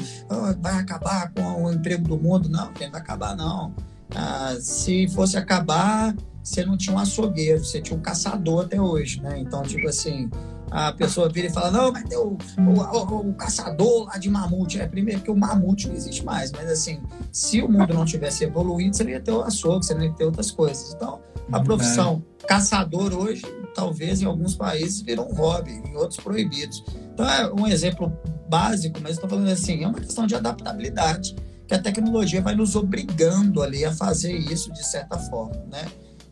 vai 0.61 0.75
acabar 0.75 1.33
com 1.33 1.65
o 1.65 1.73
emprego 1.73 2.07
do 2.07 2.17
mundo. 2.17 2.47
Não, 2.47 2.67
não 2.67 2.91
vai 2.91 3.01
acabar, 3.01 3.35
não. 3.35 3.75
Ah, 4.15 4.55
se 4.61 5.09
fosse 5.09 5.35
acabar, 5.35 6.15
você 6.41 6.63
não 6.63 6.77
tinha 6.77 6.95
um 6.95 6.99
açougueiro, 6.99 7.63
você 7.63 7.81
tinha 7.81 7.97
um 7.97 8.01
caçador 8.01 8.63
até 8.63 8.79
hoje, 8.79 9.21
né? 9.21 9.37
Então, 9.37 9.61
tipo 9.63 9.89
assim, 9.89 10.29
a 10.71 10.93
pessoa 10.93 11.27
vira 11.27 11.47
e 11.47 11.49
fala, 11.51 11.71
não, 11.71 11.91
vai 11.91 12.03
ter 12.03 12.15
o, 12.15 12.37
o, 12.57 13.17
o, 13.17 13.29
o, 13.29 13.33
caçador 13.33 14.05
lá 14.05 14.17
de 14.17 14.29
mamute. 14.29 14.79
É, 14.79 14.87
primeiro 14.87 15.19
que 15.21 15.29
o 15.29 15.35
mamute 15.35 15.89
não 15.89 15.95
existe 15.95 16.23
mais, 16.23 16.53
mas 16.53 16.71
assim, 16.71 17.01
se 17.33 17.61
o 17.61 17.69
mundo 17.69 17.93
não 17.93 18.05
tivesse 18.05 18.45
evoluído, 18.45 18.95
você 18.95 19.03
não 19.03 19.11
ia 19.11 19.19
ter 19.19 19.31
o 19.31 19.41
açougue, 19.41 19.85
você 19.85 19.93
não 19.93 20.03
ia 20.03 20.13
ter 20.13 20.23
outras 20.23 20.51
coisas. 20.51 20.93
Então, 20.93 21.19
a 21.51 21.59
profissão 21.61 22.23
caçador 22.47 23.13
hoje, 23.13 23.43
talvez 23.75 24.21
em 24.21 24.25
alguns 24.25 24.55
países, 24.55 25.01
virou 25.01 25.29
um 25.29 25.35
hobby, 25.35 25.71
em 25.71 25.95
outros 25.95 26.19
proibidos. 26.19 26.83
Então, 27.13 27.29
é 27.29 27.53
um 27.53 27.67
exemplo 27.67 28.11
básico, 28.47 28.99
mas 29.01 29.13
estou 29.13 29.29
falando 29.29 29.49
assim, 29.49 29.83
é 29.83 29.87
uma 29.87 29.99
questão 29.99 30.25
de 30.25 30.35
adaptabilidade, 30.35 31.35
que 31.67 31.73
a 31.73 31.79
tecnologia 31.79 32.41
vai 32.41 32.55
nos 32.55 32.75
obrigando 32.75 33.61
ali 33.61 33.85
a 33.85 33.93
fazer 33.93 34.33
isso 34.33 34.71
de 34.73 34.85
certa 34.85 35.17
forma, 35.17 35.63
né? 35.71 35.85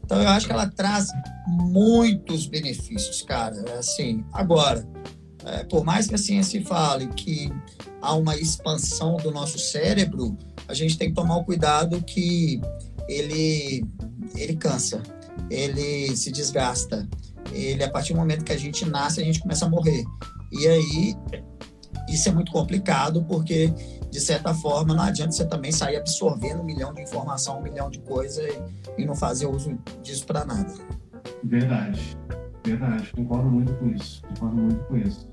Então, 0.03 0.21
eu 0.21 0.29
acho 0.29 0.47
que 0.47 0.53
ela 0.53 0.67
traz 0.67 1.09
muitos 1.47 2.47
benefícios, 2.47 3.21
cara. 3.21 3.77
Assim, 3.77 4.23
agora, 4.31 4.87
é, 5.45 5.63
por 5.65 5.83
mais 5.83 6.07
que 6.07 6.15
a 6.15 6.17
ciência 6.17 6.63
fale 6.65 7.07
que 7.07 7.51
há 8.01 8.13
uma 8.15 8.35
expansão 8.37 9.17
do 9.17 9.31
nosso 9.31 9.59
cérebro, 9.59 10.37
a 10.67 10.73
gente 10.73 10.97
tem 10.97 11.09
que 11.09 11.15
tomar 11.15 11.37
o 11.37 11.43
cuidado 11.43 12.01
que 12.01 12.61
ele, 13.07 13.85
ele 14.35 14.55
cansa, 14.55 15.01
ele 15.49 16.15
se 16.15 16.31
desgasta. 16.31 17.07
Ele, 17.51 17.83
a 17.83 17.89
partir 17.89 18.13
do 18.13 18.19
momento 18.19 18.43
que 18.43 18.51
a 18.51 18.57
gente 18.57 18.85
nasce, 18.85 19.21
a 19.21 19.23
gente 19.23 19.39
começa 19.39 19.65
a 19.65 19.69
morrer. 19.69 20.03
E 20.51 20.67
aí, 20.67 21.15
isso 22.09 22.27
é 22.27 22.31
muito 22.31 22.51
complicado, 22.51 23.23
porque 23.23 23.73
de 24.09 24.19
certa 24.19 24.53
forma, 24.53 24.93
não 24.93 25.03
adianta 25.03 25.31
você 25.31 25.45
também 25.45 25.71
sair 25.71 25.97
absorvendo 25.97 26.61
um 26.61 26.63
milhão 26.63 26.93
de 26.93 27.01
informação, 27.01 27.59
um 27.59 27.61
milhão 27.61 27.89
de 27.89 27.99
coisas 27.99 28.43
e, 28.97 29.01
e 29.01 29.05
não 29.05 29.15
fazer 29.15 29.47
uso 29.47 29.77
disso 30.01 30.25
para 30.25 30.45
nada. 30.45 30.73
Verdade, 31.43 32.17
verdade, 32.65 33.11
concordo 33.15 33.49
muito 33.49 33.73
com 33.75 33.89
isso, 33.89 34.21
concordo 34.23 34.55
muito 34.55 34.83
com 34.85 34.97
isso. 34.97 35.29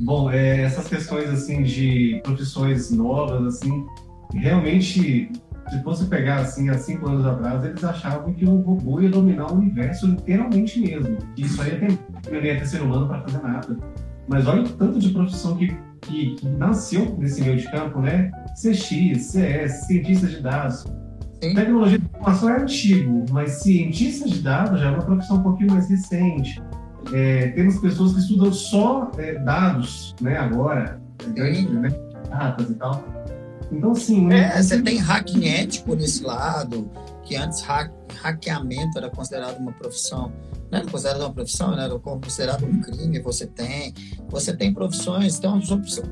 Bom, 0.00 0.30
é, 0.30 0.62
essas 0.62 0.88
questões 0.88 1.28
assim 1.30 1.62
de 1.62 2.20
profissões 2.24 2.90
novas, 2.90 3.56
assim, 3.56 3.86
realmente, 4.34 5.30
se 5.68 5.82
fosse 5.82 6.06
pegar 6.06 6.36
assim 6.36 6.68
há 6.68 6.78
cinco 6.78 7.08
anos 7.08 7.26
atrás, 7.26 7.64
eles 7.64 7.82
achavam 7.82 8.32
que 8.32 8.44
o 8.44 8.56
robô 8.56 9.00
ia 9.00 9.10
dominar 9.10 9.50
o 9.50 9.56
universo 9.56 10.06
literalmente 10.06 10.80
mesmo, 10.80 11.16
que 11.34 11.42
isso 11.42 11.60
aí 11.60 11.72
ia 11.72 11.80
ter, 11.80 11.98
não 12.30 12.40
ia 12.40 12.58
ter 12.58 12.66
ser 12.66 12.82
humano 12.82 13.08
para 13.08 13.20
fazer 13.22 13.42
nada. 13.42 13.76
Mas 14.28 14.46
olha 14.46 14.62
o 14.62 14.68
tanto 14.68 14.98
de 14.98 15.10
profissão 15.10 15.56
que 15.56 15.76
que, 16.06 16.36
que 16.36 16.48
nasceu 16.48 17.16
nesse 17.18 17.42
meio 17.42 17.56
de 17.56 17.70
campo, 17.70 18.00
né? 18.00 18.30
CX, 18.54 19.22
CS, 19.22 19.86
cientistas 19.86 20.30
de 20.30 20.40
dados. 20.40 20.86
Sim. 21.42 21.54
Tecnologia 21.54 21.98
de 21.98 22.04
informação 22.04 22.48
é 22.50 22.60
antigo, 22.62 23.24
mas 23.30 23.50
cientistas 23.62 24.30
de 24.30 24.40
dados 24.40 24.80
já 24.80 24.86
é 24.86 24.90
uma 24.90 25.02
profissão 25.02 25.38
um 25.38 25.42
pouquinho 25.42 25.72
mais 25.72 25.88
recente. 25.88 26.62
É, 27.12 27.48
temos 27.48 27.78
pessoas 27.78 28.14
que 28.14 28.20
estudam 28.20 28.52
só 28.52 29.10
é, 29.18 29.34
dados, 29.40 30.14
né? 30.20 30.38
Agora, 30.38 31.00
grandes, 31.34 31.70
né? 31.70 31.88
datas 32.30 32.70
e 32.70 32.74
tal. 32.74 33.04
Então, 33.70 33.94
sim. 33.94 34.32
É, 34.32 34.62
você 34.62 34.80
tem 34.80 34.98
hacking 34.98 35.46
ético 35.46 35.94
nesse 35.94 36.22
lado, 36.22 36.90
que 37.24 37.36
antes 37.36 37.60
hack, 37.62 37.92
hackeamento 38.22 38.98
era 38.98 39.10
considerado 39.10 39.58
uma 39.58 39.72
profissão 39.72 40.32
não 40.70 40.80
era 40.80 40.90
considerado 40.90 41.20
uma 41.20 41.32
profissão, 41.32 41.76
né? 41.76 41.84
era 41.84 41.98
considerado 41.98 42.64
um 42.64 42.80
crime, 42.80 43.20
você 43.20 43.46
tem. 43.46 43.94
Você 44.28 44.56
tem 44.56 44.72
profissões, 44.72 45.38
tem 45.38 45.48
uma 45.48 45.60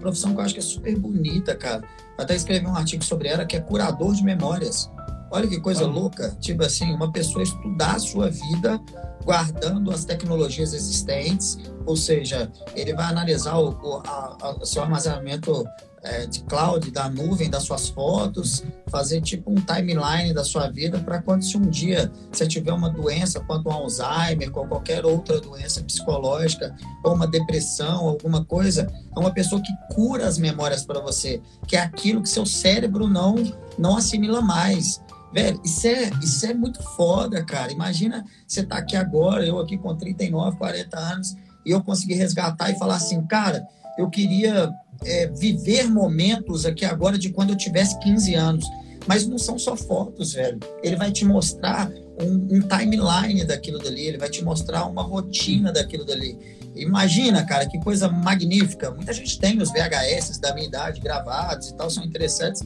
profissão 0.01 0.33
que 0.33 0.41
eu 0.41 0.45
acho 0.45 0.55
que 0.55 0.61
é 0.61 0.63
super 0.63 0.97
bonita, 0.99 1.55
cara. 1.55 1.83
Eu 2.17 2.25
até 2.25 2.35
escrevi 2.37 2.67
um 2.67 2.77
artigo 2.77 3.03
sobre 3.03 3.29
ela 3.29 3.45
que 3.45 3.57
é 3.57 3.61
curador 3.61 4.15
de 4.15 4.23
memórias. 4.23 4.91
Olha 5.31 5.49
que 5.49 5.61
coisa 5.61 5.87
louca. 5.87 6.31
Tipo 6.41 6.65
assim, 6.65 6.93
uma 6.93 7.11
pessoa 7.11 7.43
estudar 7.43 7.97
a 7.97 7.99
sua 7.99 8.31
vida 8.31 8.81
guardando 9.25 9.91
as 9.91 10.05
tecnologias 10.05 10.75
existentes, 10.75 11.59
ou 11.87 11.97
seja, 11.97 12.53
ele 12.77 12.93
vai 12.93 13.07
analisar 13.07 13.57
o, 13.57 13.71
o 13.71 14.03
a, 14.07 14.37
a, 14.61 14.67
seu 14.67 14.83
armazenamento 14.83 15.65
é, 16.05 16.27
de 16.27 16.43
cloud, 16.43 16.91
da 16.91 17.09
nuvem, 17.09 17.49
das 17.49 17.63
suas 17.63 17.89
fotos, 17.89 18.63
fazer 18.89 19.23
tipo 19.23 19.51
um 19.51 19.55
timeline 19.55 20.35
da 20.35 20.45
sua 20.45 20.69
vida 20.69 20.99
para 20.99 21.23
quando 21.23 21.43
se 21.43 21.57
um 21.57 21.63
dia 21.63 22.13
você 22.31 22.47
tiver 22.47 22.73
uma 22.73 22.91
doença, 22.91 23.41
quanto 23.41 23.69
um 23.69 23.73
Alzheimer, 23.73 24.51
ou 24.55 24.67
qualquer 24.67 25.05
outra 25.07 25.41
doença 25.41 25.83
psicológica, 25.83 26.77
ou 27.03 27.15
uma 27.15 27.27
depressão, 27.27 28.07
alguma 28.07 28.45
coisa, 28.45 28.87
é 29.17 29.19
uma 29.19 29.33
pessoa 29.33 29.63
que 29.63 29.73
cura 29.95 30.27
as 30.27 30.37
memórias 30.37 30.85
para 30.85 31.01
você, 31.01 31.41
que 31.67 31.75
é 31.75 31.81
aquilo 31.81 32.23
que 32.23 32.29
seu 32.29 32.45
cérebro 32.45 33.09
não, 33.09 33.37
não 33.79 33.97
assimila 33.97 34.43
mais. 34.43 35.03
Velho, 35.33 35.61
isso 35.65 35.87
é, 35.87 36.11
isso 36.23 36.47
é 36.47 36.55
muito 36.55 36.81
foda, 36.83 37.43
cara. 37.43 37.73
Imagina 37.73 38.25
você 38.47 38.63
tá 38.63 38.77
aqui 38.77 38.95
agora, 38.95 39.45
eu 39.45 39.59
aqui 39.59 39.79
com 39.79 39.97
39, 39.97 40.59
40 40.59 40.99
anos, 40.99 41.35
e 41.65 41.71
eu 41.71 41.83
conseguir 41.83 42.15
resgatar 42.15 42.71
e 42.71 42.79
falar 42.79 42.97
assim, 42.97 43.21
cara, 43.27 43.67
eu 43.97 44.11
queria 44.11 44.71
é, 45.05 45.27
viver 45.29 45.91
momentos 45.91 46.67
aqui 46.67 46.85
agora 46.85 47.19
de 47.19 47.31
quando 47.31 47.51
eu 47.51 47.57
tivesse 47.57 47.99
15 48.01 48.35
anos. 48.35 48.65
Mas 49.07 49.27
não 49.27 49.39
são 49.39 49.59
só 49.59 49.77
fotos, 49.77 50.33
velho. 50.33 50.59
Ele 50.83 50.97
vai 50.97 51.13
te 51.13 51.25
mostrar 51.25 51.91
um, 52.21 52.57
um 52.57 52.61
timeline 52.61 53.45
daquilo 53.45 53.79
dali, 53.79 54.07
ele 54.07 54.19
vai 54.19 54.31
te 54.31 54.43
mostrar 54.43 54.87
uma 54.87 55.03
rotina 55.03 55.73
daquilo 55.73 56.05
dali. 56.05 56.39
Imagina, 56.75 57.45
cara, 57.45 57.67
que 57.67 57.79
coisa 57.81 58.09
magnífica. 58.09 58.91
Muita 58.91 59.13
gente 59.13 59.39
tem 59.39 59.61
os 59.61 59.71
VHS 59.71 60.39
da 60.39 60.55
minha 60.55 60.67
idade 60.67 61.01
gravados 61.01 61.69
e 61.69 61.75
tal, 61.75 61.91
são 61.91 62.05
interessantes. 62.05 62.63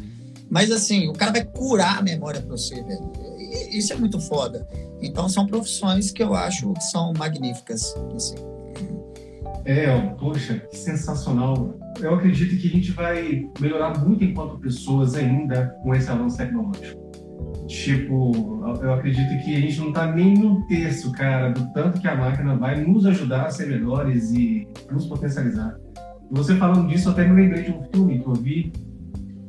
Mas 0.48 0.70
assim, 0.70 1.08
o 1.08 1.12
cara 1.12 1.32
vai 1.32 1.44
curar 1.44 1.98
a 1.98 2.02
memória 2.02 2.40
para 2.40 2.50
você, 2.50 2.82
velho. 2.82 3.12
Isso 3.70 3.92
é 3.92 3.96
muito 3.96 4.18
foda. 4.20 4.66
Então 5.00 5.28
são 5.28 5.46
profissões 5.46 6.10
que 6.10 6.22
eu 6.22 6.34
acho 6.34 6.72
que 6.72 6.84
são 6.84 7.12
magníficas. 7.12 7.94
Assim. 8.14 8.36
É, 9.68 9.94
poxa, 10.18 10.54
que 10.70 10.78
sensacional. 10.78 11.78
Eu 12.00 12.14
acredito 12.14 12.58
que 12.58 12.68
a 12.68 12.70
gente 12.70 12.90
vai 12.92 13.50
melhorar 13.60 13.98
muito 13.98 14.24
enquanto 14.24 14.58
pessoas 14.58 15.14
ainda 15.14 15.66
com 15.82 15.94
esse 15.94 16.10
avanço 16.10 16.38
tecnológico. 16.38 16.98
Tipo, 17.66 18.62
eu 18.80 18.94
acredito 18.94 19.28
que 19.44 19.54
a 19.54 19.60
gente 19.60 19.78
não 19.78 19.88
está 19.88 20.10
nem 20.10 20.32
no 20.38 20.66
terço, 20.66 21.12
cara, 21.12 21.50
do 21.50 21.70
tanto 21.74 22.00
que 22.00 22.08
a 22.08 22.16
máquina 22.16 22.56
vai 22.56 22.82
nos 22.82 23.04
ajudar 23.04 23.44
a 23.44 23.50
ser 23.50 23.66
melhores 23.68 24.32
e 24.32 24.66
nos 24.90 25.04
potencializar. 25.04 25.76
Você 26.30 26.56
falando 26.56 26.88
disso, 26.88 27.10
até 27.10 27.28
me 27.28 27.42
lembrei 27.42 27.64
de 27.64 27.70
um 27.70 27.82
filme 27.92 28.20
que 28.20 28.26
eu 28.26 28.34
vi, 28.34 28.72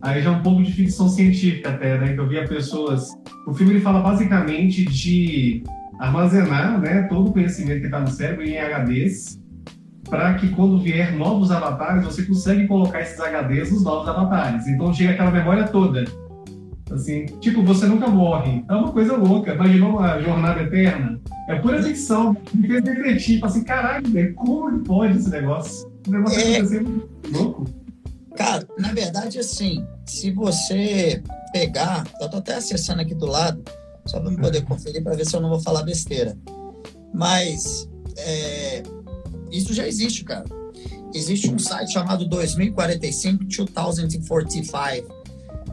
aí 0.01 0.21
já 0.21 0.33
é 0.33 0.33
um 0.33 0.41
pouco 0.41 0.61
de 0.61 0.73
ficção 0.73 1.07
científica 1.07 1.69
até, 1.69 1.97
né, 1.97 2.13
que 2.13 2.19
eu 2.19 2.27
via 2.27 2.45
pessoas... 2.45 3.07
O 3.47 3.53
filme 3.53 3.75
ele 3.75 3.81
fala 3.81 4.01
basicamente 4.01 4.83
de 4.83 5.63
armazenar 5.97 6.77
né, 6.81 7.03
todo 7.03 7.29
o 7.29 7.33
conhecimento 7.33 7.79
que 7.79 7.85
está 7.85 8.01
no 8.01 8.09
cérebro 8.09 8.43
em 8.43 8.57
HDs 8.57 9.38
para 10.09 10.33
que 10.35 10.49
quando 10.49 10.79
vier 10.79 11.15
novos 11.15 11.51
avatares, 11.51 12.03
você 12.03 12.23
consegue 12.23 12.67
colocar 12.67 13.01
esses 13.01 13.19
HDs 13.19 13.71
nos 13.71 13.83
novos 13.83 14.07
avatares. 14.07 14.67
Então 14.67 14.93
chega 14.93 15.11
aquela 15.11 15.31
memória 15.31 15.67
toda. 15.67 16.05
Assim, 16.91 17.25
tipo, 17.39 17.63
você 17.63 17.85
nunca 17.85 18.07
morre. 18.07 18.63
É 18.67 18.73
uma 18.73 18.91
coisa 18.91 19.15
louca. 19.15 19.53
Imaginou 19.53 19.91
uma 19.91 20.19
jornada 20.19 20.63
eterna? 20.63 21.19
É 21.47 21.55
pura 21.55 21.81
ficção. 21.83 22.35
Me 22.53 22.67
fez 22.67 22.83
refletir. 22.83 23.45
Assim, 23.45 23.63
caralho, 23.63 24.09
velho, 24.09 24.33
como 24.33 24.79
pode 24.79 25.17
esse 25.17 25.29
negócio? 25.29 25.87
O 26.07 26.11
negócio 26.11 26.39
é... 26.39 26.57
acontecendo 26.57 27.09
louco. 27.31 27.65
Cara, 28.35 28.67
na 28.79 28.91
verdade, 28.93 29.37
assim, 29.37 29.85
se 30.05 30.31
você 30.31 31.21
pegar, 31.51 32.07
eu 32.19 32.29
tô 32.29 32.37
até 32.37 32.55
acessando 32.55 33.01
aqui 33.01 33.13
do 33.13 33.25
lado, 33.25 33.61
só 34.05 34.19
para 34.19 34.31
me 34.31 34.37
poder 34.37 34.61
conferir 34.63 35.03
para 35.03 35.15
ver 35.15 35.25
se 35.25 35.35
eu 35.35 35.41
não 35.41 35.49
vou 35.49 35.59
falar 35.59 35.83
besteira. 35.83 36.35
Mas 37.13 37.89
é, 38.17 38.81
isso 39.51 39.73
já 39.73 39.87
existe, 39.87 40.23
cara. 40.23 40.45
Existe 41.13 41.49
um 41.49 41.57
site 41.57 41.93
chamado 41.93 42.27
2045, 42.27 43.45
2045, 43.45 45.19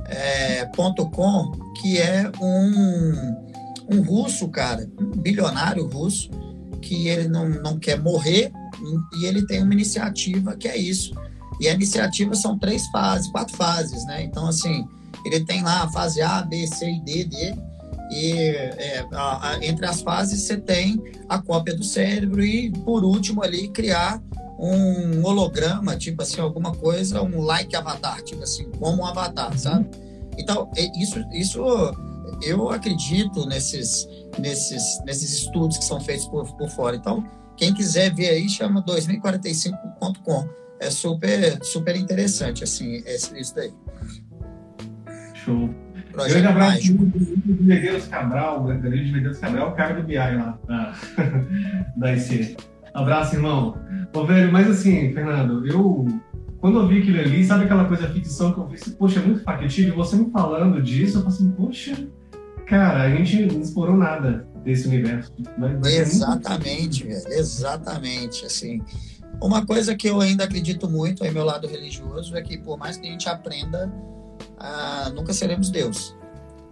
é, 0.06 0.68
que 1.80 1.98
é 1.98 2.30
um, 2.40 3.96
um 3.96 4.02
russo, 4.02 4.48
cara, 4.48 4.88
um 4.98 5.10
bilionário 5.10 5.86
russo, 5.86 6.30
que 6.80 7.08
ele 7.08 7.28
não, 7.28 7.48
não 7.48 7.78
quer 7.78 8.00
morrer 8.00 8.52
e 9.14 9.24
ele 9.24 9.46
tem 9.46 9.62
uma 9.62 9.72
iniciativa 9.72 10.56
que 10.56 10.68
é 10.68 10.76
isso. 10.76 11.12
E 11.60 11.68
a 11.68 11.74
iniciativa 11.74 12.34
são 12.34 12.58
três 12.58 12.86
fases, 12.88 13.30
quatro 13.30 13.56
fases, 13.56 14.04
né? 14.06 14.22
Então, 14.22 14.46
assim, 14.46 14.86
ele 15.24 15.44
tem 15.44 15.62
lá 15.62 15.84
a 15.84 15.88
fase 15.90 16.20
A, 16.20 16.42
B, 16.42 16.66
C 16.66 16.90
e 16.90 17.00
D 17.00 17.24
dele 17.24 17.56
e 18.10 18.32
é, 18.32 19.04
a, 19.12 19.50
a, 19.50 19.64
entre 19.64 19.86
as 19.86 20.00
fases 20.00 20.42
você 20.42 20.56
tem 20.56 21.02
a 21.28 21.38
cópia 21.38 21.74
do 21.74 21.82
cérebro 21.82 22.44
e, 22.44 22.70
por 22.70 23.04
último, 23.04 23.42
ali 23.42 23.68
criar 23.68 24.22
um 24.58 25.24
holograma, 25.24 25.96
tipo 25.96 26.22
assim, 26.22 26.40
alguma 26.40 26.72
coisa, 26.72 27.22
um 27.22 27.40
like 27.40 27.74
avatar, 27.76 28.22
tipo 28.22 28.42
assim, 28.42 28.70
como 28.78 29.02
um 29.02 29.06
avatar, 29.06 29.52
uhum. 29.52 29.58
sabe? 29.58 29.86
Então, 30.38 30.70
isso, 30.96 31.24
isso 31.32 31.60
eu 32.42 32.70
acredito 32.70 33.46
nesses, 33.46 34.08
nesses, 34.38 34.82
nesses 35.04 35.32
estudos 35.42 35.78
que 35.78 35.84
são 35.84 36.00
feitos 36.00 36.26
por, 36.28 36.46
por 36.56 36.68
fora. 36.70 36.96
Então, 36.96 37.24
Quem 37.56 37.72
quiser 37.72 38.14
ver 38.14 38.28
aí, 38.28 38.48
chama 38.48 38.82
2045.com. 38.84 40.48
É 40.78 40.90
super, 40.90 41.58
super 41.64 41.96
interessante, 41.96 42.62
assim, 42.62 43.02
isso 43.06 43.54
daí. 43.54 43.72
Show. 45.34 45.85
Projeto 46.16 46.42
Grande 46.42 46.46
abraço 46.46 46.94
do 46.94 47.62
Medeiros 47.64 48.06
Cabral, 48.06 48.64
grande 48.64 49.12
Medeiros 49.12 49.38
Cabral, 49.38 49.68
o 49.68 49.72
cara 49.72 49.94
do 50.00 50.02
BI 50.02 50.16
lá, 50.16 50.58
da, 50.66 50.94
da 51.96 52.14
IC. 52.14 52.56
Abraço, 52.94 53.36
irmão. 53.36 53.76
Ô, 54.14 54.24
velho, 54.24 54.50
mas 54.50 54.70
assim, 54.70 55.12
Fernando, 55.12 55.66
eu 55.66 56.06
quando 56.58 56.80
eu 56.80 56.88
vi 56.88 57.00
aquilo 57.00 57.20
ali, 57.20 57.44
sabe 57.44 57.64
aquela 57.64 57.84
coisa 57.84 58.08
ficção 58.08 58.52
que 58.52 58.58
eu 58.58 58.66
vi, 58.66 58.90
poxa, 58.92 59.20
é 59.20 59.22
muito 59.22 59.42
factível, 59.42 59.94
você 59.94 60.16
me 60.16 60.30
falando 60.30 60.82
disso, 60.82 61.18
eu 61.18 61.22
falei 61.22 61.36
assim, 61.36 61.50
poxa, 61.52 62.08
cara, 62.66 63.02
a 63.02 63.10
gente 63.10 63.44
não 63.44 63.60
explorou 63.60 63.96
nada 63.96 64.48
desse 64.64 64.88
universo. 64.88 65.32
Vai, 65.58 65.76
vai 65.76 65.96
exatamente, 65.96 67.04
muito... 67.04 67.22
velho, 67.22 67.38
exatamente, 67.38 68.46
assim. 68.46 68.80
Uma 69.40 69.66
coisa 69.66 69.94
que 69.94 70.08
eu 70.08 70.20
ainda 70.20 70.44
acredito 70.44 70.88
muito, 70.88 71.22
aí 71.22 71.30
meu 71.30 71.44
lado 71.44 71.68
religioso, 71.68 72.34
é 72.34 72.40
que 72.40 72.56
por 72.56 72.78
mais 72.78 72.96
que 72.96 73.06
a 73.06 73.10
gente 73.10 73.28
aprenda, 73.28 73.92
ah, 74.56 75.10
nunca 75.14 75.32
seremos 75.32 75.70
Deus. 75.70 76.16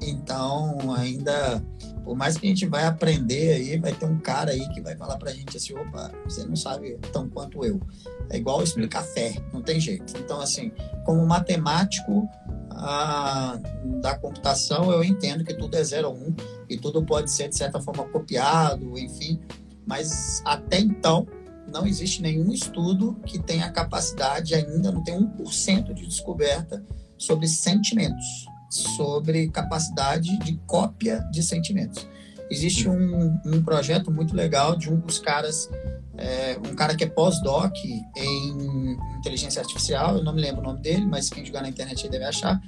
Então, 0.01 0.93
ainda 0.95 1.62
por 2.05 2.14
mais 2.14 2.37
que 2.37 2.47
a 2.47 2.49
gente 2.51 2.66
vai 2.66 2.85
aprender 2.85 3.53
aí, 3.53 3.78
vai 3.78 3.93
ter 3.93 4.05
um 4.05 4.18
cara 4.18 4.51
aí 4.51 4.68
que 4.68 4.80
vai 4.80 4.95
falar 4.95 5.16
pra 5.16 5.32
gente 5.32 5.57
assim, 5.57 5.74
opa, 5.74 6.12
você 6.24 6.45
não 6.45 6.55
sabe 6.55 6.99
tão 7.11 7.28
quanto 7.30 7.64
eu. 7.64 7.80
É 8.28 8.37
igual 8.37 8.62
explicar 8.62 9.03
fé, 9.03 9.35
não 9.53 9.62
tem 9.62 9.80
jeito. 9.80 10.12
Então, 10.18 10.39
assim, 10.39 10.70
como 11.05 11.26
matemático 11.26 12.28
ah, 12.70 13.59
da 14.03 14.18
computação, 14.18 14.93
eu 14.93 15.03
entendo 15.03 15.45
que 15.45 15.55
tudo 15.55 15.76
é 15.76 15.82
0 15.82 16.09
ou 16.09 16.14
1 16.14 16.18
um, 16.18 16.35
e 16.68 16.76
tudo 16.76 17.03
pode 17.03 17.30
ser, 17.30 17.49
de 17.49 17.57
certa 17.57 17.80
forma, 17.80 18.05
copiado, 18.05 18.99
enfim. 18.99 19.41
Mas 19.87 20.43
até 20.45 20.78
então, 20.78 21.26
não 21.72 21.87
existe 21.87 22.20
nenhum 22.20 22.53
estudo 22.53 23.16
que 23.24 23.39
tenha 23.39 23.70
capacidade, 23.70 24.55
ainda 24.55 24.93
não 24.93 25.03
tem 25.03 25.18
1% 25.18 25.95
de 25.95 26.07
descoberta 26.07 26.85
sobre 27.18 27.46
sentimentos 27.48 28.46
sobre 28.74 29.48
capacidade 29.48 30.36
de 30.38 30.56
cópia 30.66 31.20
de 31.30 31.42
sentimentos. 31.42 32.06
Existe 32.50 32.88
um, 32.88 33.38
um 33.46 33.62
projeto 33.62 34.10
muito 34.10 34.34
legal 34.34 34.76
de 34.76 34.92
um 34.92 34.98
dos 34.98 35.18
caras, 35.18 35.70
é, 36.16 36.58
um 36.58 36.74
cara 36.74 36.94
que 36.94 37.04
é 37.04 37.06
pós-doc 37.06 37.72
em 38.16 38.98
inteligência 39.18 39.62
artificial, 39.62 40.16
eu 40.16 40.24
não 40.24 40.34
me 40.34 40.40
lembro 40.40 40.60
o 40.60 40.64
nome 40.64 40.80
dele, 40.80 41.06
mas 41.06 41.30
quem 41.30 41.44
jogar 41.44 41.62
na 41.62 41.68
internet 41.68 42.08
deve 42.08 42.24
achar, 42.24 42.60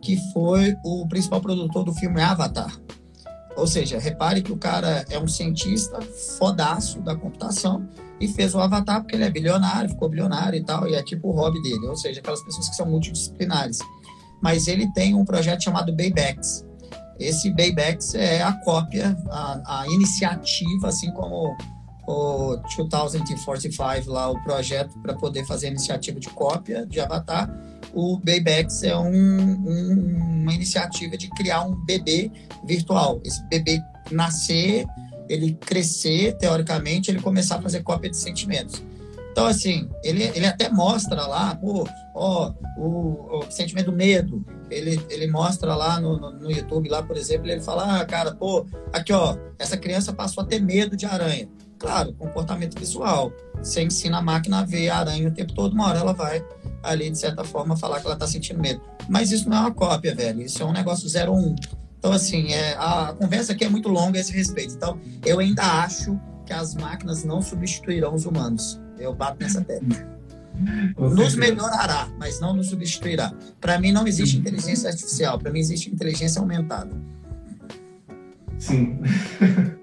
que 0.00 0.16
foi 0.32 0.76
o 0.84 1.08
principal 1.08 1.40
produtor 1.40 1.84
do 1.84 1.94
filme 1.94 2.20
Avatar. 2.20 2.78
Ou 3.56 3.66
seja, 3.66 3.98
repare 3.98 4.42
que 4.42 4.52
o 4.52 4.56
cara 4.56 5.04
é 5.08 5.18
um 5.18 5.28
cientista 5.28 6.00
fodaço 6.38 7.00
da 7.00 7.16
computação 7.16 7.88
e 8.20 8.28
fez 8.28 8.54
o 8.54 8.60
Avatar 8.60 9.00
porque 9.00 9.16
ele 9.16 9.24
é 9.24 9.30
bilionário, 9.30 9.90
ficou 9.90 10.08
bilionário 10.08 10.58
e 10.58 10.64
tal, 10.64 10.88
e 10.88 10.94
é 10.94 11.02
tipo 11.02 11.28
o 11.28 11.32
hobby 11.32 11.60
dele. 11.62 11.86
Ou 11.86 11.96
seja, 11.96 12.20
aquelas 12.20 12.42
pessoas 12.42 12.68
que 12.68 12.76
são 12.76 12.86
multidisciplinares 12.86 13.78
mas 14.44 14.68
ele 14.68 14.86
tem 14.92 15.14
um 15.14 15.24
projeto 15.24 15.64
chamado 15.64 15.90
Baybacks. 15.90 16.66
Esse 17.18 17.50
Baybacks 17.50 18.14
é 18.14 18.42
a 18.42 18.52
cópia, 18.52 19.16
a, 19.30 19.80
a 19.80 19.88
iniciativa, 19.88 20.88
assim 20.88 21.10
como 21.12 21.56
o 22.06 22.56
2045 22.56 24.12
lá, 24.12 24.28
o 24.28 24.38
projeto 24.44 24.98
para 25.00 25.14
poder 25.14 25.46
fazer 25.46 25.68
a 25.68 25.70
iniciativa 25.70 26.20
de 26.20 26.28
cópia 26.28 26.84
de 26.84 27.00
Avatar. 27.00 27.50
O 27.94 28.18
Baybacks 28.18 28.82
é 28.82 28.94
um, 28.94 29.08
um, 29.08 30.42
uma 30.42 30.52
iniciativa 30.52 31.16
de 31.16 31.30
criar 31.30 31.62
um 31.62 31.74
bebê 31.86 32.30
virtual. 32.66 33.22
Esse 33.24 33.42
bebê 33.44 33.80
nascer, 34.10 34.84
ele 35.28 35.54
crescer, 35.54 36.36
teoricamente, 36.36 37.10
ele 37.10 37.20
começar 37.20 37.56
a 37.56 37.62
fazer 37.62 37.82
cópia 37.82 38.10
de 38.10 38.16
sentimentos. 38.16 38.82
Então, 39.32 39.46
assim, 39.46 39.88
ele, 40.04 40.22
ele 40.34 40.46
até 40.46 40.68
mostra 40.68 41.26
lá, 41.26 41.56
pô, 41.56 41.88
ó, 42.14 42.52
o, 42.78 43.40
o 43.40 43.50
sentimento 43.50 43.90
do 43.90 43.96
medo. 43.96 44.44
Ele, 44.70 45.00
ele 45.10 45.26
mostra 45.26 45.74
lá 45.74 46.00
no, 46.00 46.16
no, 46.16 46.30
no, 46.30 46.50
YouTube, 46.50 46.88
lá, 46.88 47.02
por 47.02 47.16
exemplo, 47.16 47.50
ele 47.50 47.60
fala, 47.60 48.00
ah, 48.00 48.04
cara, 48.04 48.32
pô, 48.32 48.64
aqui, 48.92 49.12
ó, 49.12 49.36
essa 49.58 49.76
criança 49.76 50.12
passou 50.12 50.44
a 50.44 50.46
ter 50.46 50.60
medo 50.60 50.96
de 50.96 51.04
aranha. 51.04 51.48
Claro, 51.78 52.12
comportamento 52.14 52.78
visual. 52.78 53.32
Você 53.56 53.82
ensina 53.82 54.18
a 54.18 54.22
máquina 54.22 54.60
a 54.60 54.64
ver 54.64 54.88
a 54.88 54.98
aranha 54.98 55.28
o 55.28 55.32
tempo 55.32 55.52
todo, 55.52 55.72
uma 55.72 55.88
hora 55.88 55.98
ela 55.98 56.12
vai 56.12 56.44
ali, 56.84 57.10
de 57.10 57.18
certa 57.18 57.42
forma, 57.42 57.76
falar 57.76 58.00
que 58.00 58.06
ela 58.06 58.16
tá 58.16 58.26
sentindo 58.26 58.60
medo. 58.60 58.80
Mas 59.08 59.32
isso 59.32 59.48
não 59.48 59.56
é 59.56 59.60
uma 59.60 59.74
cópia, 59.74 60.14
velho. 60.14 60.42
Isso 60.42 60.62
é 60.62 60.66
um 60.66 60.72
negócio 60.72 61.08
01. 61.08 61.56
Então, 62.04 62.12
assim, 62.12 62.52
é, 62.52 62.74
a 62.74 63.14
conversa 63.18 63.54
aqui 63.54 63.64
é 63.64 63.68
muito 63.70 63.88
longa 63.88 64.18
a 64.18 64.20
esse 64.20 64.30
respeito. 64.30 64.74
Então, 64.74 65.00
eu 65.24 65.38
ainda 65.38 65.62
acho 65.62 66.20
que 66.44 66.52
as 66.52 66.74
máquinas 66.74 67.24
não 67.24 67.40
substituirão 67.40 68.14
os 68.14 68.26
humanos. 68.26 68.78
Eu 68.98 69.14
bato 69.14 69.38
nessa 69.40 69.62
tecla. 69.62 70.06
Nos 70.98 71.34
melhorará, 71.34 72.10
mas 72.18 72.38
não 72.40 72.54
nos 72.54 72.68
substituirá. 72.68 73.32
Para 73.58 73.78
mim, 73.78 73.90
não 73.90 74.06
existe 74.06 74.36
inteligência 74.36 74.90
artificial. 74.90 75.38
Para 75.38 75.50
mim, 75.50 75.58
existe 75.58 75.90
inteligência 75.90 76.40
aumentada. 76.40 76.94
Sim. 78.58 79.00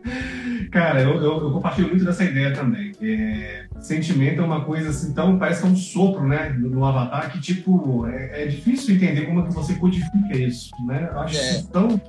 Cara, 0.72 1.01
eu, 1.01 1.15
eu, 1.15 1.43
eu, 1.43 1.51
compartilho 1.51 1.89
muito 1.89 2.05
dessa 2.05 2.24
ideia 2.24 2.53
também. 2.53 2.93
É, 3.01 3.65
sentimento 3.82 4.41
é 4.41 4.45
uma 4.45 4.63
coisa 4.63 4.89
assim, 4.89 5.13
tão, 5.13 5.38
parece 5.38 5.61
que 5.61 5.67
é 5.67 5.69
um 5.69 5.76
sopro, 5.76 6.26
né, 6.26 6.49
no, 6.57 6.86
Avatar, 6.86 7.30
que, 7.30 7.41
tipo, 7.41 8.07
é, 8.07 8.43
é, 8.43 8.47
difícil 8.47 8.95
entender 8.95 9.26
como 9.26 9.41
é 9.41 9.43
que 9.47 9.53
você 9.53 9.76
codifica 9.76 10.38
isso, 10.38 10.72
né? 10.88 11.09
Eu 11.11 11.19
acho 11.19 11.38
é. 11.38 11.51
isso 11.51 11.69
tão, 11.69 12.01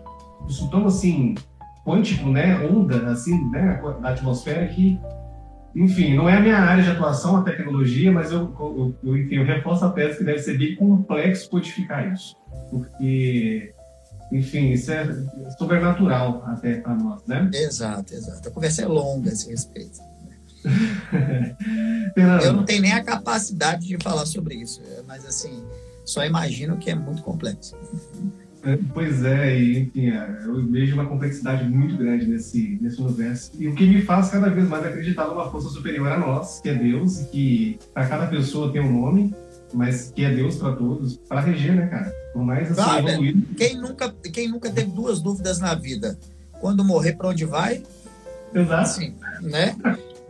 isso 0.49 0.71
tão, 0.71 0.87
assim, 0.87 1.35
quântico, 1.85 2.31
né, 2.31 2.57
onda, 2.65 3.11
assim, 3.11 3.51
né, 3.51 3.81
da 4.01 4.11
atmosfera, 4.11 4.65
que 4.69 5.01
enfim, 5.75 6.15
não 6.15 6.29
é 6.29 6.37
a 6.37 6.41
minha 6.41 6.59
área 6.59 6.85
de 6.85 6.91
atuação, 6.91 7.39
a 7.39 7.43
tecnologia, 7.43 8.13
mas 8.13 8.31
eu, 8.31 8.55
eu, 8.61 8.95
eu, 9.03 9.17
enfim, 9.17 9.37
eu 9.37 9.45
reforço 9.45 9.85
a 9.85 9.91
tese 9.91 10.19
que 10.19 10.25
deve 10.25 10.39
ser 10.39 10.59
bem 10.59 10.77
complexo 10.77 11.49
codificar 11.49 12.13
isso. 12.13 12.37
Porque, 12.71 13.75
enfim, 14.33 14.73
isso 14.73 14.91
é 14.91 15.07
sobrenatural 15.59 16.43
até 16.47 16.77
para 16.77 16.95
nós, 16.95 17.23
né? 17.27 17.51
Exato, 17.53 18.15
exato. 18.15 18.49
A 18.49 18.51
conversa 18.51 18.83
é 18.83 18.87
longa 18.87 19.31
a 19.31 19.33
esse 19.33 19.51
respeito. 19.51 20.01
eu 22.45 22.53
não 22.53 22.65
tenho 22.65 22.83
nem 22.83 22.93
a 22.93 23.03
capacidade 23.03 23.87
de 23.87 23.99
falar 24.03 24.25
sobre 24.27 24.55
isso, 24.55 24.81
mas 25.07 25.27
assim, 25.27 25.63
só 26.05 26.25
imagino 26.25 26.79
que 26.79 26.91
é 26.91 26.95
muito 26.95 27.23
complexo. 27.23 27.77
É, 28.65 28.79
pois 28.95 29.25
é, 29.25 29.59
e 29.59 29.81
enfim, 29.81 30.11
é, 30.11 30.39
eu 30.45 30.65
vejo 30.69 30.95
uma 30.95 31.07
complexidade 31.07 31.69
muito 31.69 31.97
grande 31.97 32.27
nesse, 32.27 32.79
nesse 32.81 33.03
universo. 33.03 33.51
E 33.59 33.67
o 33.67 33.75
que 33.75 33.85
me 33.85 34.03
faz 34.03 34.31
cada 34.31 34.49
vez 34.49 34.69
mais 34.69 34.87
acreditar 34.87 35.27
numa 35.27 35.51
força 35.51 35.69
superior 35.69 36.11
a 36.13 36.19
nós, 36.19 36.61
que 36.61 36.69
é 36.69 36.75
Deus, 36.75 37.21
e 37.21 37.25
que 37.27 37.79
para 37.93 38.07
cada 38.07 38.27
pessoa 38.29 38.73
tem 38.73 38.81
um 38.81 39.01
nome, 39.01 39.35
mas 39.73 40.11
que 40.15 40.25
é 40.25 40.35
Deus 40.35 40.57
para 40.57 40.77
todos, 40.77 41.17
para 41.29 41.41
reger, 41.41 41.75
né, 41.75 41.87
cara? 41.87 42.13
Por 42.33 42.43
mais 42.43 42.71
assim, 42.71 42.91
ah, 42.91 42.99
evoluído. 42.99 43.55
Quem 43.55 43.77
nunca, 43.77 44.15
quem 44.33 44.49
nunca 44.49 44.71
teve 44.71 44.91
duas 44.91 45.21
dúvidas 45.21 45.59
na 45.59 45.75
vida? 45.75 46.19
Quando 46.61 46.85
morrer, 46.85 47.15
para 47.15 47.29
onde 47.29 47.45
vai? 47.45 47.83
Exato. 48.55 48.83
Assim, 48.83 49.15
né? 49.41 49.77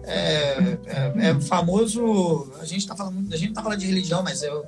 É, 0.04 0.78
é, 0.86 1.12
é 1.28 1.40
famoso. 1.40 2.52
A 2.60 2.64
gente 2.64 2.86
tá 2.86 2.96
falando, 2.96 3.32
a 3.32 3.36
gente 3.36 3.52
tá 3.52 3.62
falando 3.62 3.78
de 3.78 3.86
religião, 3.86 4.22
mas 4.22 4.42
eu 4.42 4.64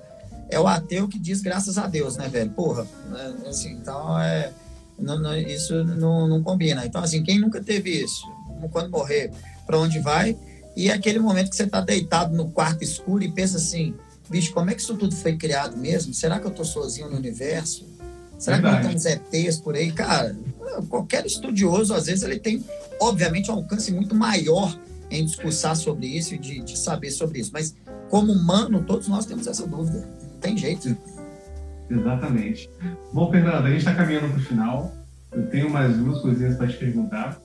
é 0.51 0.61
o 0.61 0.67
ateu 0.67 1.09
que 1.09 1.19
diz 1.19 1.41
graças 1.41 1.79
a 1.79 1.87
Deus, 1.87 2.17
né, 2.17 2.29
velho? 2.29 2.51
Porra, 2.51 2.87
né? 3.11 3.35
assim, 3.47 3.73
então 3.73 4.21
é, 4.21 4.53
não, 4.99 5.19
não, 5.19 5.37
isso 5.37 5.85
não, 5.85 6.29
não 6.29 6.43
combina. 6.43 6.85
Então, 6.87 7.03
assim, 7.03 7.23
quem 7.23 7.39
nunca 7.41 7.63
teve 7.63 7.91
isso? 7.91 8.27
Quando 8.71 8.91
morrer, 8.91 9.31
para 9.67 9.79
onde 9.79 9.99
vai? 9.99 10.37
E 10.77 10.89
é 10.91 10.95
aquele 10.95 11.19
momento 11.19 11.51
que 11.51 11.57
você 11.57 11.67
tá 11.67 11.81
deitado 11.81 12.35
no 12.35 12.51
quarto 12.51 12.83
escuro 12.83 13.23
e 13.23 13.31
pensa 13.31 13.59
assim, 13.59 13.95
bicho, 14.29 14.53
como 14.53 14.71
é 14.71 14.75
que 14.75 14.81
isso 14.81 14.97
tudo 14.97 15.15
foi 15.15 15.37
criado 15.37 15.77
mesmo? 15.77 16.15
Será 16.15 16.39
que 16.39 16.47
eu 16.47 16.51
tô 16.51 16.65
sozinho 16.65 17.11
no 17.11 17.17
universo? 17.17 17.87
Será 18.39 18.57
Verdade. 18.57 18.77
que 18.77 18.95
não 18.95 19.01
tem 19.01 19.43
uns 19.43 19.47
ETs 19.47 19.59
por 19.59 19.75
aí? 19.75 19.93
Cara, 19.93 20.37
qualquer 20.89 21.25
estudioso, 21.25 21.95
às 21.95 22.07
vezes, 22.07 22.23
ele 22.25 22.39
tem, 22.39 22.65
obviamente, 23.01 23.51
um 23.51 23.55
alcance 23.55 23.93
muito 23.93 24.15
maior 24.15 24.77
em 25.11 25.25
discursar 25.25 25.77
sobre 25.77 26.07
isso 26.07 26.35
e 26.35 26.39
de, 26.39 26.61
de 26.61 26.77
saber 26.79 27.11
sobre 27.11 27.39
isso. 27.39 27.51
Mas, 27.53 27.77
como 28.11 28.33
humano, 28.33 28.83
todos 28.85 29.09
nós 29.09 29.25
temos 29.25 29.47
essa 29.47 29.67
dúvida 29.67 30.07
tem 30.45 30.59
jeito. 30.59 30.95
Exatamente. 31.91 32.71
Bom, 33.13 33.31
Fernando, 33.31 33.65
a 33.65 33.71
gente 33.71 33.79
está 33.79 33.95
caminhando 33.95 34.29
para 34.29 34.39
o 34.39 34.43
final. 34.43 34.93
Eu 35.33 35.47
tenho 35.49 35.71
mais 35.71 35.97
duas 35.97 36.21
coisinhas 36.21 36.57
para 36.57 36.69
te 36.69 36.77
perguntar. 36.77 37.41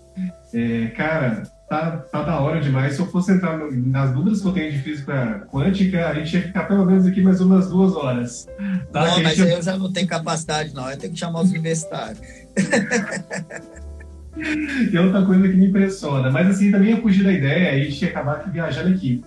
É, 0.54 0.88
cara, 0.88 1.50
tá, 1.70 1.98
tá 2.12 2.24
da 2.24 2.40
hora 2.40 2.60
demais. 2.60 2.96
Se 2.96 3.00
eu 3.00 3.06
fosse 3.06 3.32
entrar 3.32 3.58
nas 3.58 4.12
dúvidas 4.12 4.42
que 4.42 4.48
eu 4.48 4.52
tenho 4.52 4.72
de 4.72 4.80
física 4.80 5.48
quântica, 5.52 6.08
a 6.08 6.16
gente 6.16 6.36
ia 6.36 6.42
ficar 6.42 6.66
pelo 6.66 6.86
menos 6.86 7.06
aqui 7.06 7.22
mais 7.22 7.40
umas 7.40 7.70
duas 7.70 7.96
horas. 7.96 8.48
Tá? 8.92 9.06
Não, 9.06 9.24
mas 9.24 9.40
eu 9.40 9.62
já 9.62 9.78
não 9.78 9.94
tenho 9.94 10.08
capacidade, 10.08 10.74
não. 10.74 10.90
Eu 10.90 10.98
tenho 10.98 11.14
que 11.14 11.20
chamar 11.20 11.42
os 11.42 11.52
universitários. 11.52 12.20
e 14.92 14.98
outra 14.98 15.24
coisa 15.26 15.48
que 15.48 15.56
me 15.56 15.68
impressiona, 15.68 16.32
mas 16.32 16.48
assim, 16.48 16.72
também 16.72 16.90
ia 16.90 17.02
fugir 17.02 17.24
da 17.24 17.32
ideia 17.32 17.78
e 17.78 17.82
a 17.82 17.86
gente 17.86 18.04
ia 18.04 18.10
acabar 18.10 18.38
aqui 18.38 18.50
viajando 18.50 18.90
aqui. 18.90 19.24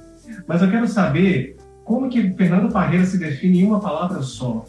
Mas 0.46 0.60
eu 0.60 0.70
quero 0.70 0.88
saber 0.88 1.56
como 1.84 2.08
que 2.08 2.32
Fernando 2.34 2.72
Parreira 2.72 3.06
se 3.06 3.18
define 3.18 3.60
em 3.60 3.66
uma 3.66 3.80
palavra 3.80 4.20
só? 4.22 4.64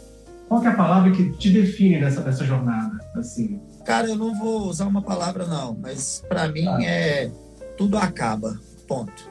Qual 0.48 0.64
é 0.64 0.68
a 0.68 0.76
palavra 0.76 1.12
que 1.12 1.32
te 1.32 1.50
define 1.50 2.00
nessa, 2.00 2.22
nessa 2.22 2.46
jornada? 2.46 3.00
Assim? 3.16 3.60
Cara, 3.86 4.08
eu 4.08 4.16
não 4.16 4.38
vou 4.38 4.68
usar 4.68 4.86
uma 4.86 5.02
palavra 5.02 5.48
não, 5.48 5.76
mas 5.82 6.24
para 6.28 6.48
mim 6.48 6.68
ah. 6.68 6.84
é 6.84 7.32
tudo 7.78 7.98
acaba. 7.98 8.60
Ponto. 8.88 9.30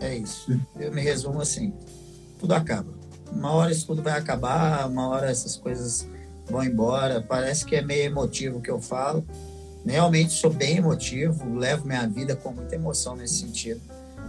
É 0.00 0.14
isso. 0.16 0.58
Eu 0.78 0.92
me 0.92 1.00
resumo 1.00 1.40
assim: 1.40 1.72
tudo 2.38 2.54
acaba. 2.54 2.92
Uma 3.32 3.52
hora 3.52 3.70
isso 3.70 3.86
tudo 3.86 4.02
vai 4.02 4.18
acabar, 4.18 4.88
uma 4.88 5.08
hora 5.08 5.30
essas 5.30 5.56
coisas 5.56 6.06
vão 6.48 6.64
embora. 6.64 7.20
Parece 7.20 7.64
que 7.64 7.76
é 7.76 7.82
meio 7.82 8.04
emotivo 8.04 8.58
o 8.58 8.60
que 8.60 8.70
eu 8.70 8.80
falo. 8.80 9.24
Realmente 9.86 10.32
sou 10.32 10.52
bem 10.52 10.76
emotivo, 10.76 11.54
levo 11.54 11.86
minha 11.86 12.06
vida 12.06 12.36
com 12.36 12.50
muita 12.50 12.74
emoção 12.74 13.16
nesse 13.16 13.38
sentido. 13.38 13.80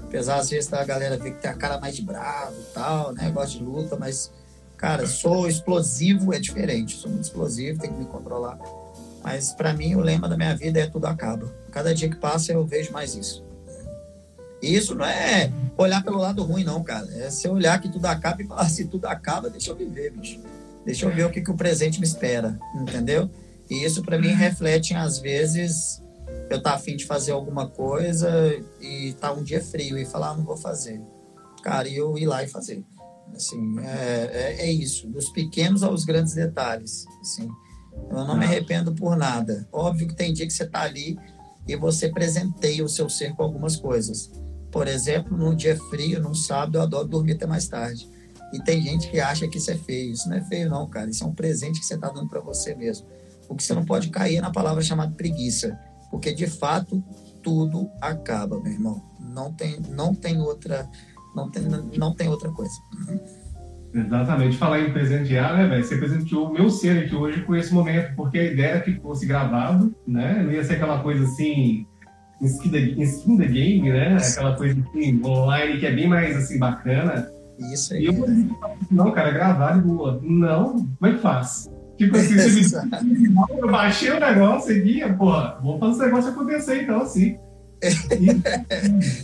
Apesar, 0.03 0.37
às 0.37 0.49
vezes, 0.49 0.69
da 0.69 0.83
galera 0.83 1.17
ver 1.17 1.33
que 1.33 1.41
tem 1.41 1.51
a 1.51 1.55
cara 1.55 1.79
mais 1.79 1.95
de 1.95 2.01
bravo 2.01 2.55
e 2.59 2.73
tal, 2.73 3.13
né? 3.13 3.29
Gosto 3.31 3.57
de 3.57 3.63
luta, 3.63 3.95
mas, 3.97 4.31
cara, 4.77 5.07
sou 5.07 5.47
explosivo, 5.47 6.33
é 6.33 6.39
diferente. 6.39 6.97
Sou 6.97 7.09
muito 7.09 7.23
explosivo, 7.23 7.79
tenho 7.79 7.93
que 7.93 7.99
me 7.99 8.05
controlar. 8.05 8.59
Mas, 9.23 9.53
para 9.53 9.73
mim, 9.73 9.95
o 9.95 10.01
lema 10.01 10.27
da 10.27 10.35
minha 10.35 10.55
vida 10.55 10.79
é 10.79 10.87
tudo 10.87 11.05
acaba. 11.05 11.53
Cada 11.71 11.93
dia 11.93 12.09
que 12.09 12.17
passa, 12.17 12.51
eu 12.51 12.65
vejo 12.65 12.91
mais 12.91 13.15
isso. 13.15 13.43
E 14.61 14.75
isso 14.75 14.93
não 14.93 15.05
é 15.05 15.51
olhar 15.77 16.03
pelo 16.03 16.17
lado 16.17 16.43
ruim, 16.43 16.63
não, 16.63 16.83
cara. 16.83 17.07
É 17.15 17.29
você 17.29 17.47
olhar 17.47 17.79
que 17.81 17.89
tudo 17.89 18.05
acaba 18.05 18.41
e 18.41 18.45
falar, 18.45 18.69
se 18.69 18.85
tudo 18.85 19.05
acaba, 19.05 19.49
deixa 19.49 19.71
eu 19.71 19.75
viver, 19.75 20.11
bicho. 20.11 20.39
Deixa 20.85 21.05
eu 21.05 21.13
ver 21.13 21.25
o 21.25 21.31
que, 21.31 21.41
que 21.41 21.51
o 21.51 21.55
presente 21.55 21.99
me 21.99 22.05
espera, 22.05 22.59
entendeu? 22.75 23.29
E 23.69 23.83
isso 23.83 24.03
para 24.03 24.19
mim 24.19 24.29
reflete, 24.29 24.93
às 24.93 25.19
vezes, 25.19 26.01
eu 26.49 26.61
tá 26.61 26.73
afim 26.73 26.95
de 26.95 27.05
fazer 27.05 27.31
alguma 27.31 27.67
coisa 27.69 28.29
e 28.79 29.13
tá 29.13 29.31
um 29.31 29.43
dia 29.43 29.63
frio 29.63 29.97
e 29.97 30.05
falar, 30.05 30.31
ah, 30.31 30.35
não 30.35 30.43
vou 30.43 30.57
fazer. 30.57 31.01
Cara, 31.63 31.87
e 31.87 31.95
eu 31.95 32.17
ir 32.17 32.25
lá 32.25 32.43
e 32.43 32.47
fazer. 32.47 32.83
Assim, 33.33 33.79
é, 33.79 34.29
é, 34.33 34.67
é, 34.67 34.71
isso, 34.71 35.07
dos 35.07 35.29
pequenos 35.29 35.83
aos 35.83 36.03
grandes 36.03 36.33
detalhes. 36.33 37.05
Assim, 37.21 37.47
eu 38.09 38.25
não 38.25 38.37
me 38.37 38.45
arrependo 38.45 38.93
por 38.93 39.15
nada. 39.15 39.67
Óbvio 39.71 40.07
que 40.07 40.15
tem 40.15 40.33
dia 40.33 40.45
que 40.45 40.53
você 40.53 40.65
tá 40.65 40.81
ali 40.81 41.17
e 41.67 41.75
você 41.75 42.09
presenteia 42.09 42.83
o 42.83 42.89
seu 42.89 43.09
ser 43.09 43.33
com 43.33 43.43
algumas 43.43 43.75
coisas. 43.75 44.31
Por 44.71 44.87
exemplo, 44.87 45.37
num 45.37 45.55
dia 45.55 45.77
frio, 45.89 46.21
num 46.21 46.33
sábado, 46.33 46.77
eu 46.77 46.81
adoro 46.81 47.07
dormir 47.07 47.33
até 47.33 47.45
mais 47.45 47.67
tarde. 47.67 48.09
E 48.53 48.61
tem 48.61 48.81
gente 48.81 49.09
que 49.09 49.19
acha 49.19 49.47
que 49.47 49.57
isso 49.57 49.71
é 49.71 49.77
feio. 49.77 50.11
Isso 50.11 50.29
não 50.29 50.37
é 50.37 50.41
feio, 50.41 50.69
não, 50.69 50.87
cara. 50.87 51.09
Isso 51.09 51.23
é 51.23 51.27
um 51.27 51.33
presente 51.33 51.79
que 51.79 51.85
você 51.85 51.95
está 51.95 52.09
dando 52.09 52.27
para 52.27 52.39
você 52.39 52.75
mesmo. 52.75 53.07
O 53.47 53.55
que 53.55 53.63
você 53.63 53.73
não 53.73 53.85
pode 53.85 54.09
cair 54.09 54.37
é 54.37 54.41
na 54.41 54.51
palavra 54.51 54.81
chamada 54.81 55.13
preguiça, 55.13 55.77
porque 56.09 56.33
de 56.33 56.47
fato 56.47 57.03
tudo 57.43 57.89
acaba, 57.99 58.59
meu 58.61 58.71
irmão. 58.71 59.03
Não 59.19 59.51
tem, 59.51 59.79
não 59.89 60.15
tem 60.15 60.39
outra, 60.39 60.89
não 61.35 61.49
tem, 61.49 61.63
não 61.97 62.13
tem 62.13 62.29
outra 62.29 62.49
coisa. 62.51 62.73
Exatamente. 63.93 64.57
Falar 64.57 64.81
em 64.81 64.91
presentear, 64.91 65.57
né, 65.57 65.67
velho? 65.67 65.83
Você 65.83 65.97
presenteou 65.97 66.49
o 66.49 66.53
meu 66.53 66.69
ser 66.69 67.03
aqui 67.03 67.15
hoje 67.15 67.41
com 67.41 67.55
esse 67.55 67.73
momento, 67.73 68.15
porque 68.15 68.39
a 68.39 68.43
ideia 68.43 68.67
era 68.67 68.81
que 68.81 68.99
fosse 68.99 69.25
gravado, 69.25 69.93
né? 70.07 70.41
Não 70.43 70.51
ia 70.51 70.63
ser 70.63 70.75
aquela 70.75 70.99
coisa 70.99 71.23
assim, 71.25 71.85
em 72.41 72.45
skin 72.45 73.37
the 73.37 73.45
game, 73.45 73.89
né? 73.89 74.17
Aquela 74.17 74.55
coisa 74.55 74.79
assim, 74.79 75.21
online 75.23 75.79
que 75.79 75.85
é 75.85 75.91
bem 75.91 76.07
mais 76.07 76.35
assim 76.35 76.57
bacana. 76.57 77.27
Isso 77.73 77.93
aí. 77.93 78.03
E 78.03 78.05
eu 78.05 78.13
não, 78.89 79.11
cara, 79.11 79.31
gravar 79.31 79.73
de 79.73 79.81
boa. 79.81 80.19
Não, 80.23 80.73
como 80.73 81.11
é 81.11 81.13
que 81.13 81.19
faz? 81.19 81.69
Tipo 81.97 82.17
assim, 82.17 82.35
você 82.35 82.81
me... 83.03 83.35
eu 83.59 83.69
baixei 83.69 84.09
o 84.09 84.19
negócio 84.19 84.75
aqui, 84.75 85.01
porra, 85.13 85.59
vou 85.61 85.77
fazer 85.77 85.91
esse 85.91 86.05
negócio 86.05 86.31
acontecer 86.31 86.83
então, 86.83 87.01
assim. 87.01 87.37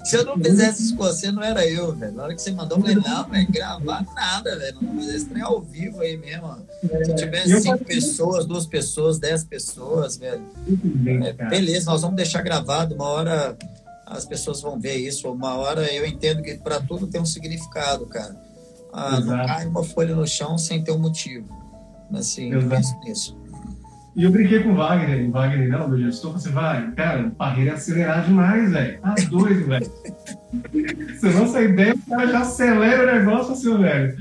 Se 0.04 0.16
eu 0.16 0.26
não 0.26 0.38
fizesse 0.38 0.84
isso 0.84 0.96
com 0.96 1.04
você, 1.04 1.32
não 1.32 1.44
era 1.44 1.66
eu, 1.68 1.96
velho. 1.96 2.14
Na 2.14 2.24
hora 2.24 2.36
que 2.36 2.42
você 2.42 2.52
mandou, 2.52 2.78
eu 2.78 2.82
falei, 2.82 2.96
não, 2.96 3.30
velho, 3.30 3.52
gravar 3.52 4.06
nada, 4.16 4.58
velho. 4.58 4.78
Não 4.82 4.96
fazer 4.96 5.16
esse 5.16 5.26
trem 5.26 5.44
ao 5.44 5.62
vivo 5.62 6.02
aí 6.02 6.18
mesmo. 6.18 6.58
Se 7.06 7.16
tivesse 7.16 7.62
cinco 7.62 7.86
pessoas, 7.86 8.46
duas 8.46 8.66
pessoas, 8.66 9.20
dez 9.20 9.44
pessoas, 9.44 10.18
velho. 10.18 10.44
É, 11.24 11.34
beleza, 11.50 11.92
nós 11.92 12.02
vamos 12.02 12.16
deixar 12.16 12.42
gravado. 12.42 12.96
Uma 12.96 13.06
hora 13.06 13.58
as 14.06 14.26
pessoas 14.26 14.62
vão 14.62 14.80
ver 14.80 14.96
isso. 14.96 15.30
Uma 15.32 15.56
hora 15.56 15.94
eu 15.94 16.06
entendo 16.06 16.42
que 16.42 16.56
para 16.56 16.80
tudo 16.80 17.08
tem 17.08 17.22
um 17.22 17.26
significado, 17.26 18.06
cara. 18.08 18.36
Ah, 18.92 19.20
não 19.20 19.46
cai 19.46 19.68
uma 19.68 19.84
folha 19.84 20.16
no 20.16 20.26
chão 20.26 20.58
sem 20.58 20.84
ter 20.84 20.92
um 20.92 20.98
motivo. 20.98 21.46
Assim, 22.14 22.52
eu 22.52 22.68
penso 22.68 22.98
nisso. 23.02 23.38
E 24.18 24.24
eu 24.24 24.32
brinquei 24.32 24.64
com 24.64 24.72
o 24.72 24.76
Wagner, 24.76 25.30
o 25.30 25.32
Wagner, 25.32 25.70
não, 25.70 25.88
meu 25.88 26.00
gestor, 26.00 26.34
você 26.34 26.50
vai, 26.50 26.90
cara, 26.94 27.28
o 27.28 27.32
Parreira 27.36 27.70
é 27.70 27.74
acelerar 27.76 28.26
demais, 28.26 28.72
velho. 28.72 29.00
Tá 29.00 29.14
doido, 29.30 29.68
velho. 29.68 29.92
Você 31.14 31.30
lança 31.30 31.60
a 31.60 31.62
ideia, 31.62 31.94
o 31.94 32.10
cara 32.10 32.28
já 32.28 32.40
acelera 32.40 33.04
o 33.04 33.20
negócio, 33.20 33.54
assim, 33.54 33.78
velho. 33.78 34.16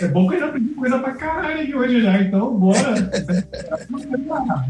É 0.00 0.08
bom 0.08 0.26
que 0.26 0.36
eu 0.36 0.40
já 0.40 0.46
aprendi 0.46 0.68
coisa 0.70 0.98
pra 1.00 1.12
caralho 1.12 1.60
aqui 1.60 1.74
hoje 1.74 2.00
já, 2.00 2.22
então 2.22 2.58
bora. 2.58 2.94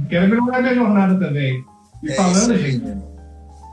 Quero 0.08 0.30
melhorar 0.30 0.62
minha 0.62 0.74
jornada 0.74 1.14
também. 1.16 1.62
E 2.02 2.10
é 2.10 2.14
falando, 2.14 2.56
gente, 2.56 2.82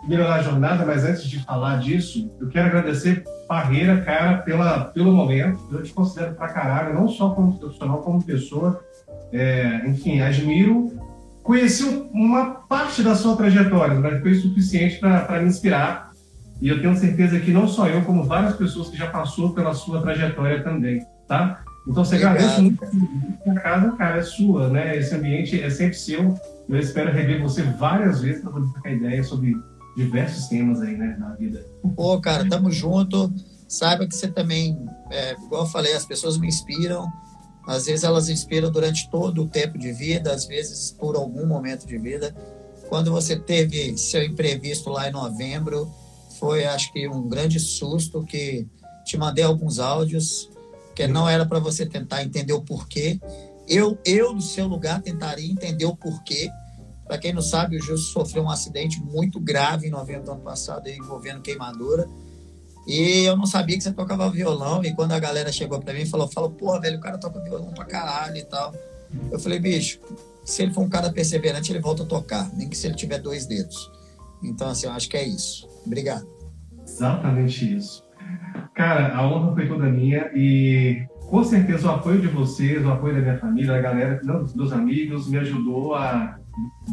melhorar 0.07 0.35
a 0.35 0.43
jornada, 0.43 0.85
mas 0.85 1.03
antes 1.03 1.23
de 1.23 1.39
falar 1.43 1.79
disso, 1.79 2.31
eu 2.39 2.49
quero 2.49 2.67
agradecer 2.67 3.23
Parreira, 3.47 4.01
cara, 4.01 4.39
pela, 4.39 4.85
pelo 4.85 5.11
momento. 5.11 5.59
Eu 5.71 5.81
te 5.81 5.91
considero 5.91 6.35
pra 6.35 6.49
caralho, 6.49 6.93
não 6.93 7.07
só 7.07 7.31
como 7.31 7.57
profissional, 7.57 8.01
como 8.01 8.23
pessoa 8.23 8.79
é, 9.34 9.81
enfim, 9.88 10.21
admiro. 10.21 10.93
Conheci 11.41 11.84
uma 12.13 12.45
parte 12.51 13.03
da 13.03 13.15
sua 13.15 13.36
trajetória, 13.36 13.99
mas 13.99 14.21
foi 14.21 14.36
suficiente 14.36 14.99
para 14.99 15.41
me 15.41 15.49
inspirar. 15.49 16.13
E 16.61 16.69
eu 16.69 16.79
tenho 16.79 16.95
certeza 16.95 17.39
que 17.39 17.51
não 17.51 17.67
só 17.67 17.89
eu, 17.89 18.03
como 18.03 18.23
várias 18.23 18.55
pessoas 18.55 18.89
que 18.89 18.95
já 18.95 19.07
passou 19.07 19.53
pela 19.53 19.73
sua 19.73 20.01
trajetória 20.01 20.63
também, 20.63 21.05
tá? 21.27 21.61
Então, 21.86 22.05
você 22.05 22.15
agradece 22.15 22.61
muito. 22.61 22.81
A 23.45 23.53
casa, 23.55 23.91
cara, 23.97 24.19
é 24.19 24.21
sua, 24.21 24.69
né? 24.69 24.97
Esse 24.97 25.13
ambiente 25.15 25.61
é 25.61 25.69
sempre 25.69 25.95
seu. 25.95 26.39
Eu 26.69 26.79
espero 26.79 27.11
rever 27.11 27.41
você 27.41 27.61
várias 27.63 28.21
vezes 28.21 28.41
para 28.41 28.51
poder 28.51 28.71
trocar 28.71 28.91
ideia 28.93 29.21
sobre 29.21 29.53
diversos 29.97 30.47
temas 30.47 30.81
aí, 30.81 30.95
né, 30.95 31.17
na 31.19 31.34
vida. 31.36 31.65
Pô, 31.95 32.19
cara, 32.21 32.47
tamo 32.47 32.71
junto. 32.71 33.31
Saiba 33.67 34.07
que 34.07 34.15
você 34.15 34.27
também, 34.27 34.77
é, 35.11 35.34
igual 35.34 35.63
eu 35.63 35.69
falei, 35.69 35.93
as 35.93 36.05
pessoas 36.05 36.38
me 36.38 36.47
inspiram. 36.47 37.11
Às 37.66 37.86
vezes 37.86 38.03
elas 38.03 38.30
inspiram 38.30 38.72
durante 38.72 39.09
todo 39.09 39.43
o 39.43 39.47
tempo 39.47 39.78
de 39.78 39.91
vida, 39.91 40.34
às 40.34 40.45
vezes 40.45 40.91
por 40.91 41.16
algum 41.16 41.45
momento 41.45 41.88
de 41.88 41.97
vida. 41.97 42.36
Quando 42.89 43.11
você 43.11 43.36
teve 43.38 43.97
seu 43.97 44.24
imprevisto 44.24 44.89
lá 44.89 45.07
em 45.07 45.11
novembro, 45.11 45.91
foi 46.39 46.66
acho 46.66 46.91
que 46.91 47.07
um 47.07 47.28
grande 47.28 47.59
susto 47.59 48.24
que 48.24 48.68
te 49.05 49.18
mandei 49.18 49.43
alguns 49.43 49.80
áudios 49.80 50.49
que 50.93 51.07
não 51.07 51.28
era 51.28 51.45
para 51.45 51.59
você 51.59 51.86
tentar 51.86 52.24
entender 52.24 52.53
o 52.53 52.61
porquê. 52.61 53.20
Eu, 53.68 53.97
eu 54.05 54.34
no 54.34 54.41
seu 54.41 54.68
lugar 54.68 55.01
tentaria 55.01 55.49
entender 55.49 55.86
o 55.86 55.95
porquê. 55.95 56.49
Para 57.05 57.18
quem 57.18 57.34
não 57.34 57.41
sabe, 57.41 57.78
o 57.78 57.82
Justo 57.82 58.11
sofreu 58.11 58.43
um 58.43 58.49
acidente 58.49 59.01
muito 59.01 59.39
grave 59.39 59.88
em 59.88 59.89
novembro 59.89 60.26
do 60.26 60.32
ano 60.32 60.41
passado 60.41 60.88
envolvendo 60.88 61.41
queimadura 61.41 62.07
e 62.88 63.23
eu 63.25 63.38
não 63.38 63.45
sabia 63.45 63.77
que 63.77 63.84
você 63.84 63.91
tocava 63.91 64.29
violão. 64.29 64.84
E 64.84 64.93
quando 64.93 65.13
a 65.13 65.19
galera 65.19 65.51
chegou 65.51 65.79
para 65.79 65.93
mim 65.93 66.01
e 66.01 66.05
falou, 66.05 66.27
falou, 66.27 66.51
pô, 66.51 66.79
velho, 66.79 66.97
o 66.97 67.01
cara 67.01 67.17
toca 67.17 67.39
violão 67.39 67.73
pra 67.73 67.86
caralho 67.86 68.38
e 68.38 68.43
tal. 68.43 68.73
Eu 69.31 69.39
falei, 69.39 69.59
bicho, 69.59 69.99
se 70.43 70.63
ele 70.63 70.73
for 70.73 70.81
um 70.81 70.89
cara 70.89 71.11
perseverante, 71.11 71.71
ele 71.71 71.79
volta 71.79 72.03
a 72.03 72.05
tocar, 72.05 72.49
nem 72.53 72.67
que 72.67 72.77
se 72.77 72.88
ele 72.88 72.95
tiver 72.95 73.19
dois 73.19 73.45
dedos. 73.45 73.91
Então, 74.43 74.67
assim, 74.67 74.88
eu 74.88 74.91
acho 74.91 75.09
que 75.09 75.15
é 75.15 75.25
isso. 75.25 75.67
Obrigado. 75.86 76.27
Exatamente 76.86 77.77
isso. 77.77 78.03
Cara, 78.75 79.15
a 79.15 79.27
honra 79.27 79.53
foi 79.53 79.67
toda 79.67 79.86
minha 79.86 80.29
e 80.36 81.05
com 81.29 81.43
certeza 81.43 81.88
o 81.88 81.91
apoio 81.91 82.21
de 82.21 82.27
vocês, 82.27 82.86
o 82.86 82.91
apoio 82.91 83.15
da 83.15 83.21
minha 83.21 83.38
família, 83.38 83.73
da 83.73 83.81
galera, 83.81 84.19
dos 84.53 84.73
amigos, 84.73 85.27
me 85.27 85.38
ajudou 85.38 85.95
a 85.95 86.38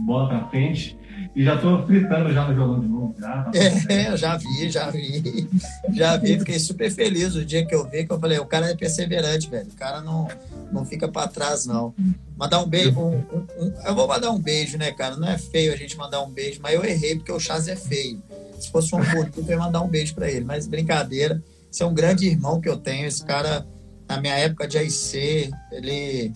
bola 0.07 0.29
pra 0.29 0.49
frente. 0.49 0.97
E 1.35 1.45
já 1.45 1.55
estou 1.55 1.87
fritando 1.87 2.33
já 2.33 2.49
no 2.49 2.55
violão 2.55 2.81
de 2.81 2.89
novo. 2.89 3.15
Já, 3.19 3.43
tá 3.45 3.51
é, 3.89 4.17
já 4.17 4.37
vi, 4.37 4.71
já 4.71 4.91
vi. 4.91 5.49
Já 5.93 6.17
vi, 6.17 6.39
fiquei 6.39 6.59
super 6.59 6.91
feliz 6.91 7.35
o 7.37 7.45
dia 7.45 7.65
que 7.65 7.75
eu 7.75 7.89
vi, 7.89 8.05
que 8.05 8.13
eu 8.13 8.19
falei, 8.19 8.39
o 8.39 8.47
cara 8.47 8.71
é 8.71 8.75
perseverante, 8.75 9.49
velho. 9.49 9.69
O 9.69 9.77
cara 9.77 10.01
não, 10.01 10.29
não 10.73 10.85
fica 10.85 11.07
para 11.07 11.29
trás, 11.29 11.67
não. 11.67 11.95
Mandar 12.37 12.61
um 12.61 12.67
beijo. 12.67 12.99
Um, 12.99 13.17
um, 13.59 13.73
eu 13.85 13.95
vou 13.95 14.09
mandar 14.09 14.31
um 14.31 14.41
beijo, 14.41 14.77
né, 14.77 14.91
cara? 14.91 15.17
Não 15.17 15.29
é 15.29 15.39
feio 15.39 15.73
a 15.73 15.77
gente 15.77 15.97
mandar 15.97 16.21
um 16.23 16.31
beijo, 16.31 16.59
mas 16.63 16.75
eu 16.75 16.85
errei 16.85 17.15
porque 17.15 17.33
o 17.33 17.39
Chaz 17.39 17.69
é 17.69 17.77
feio. 17.77 18.21
Se 18.59 18.71
fosse 18.71 18.95
um 18.95 18.99
bonito, 18.99 19.41
eu 19.41 19.47
ia 19.47 19.59
mandar 19.59 19.83
um 19.83 19.89
beijo 19.89 20.15
para 20.15 20.29
ele. 20.29 20.45
Mas 20.45 20.67
brincadeira. 20.67 21.43
Esse 21.73 21.85
é 21.85 21.87
um 21.87 21.95
grande 21.95 22.27
irmão 22.27 22.61
que 22.61 22.69
eu 22.69 22.77
tenho. 22.77 23.07
Esse 23.07 23.25
cara, 23.25 23.65
na 24.09 24.21
minha 24.21 24.35
época 24.35 24.67
de 24.67 24.77
AIC, 24.77 25.51
ele. 25.71 26.33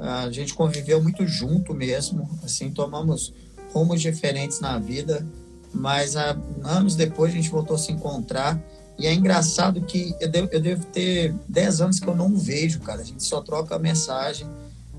A 0.00 0.28
gente 0.32 0.52
conviveu 0.52 1.00
muito 1.00 1.24
junto 1.28 1.72
mesmo. 1.72 2.28
Assim, 2.42 2.72
tomamos 2.72 3.32
rumos 3.72 4.00
diferentes 4.00 4.60
na 4.60 4.78
vida, 4.78 5.26
mas 5.72 6.16
há, 6.16 6.36
anos 6.62 6.94
depois 6.94 7.32
a 7.32 7.36
gente 7.36 7.48
voltou 7.48 7.76
a 7.76 7.78
se 7.78 7.92
encontrar. 7.92 8.60
E 8.98 9.06
é 9.06 9.12
engraçado 9.12 9.80
que 9.82 10.14
eu 10.20 10.28
devo, 10.28 10.48
eu 10.52 10.60
devo 10.60 10.84
ter 10.86 11.34
10 11.48 11.80
anos 11.80 11.98
que 11.98 12.06
eu 12.06 12.14
não 12.14 12.36
vejo, 12.36 12.80
cara. 12.80 13.00
A 13.00 13.04
gente 13.04 13.24
só 13.24 13.40
troca 13.40 13.78
mensagem 13.78 14.46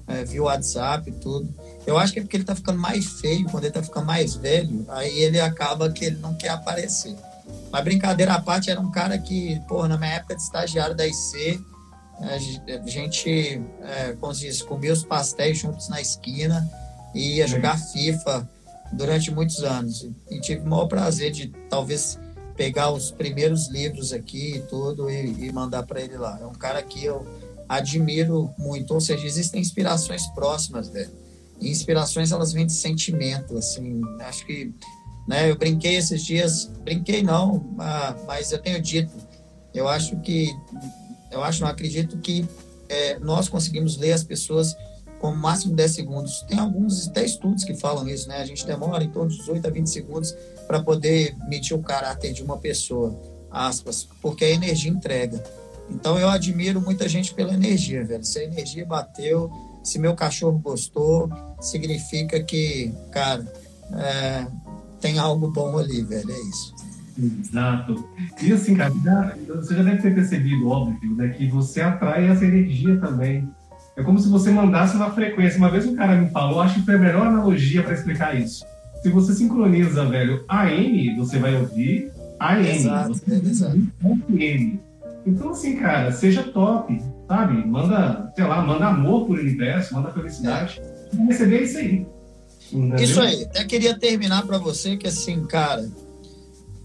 é, 0.07 0.23
via 0.25 0.43
WhatsApp 0.43 1.09
e 1.09 1.13
tudo. 1.13 1.47
Eu 1.85 1.97
acho 1.97 2.13
que 2.13 2.19
é 2.19 2.21
porque 2.21 2.37
ele 2.37 2.43
tá 2.43 2.55
ficando 2.55 2.79
mais 2.79 3.05
feio, 3.21 3.47
quando 3.49 3.65
ele 3.65 3.73
tá 3.73 3.83
ficando 3.83 4.05
mais 4.05 4.35
velho, 4.35 4.85
aí 4.89 5.19
ele 5.19 5.39
acaba 5.39 5.91
que 5.91 6.05
ele 6.05 6.17
não 6.17 6.33
quer 6.33 6.49
aparecer. 6.49 7.15
Mas 7.71 7.83
brincadeira 7.83 8.33
à 8.33 8.41
parte, 8.41 8.69
era 8.69 8.79
um 8.79 8.91
cara 8.91 9.17
que, 9.17 9.61
pô, 9.67 9.87
na 9.87 9.97
minha 9.97 10.13
época 10.13 10.35
de 10.35 10.41
estagiário 10.41 10.95
da 10.95 11.05
IC, 11.05 11.61
a 12.19 12.37
gente, 12.87 13.61
é, 13.81 14.15
como 14.19 14.33
se 14.33 14.41
diz, 14.41 14.61
comia 14.61 14.93
os 14.93 15.03
pastéis 15.03 15.57
juntos 15.57 15.89
na 15.89 15.99
esquina 15.99 16.69
e 17.13 17.37
ia 17.37 17.47
jogar 17.47 17.77
FIFA 17.77 18.47
durante 18.93 19.31
muitos 19.31 19.63
anos. 19.63 20.09
E 20.29 20.39
tive 20.39 20.61
o 20.61 20.69
maior 20.69 20.87
prazer 20.87 21.31
de 21.31 21.47
talvez 21.69 22.19
pegar 22.55 22.91
os 22.91 23.11
primeiros 23.11 23.67
livros 23.69 24.13
aqui 24.13 24.57
e 24.57 24.59
tudo 24.61 25.09
e, 25.09 25.47
e 25.47 25.51
mandar 25.51 25.83
para 25.83 26.01
ele 26.01 26.17
lá. 26.17 26.39
É 26.41 26.45
um 26.45 26.53
cara 26.53 26.81
que 26.81 27.03
eu 27.03 27.25
admiro 27.67 28.51
muito, 28.57 28.93
ou 28.93 29.01
seja, 29.01 29.25
existem 29.25 29.61
inspirações 29.61 30.27
próximas 30.27 30.89
dele. 30.89 31.11
E 31.59 31.69
inspirações 31.69 32.31
elas 32.31 32.51
vêm 32.51 32.65
de 32.65 32.73
sentimento, 32.73 33.57
assim, 33.57 34.01
acho 34.21 34.45
que, 34.45 34.73
né, 35.27 35.49
eu 35.49 35.57
brinquei 35.57 35.95
esses 35.95 36.23
dias, 36.23 36.69
brinquei 36.83 37.23
não, 37.23 37.63
mas 38.27 38.51
eu 38.51 38.59
tenho 38.59 38.81
dito, 38.81 39.11
eu 39.73 39.87
acho 39.87 40.17
que, 40.17 40.53
eu 41.31 41.43
acho, 41.43 41.61
não 41.61 41.69
acredito 41.69 42.17
que 42.17 42.47
é, 42.89 43.17
nós 43.19 43.47
conseguimos 43.47 43.97
ler 43.97 44.11
as 44.11 44.23
pessoas 44.23 44.75
com 45.23 45.29
o 45.29 45.37
máximo 45.37 45.69
de 45.69 45.77
10 45.77 45.91
segundos. 45.91 46.41
Tem 46.49 46.59
alguns 46.59 47.07
até 47.07 47.23
estudos 47.23 47.63
que 47.63 47.73
falam 47.73 48.05
isso, 48.09 48.27
né? 48.27 48.41
A 48.41 48.45
gente 48.45 48.67
demora 48.67 49.05
em 49.05 49.09
torno 49.09 49.31
de 49.31 49.37
18 49.37 49.65
a 49.65 49.69
20 49.69 49.87
segundos 49.87 50.35
para 50.67 50.83
poder 50.83 51.33
medir 51.47 51.73
o 51.73 51.81
caráter 51.81 52.33
de 52.33 52.43
uma 52.43 52.57
pessoa, 52.57 53.17
aspas, 53.49 54.05
porque 54.21 54.43
a 54.43 54.49
energia 54.49 54.91
entrega. 54.91 55.41
Então 55.89 56.19
eu 56.19 56.27
admiro 56.27 56.81
muita 56.81 57.07
gente 57.07 57.33
pela 57.33 57.53
energia, 57.53 58.03
velho. 58.03 58.25
Se 58.25 58.39
a 58.39 58.43
energia 58.43 58.85
bateu, 58.85 59.49
se 59.81 59.97
meu 59.97 60.13
cachorro 60.13 60.59
gostou, 60.59 61.31
significa 61.61 62.43
que, 62.43 62.93
cara, 63.09 63.47
é, 63.93 64.45
tem 64.99 65.19
algo 65.19 65.49
bom 65.49 65.77
ali, 65.77 66.03
velho. 66.03 66.29
É 66.29 66.39
isso. 66.49 66.75
Exato. 67.17 68.09
E 68.41 68.51
assim, 68.51 68.75
cara, 68.75 68.91
você 69.47 69.73
já 69.73 69.83
deve 69.83 70.01
ter 70.01 70.13
percebido, 70.13 70.67
óbvio, 70.67 71.15
né, 71.15 71.29
que 71.29 71.47
você 71.47 71.79
atrai 71.79 72.27
essa 72.27 72.43
energia 72.43 72.99
também. 72.99 73.49
É 73.95 74.03
como 74.03 74.19
se 74.19 74.27
você 74.29 74.49
mandasse 74.49 74.95
uma 74.95 75.11
frequência. 75.11 75.57
Uma 75.57 75.69
vez 75.69 75.85
um 75.85 75.95
cara 75.95 76.15
me 76.15 76.29
falou, 76.29 76.61
acho 76.61 76.75
que 76.75 76.85
foi 76.85 76.95
a 76.95 76.99
melhor 76.99 77.27
analogia 77.27 77.83
para 77.83 77.93
explicar 77.93 78.39
isso. 78.39 78.65
Se 79.01 79.09
você 79.09 79.33
sincroniza, 79.33 80.05
velho, 80.05 80.43
AM, 80.47 81.15
você 81.17 81.37
vai 81.37 81.55
ouvir 81.55 82.11
AM. 82.39 82.69
Exato, 82.69 83.13
você 83.13 83.33
é, 83.33 83.37
exato. 83.37 83.77
AM. 84.29 84.79
Então, 85.25 85.49
assim, 85.49 85.77
cara, 85.77 86.11
seja 86.11 86.43
top, 86.43 87.01
sabe? 87.27 87.65
Manda, 87.65 88.31
sei 88.35 88.45
lá, 88.45 88.61
manda 88.61 88.87
amor 88.87 89.25
pro 89.25 89.35
universo, 89.35 89.93
manda 89.93 90.11
felicidade. 90.11 90.81
É. 90.81 91.15
Vai 91.15 91.27
receber 91.27 91.63
isso 91.63 91.77
aí. 91.77 92.05
Entendeu? 92.71 93.03
Isso 93.03 93.21
aí. 93.21 93.43
Até 93.43 93.63
queria 93.63 93.97
terminar 93.97 94.45
para 94.45 94.57
você 94.57 94.97
que, 94.97 95.07
assim, 95.07 95.45
cara, 95.45 95.87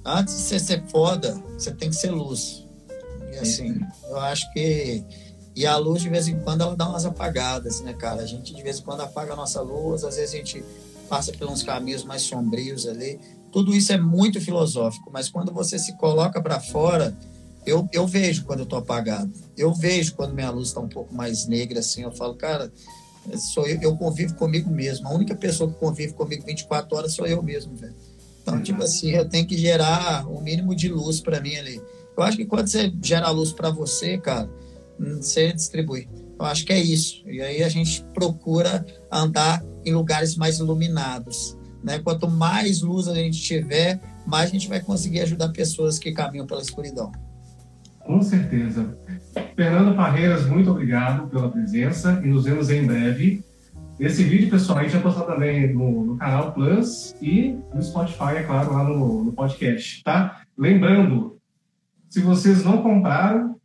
antes 0.05 0.37
de 0.37 0.43
você 0.43 0.59
ser 0.59 0.83
foda, 0.85 1.35
você 1.57 1.73
tem 1.73 1.91
que 1.91 1.97
ser 1.97 2.11
luz. 2.11 2.67
E, 3.33 3.39
assim, 3.39 3.81
eu 4.09 4.19
acho 4.19 4.53
que. 4.53 5.05
E 5.59 5.67
a 5.67 5.77
luz, 5.77 6.01
de 6.01 6.09
vez 6.09 6.29
em 6.29 6.39
quando, 6.39 6.61
ela 6.61 6.77
dá 6.77 6.89
umas 6.89 7.05
apagadas, 7.05 7.81
né, 7.81 7.93
cara? 7.93 8.23
A 8.23 8.27
gente, 8.27 8.55
de 8.55 8.63
vez 8.63 8.79
em 8.79 8.83
quando, 8.83 9.01
apaga 9.01 9.33
a 9.33 9.37
nossa 9.37 9.61
luz, 9.61 10.05
às 10.05 10.15
vezes 10.15 10.33
a 10.33 10.37
gente 10.37 10.65
passa 11.09 11.33
por 11.33 11.49
uns 11.49 11.65
caminhos 11.65 12.05
mais 12.05 12.23
sombrios 12.23 12.87
ali. 12.87 13.19
Tudo 13.51 13.75
isso 13.75 13.93
é 13.93 13.99
muito 13.99 14.41
filosófico, 14.41 15.11
mas 15.13 15.29
quando 15.29 15.53
você 15.53 15.77
se 15.77 15.97
coloca 15.97 16.41
para 16.41 16.61
fora 16.61 17.13
eu, 17.67 17.89
eu 17.93 18.07
vejo 18.07 18.45
quando 18.45 18.61
eu 18.61 18.67
tô 18.67 18.77
apagado. 18.77 19.33
Eu 19.57 19.75
vejo 19.75 20.15
quando 20.15 20.33
minha 20.33 20.49
luz 20.49 20.69
está 20.69 20.81
um 20.81 20.89
pouco 20.89 21.13
mais 21.13 21.49
negra, 21.49 21.81
assim. 21.81 22.03
Eu 22.03 22.13
falo, 22.13 22.37
cara, 22.37 22.73
sou 23.53 23.67
eu, 23.67 23.83
eu 23.83 23.97
convivo 23.97 24.37
comigo 24.37 24.71
mesmo. 24.71 25.09
A 25.09 25.13
única 25.13 25.35
pessoa 25.35 25.69
que 25.69 25.77
convive 25.77 26.13
comigo 26.13 26.47
24 26.47 26.97
horas 26.97 27.15
sou 27.15 27.27
eu 27.27 27.43
mesmo, 27.43 27.75
velho. 27.75 27.97
Então, 28.41 28.55
uhum. 28.55 28.63
tipo 28.63 28.81
assim, 28.81 29.11
eu 29.11 29.29
tenho 29.29 29.45
que 29.45 29.59
gerar 29.59 30.25
o 30.29 30.39
um 30.39 30.41
mínimo 30.41 30.73
de 30.73 30.89
luz 30.89 31.21
para 31.21 31.41
mim 31.41 31.57
ali. 31.57 31.83
Eu 32.17 32.23
acho 32.23 32.37
que 32.37 32.47
quando 32.47 32.69
você 32.69 32.93
gera 33.03 33.29
luz 33.31 33.53
para 33.53 33.71
você, 33.71 34.17
cara, 34.17 34.49
você 34.99 35.53
distribui. 35.53 36.09
Eu 36.39 36.45
acho 36.45 36.65
que 36.65 36.73
é 36.73 36.81
isso. 36.81 37.23
E 37.29 37.41
aí 37.41 37.63
a 37.63 37.69
gente 37.69 38.05
procura 38.15 38.85
andar 39.11 39.63
em 39.85 39.93
lugares 39.93 40.37
mais 40.37 40.59
iluminados. 40.59 41.57
Né? 41.83 41.99
Quanto 41.99 42.29
mais 42.29 42.83
luz 42.83 43.09
a 43.09 43.15
gente 43.15 43.41
tiver, 43.41 44.01
mais 44.27 44.51
a 44.51 44.53
gente 44.53 44.69
vai 44.69 44.81
conseguir 44.81 45.21
ajudar 45.21 45.49
pessoas 45.51 45.99
que 45.99 46.13
caminham 46.13 46.47
pela 46.47 46.61
escuridão. 46.61 47.11
Com 48.01 48.23
certeza. 48.23 48.97
Fernando 49.55 49.95
Parreiras, 49.95 50.47
muito 50.47 50.71
obrigado 50.71 51.29
pela 51.29 51.51
presença 51.51 52.21
e 52.25 52.29
nos 52.29 52.45
vemos 52.45 52.71
em 52.71 52.87
breve. 52.87 53.45
Esse 53.99 54.23
vídeo, 54.23 54.49
pessoal, 54.49 54.79
a 54.79 54.83
gente 54.83 54.93
vai 54.93 55.03
postar 55.03 55.25
também 55.25 55.75
no, 55.75 56.05
no, 56.05 56.17
canal 56.17 56.53
Plus 56.53 57.17
e 57.21 57.59
no 57.75 57.83
Spotify, 57.83 58.37
é 58.37 58.43
claro, 58.45 58.73
lá 58.73 58.85
no, 58.85 59.25
no 59.25 59.33
podcast, 59.33 60.05
tá? 60.05 60.43
Lembrando, 60.57 61.37
se 62.09 62.21
vocês 62.21 62.65
não 62.65 62.81
compraram, 62.81 63.58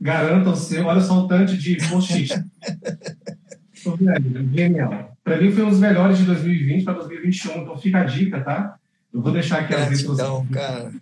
garantam 0.00 0.54
seu. 0.56 0.86
Olha 0.86 1.00
só 1.00 1.24
o 1.24 1.28
tanto 1.28 1.56
de 1.56 1.76
post-it. 1.88 2.32
Genial. 4.54 5.16
Para 5.22 5.40
mim 5.40 5.50
foi 5.50 5.64
um 5.64 5.70
dos 5.70 5.78
melhores 5.78 6.18
de 6.18 6.24
2020 6.24 6.84
para 6.84 6.94
2021, 6.94 7.62
então 7.62 7.78
fica 7.78 8.00
a 8.00 8.04
dica, 8.04 8.40
tá? 8.40 8.76
Eu 9.12 9.22
vou 9.22 9.32
deixar 9.32 9.60
aqui 9.60 9.74
Gratidão, 9.74 9.90
as 9.90 10.02
Gratidão, 10.02 10.46
cara. 10.46 10.92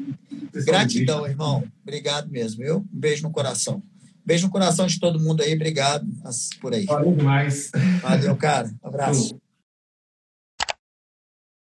Gratidão, 0.65 1.27
irmão. 1.27 1.65
Obrigado 1.83 2.31
mesmo, 2.31 2.63
viu? 2.63 2.79
Um 2.79 2.99
beijo 3.01 3.23
no 3.23 3.31
coração. 3.31 3.83
Beijo 4.25 4.47
no 4.47 4.53
coração 4.53 4.87
de 4.87 5.01
todo 5.01 5.19
mundo 5.19 5.43
aí. 5.43 5.55
Obrigado 5.55 6.07
por 6.61 6.75
aí. 6.75 6.85
Valeu 6.85 7.15
demais. 7.15 7.71
Valeu, 8.03 8.37
cara. 8.37 8.71
Um 8.83 8.89
abraço. 8.89 9.37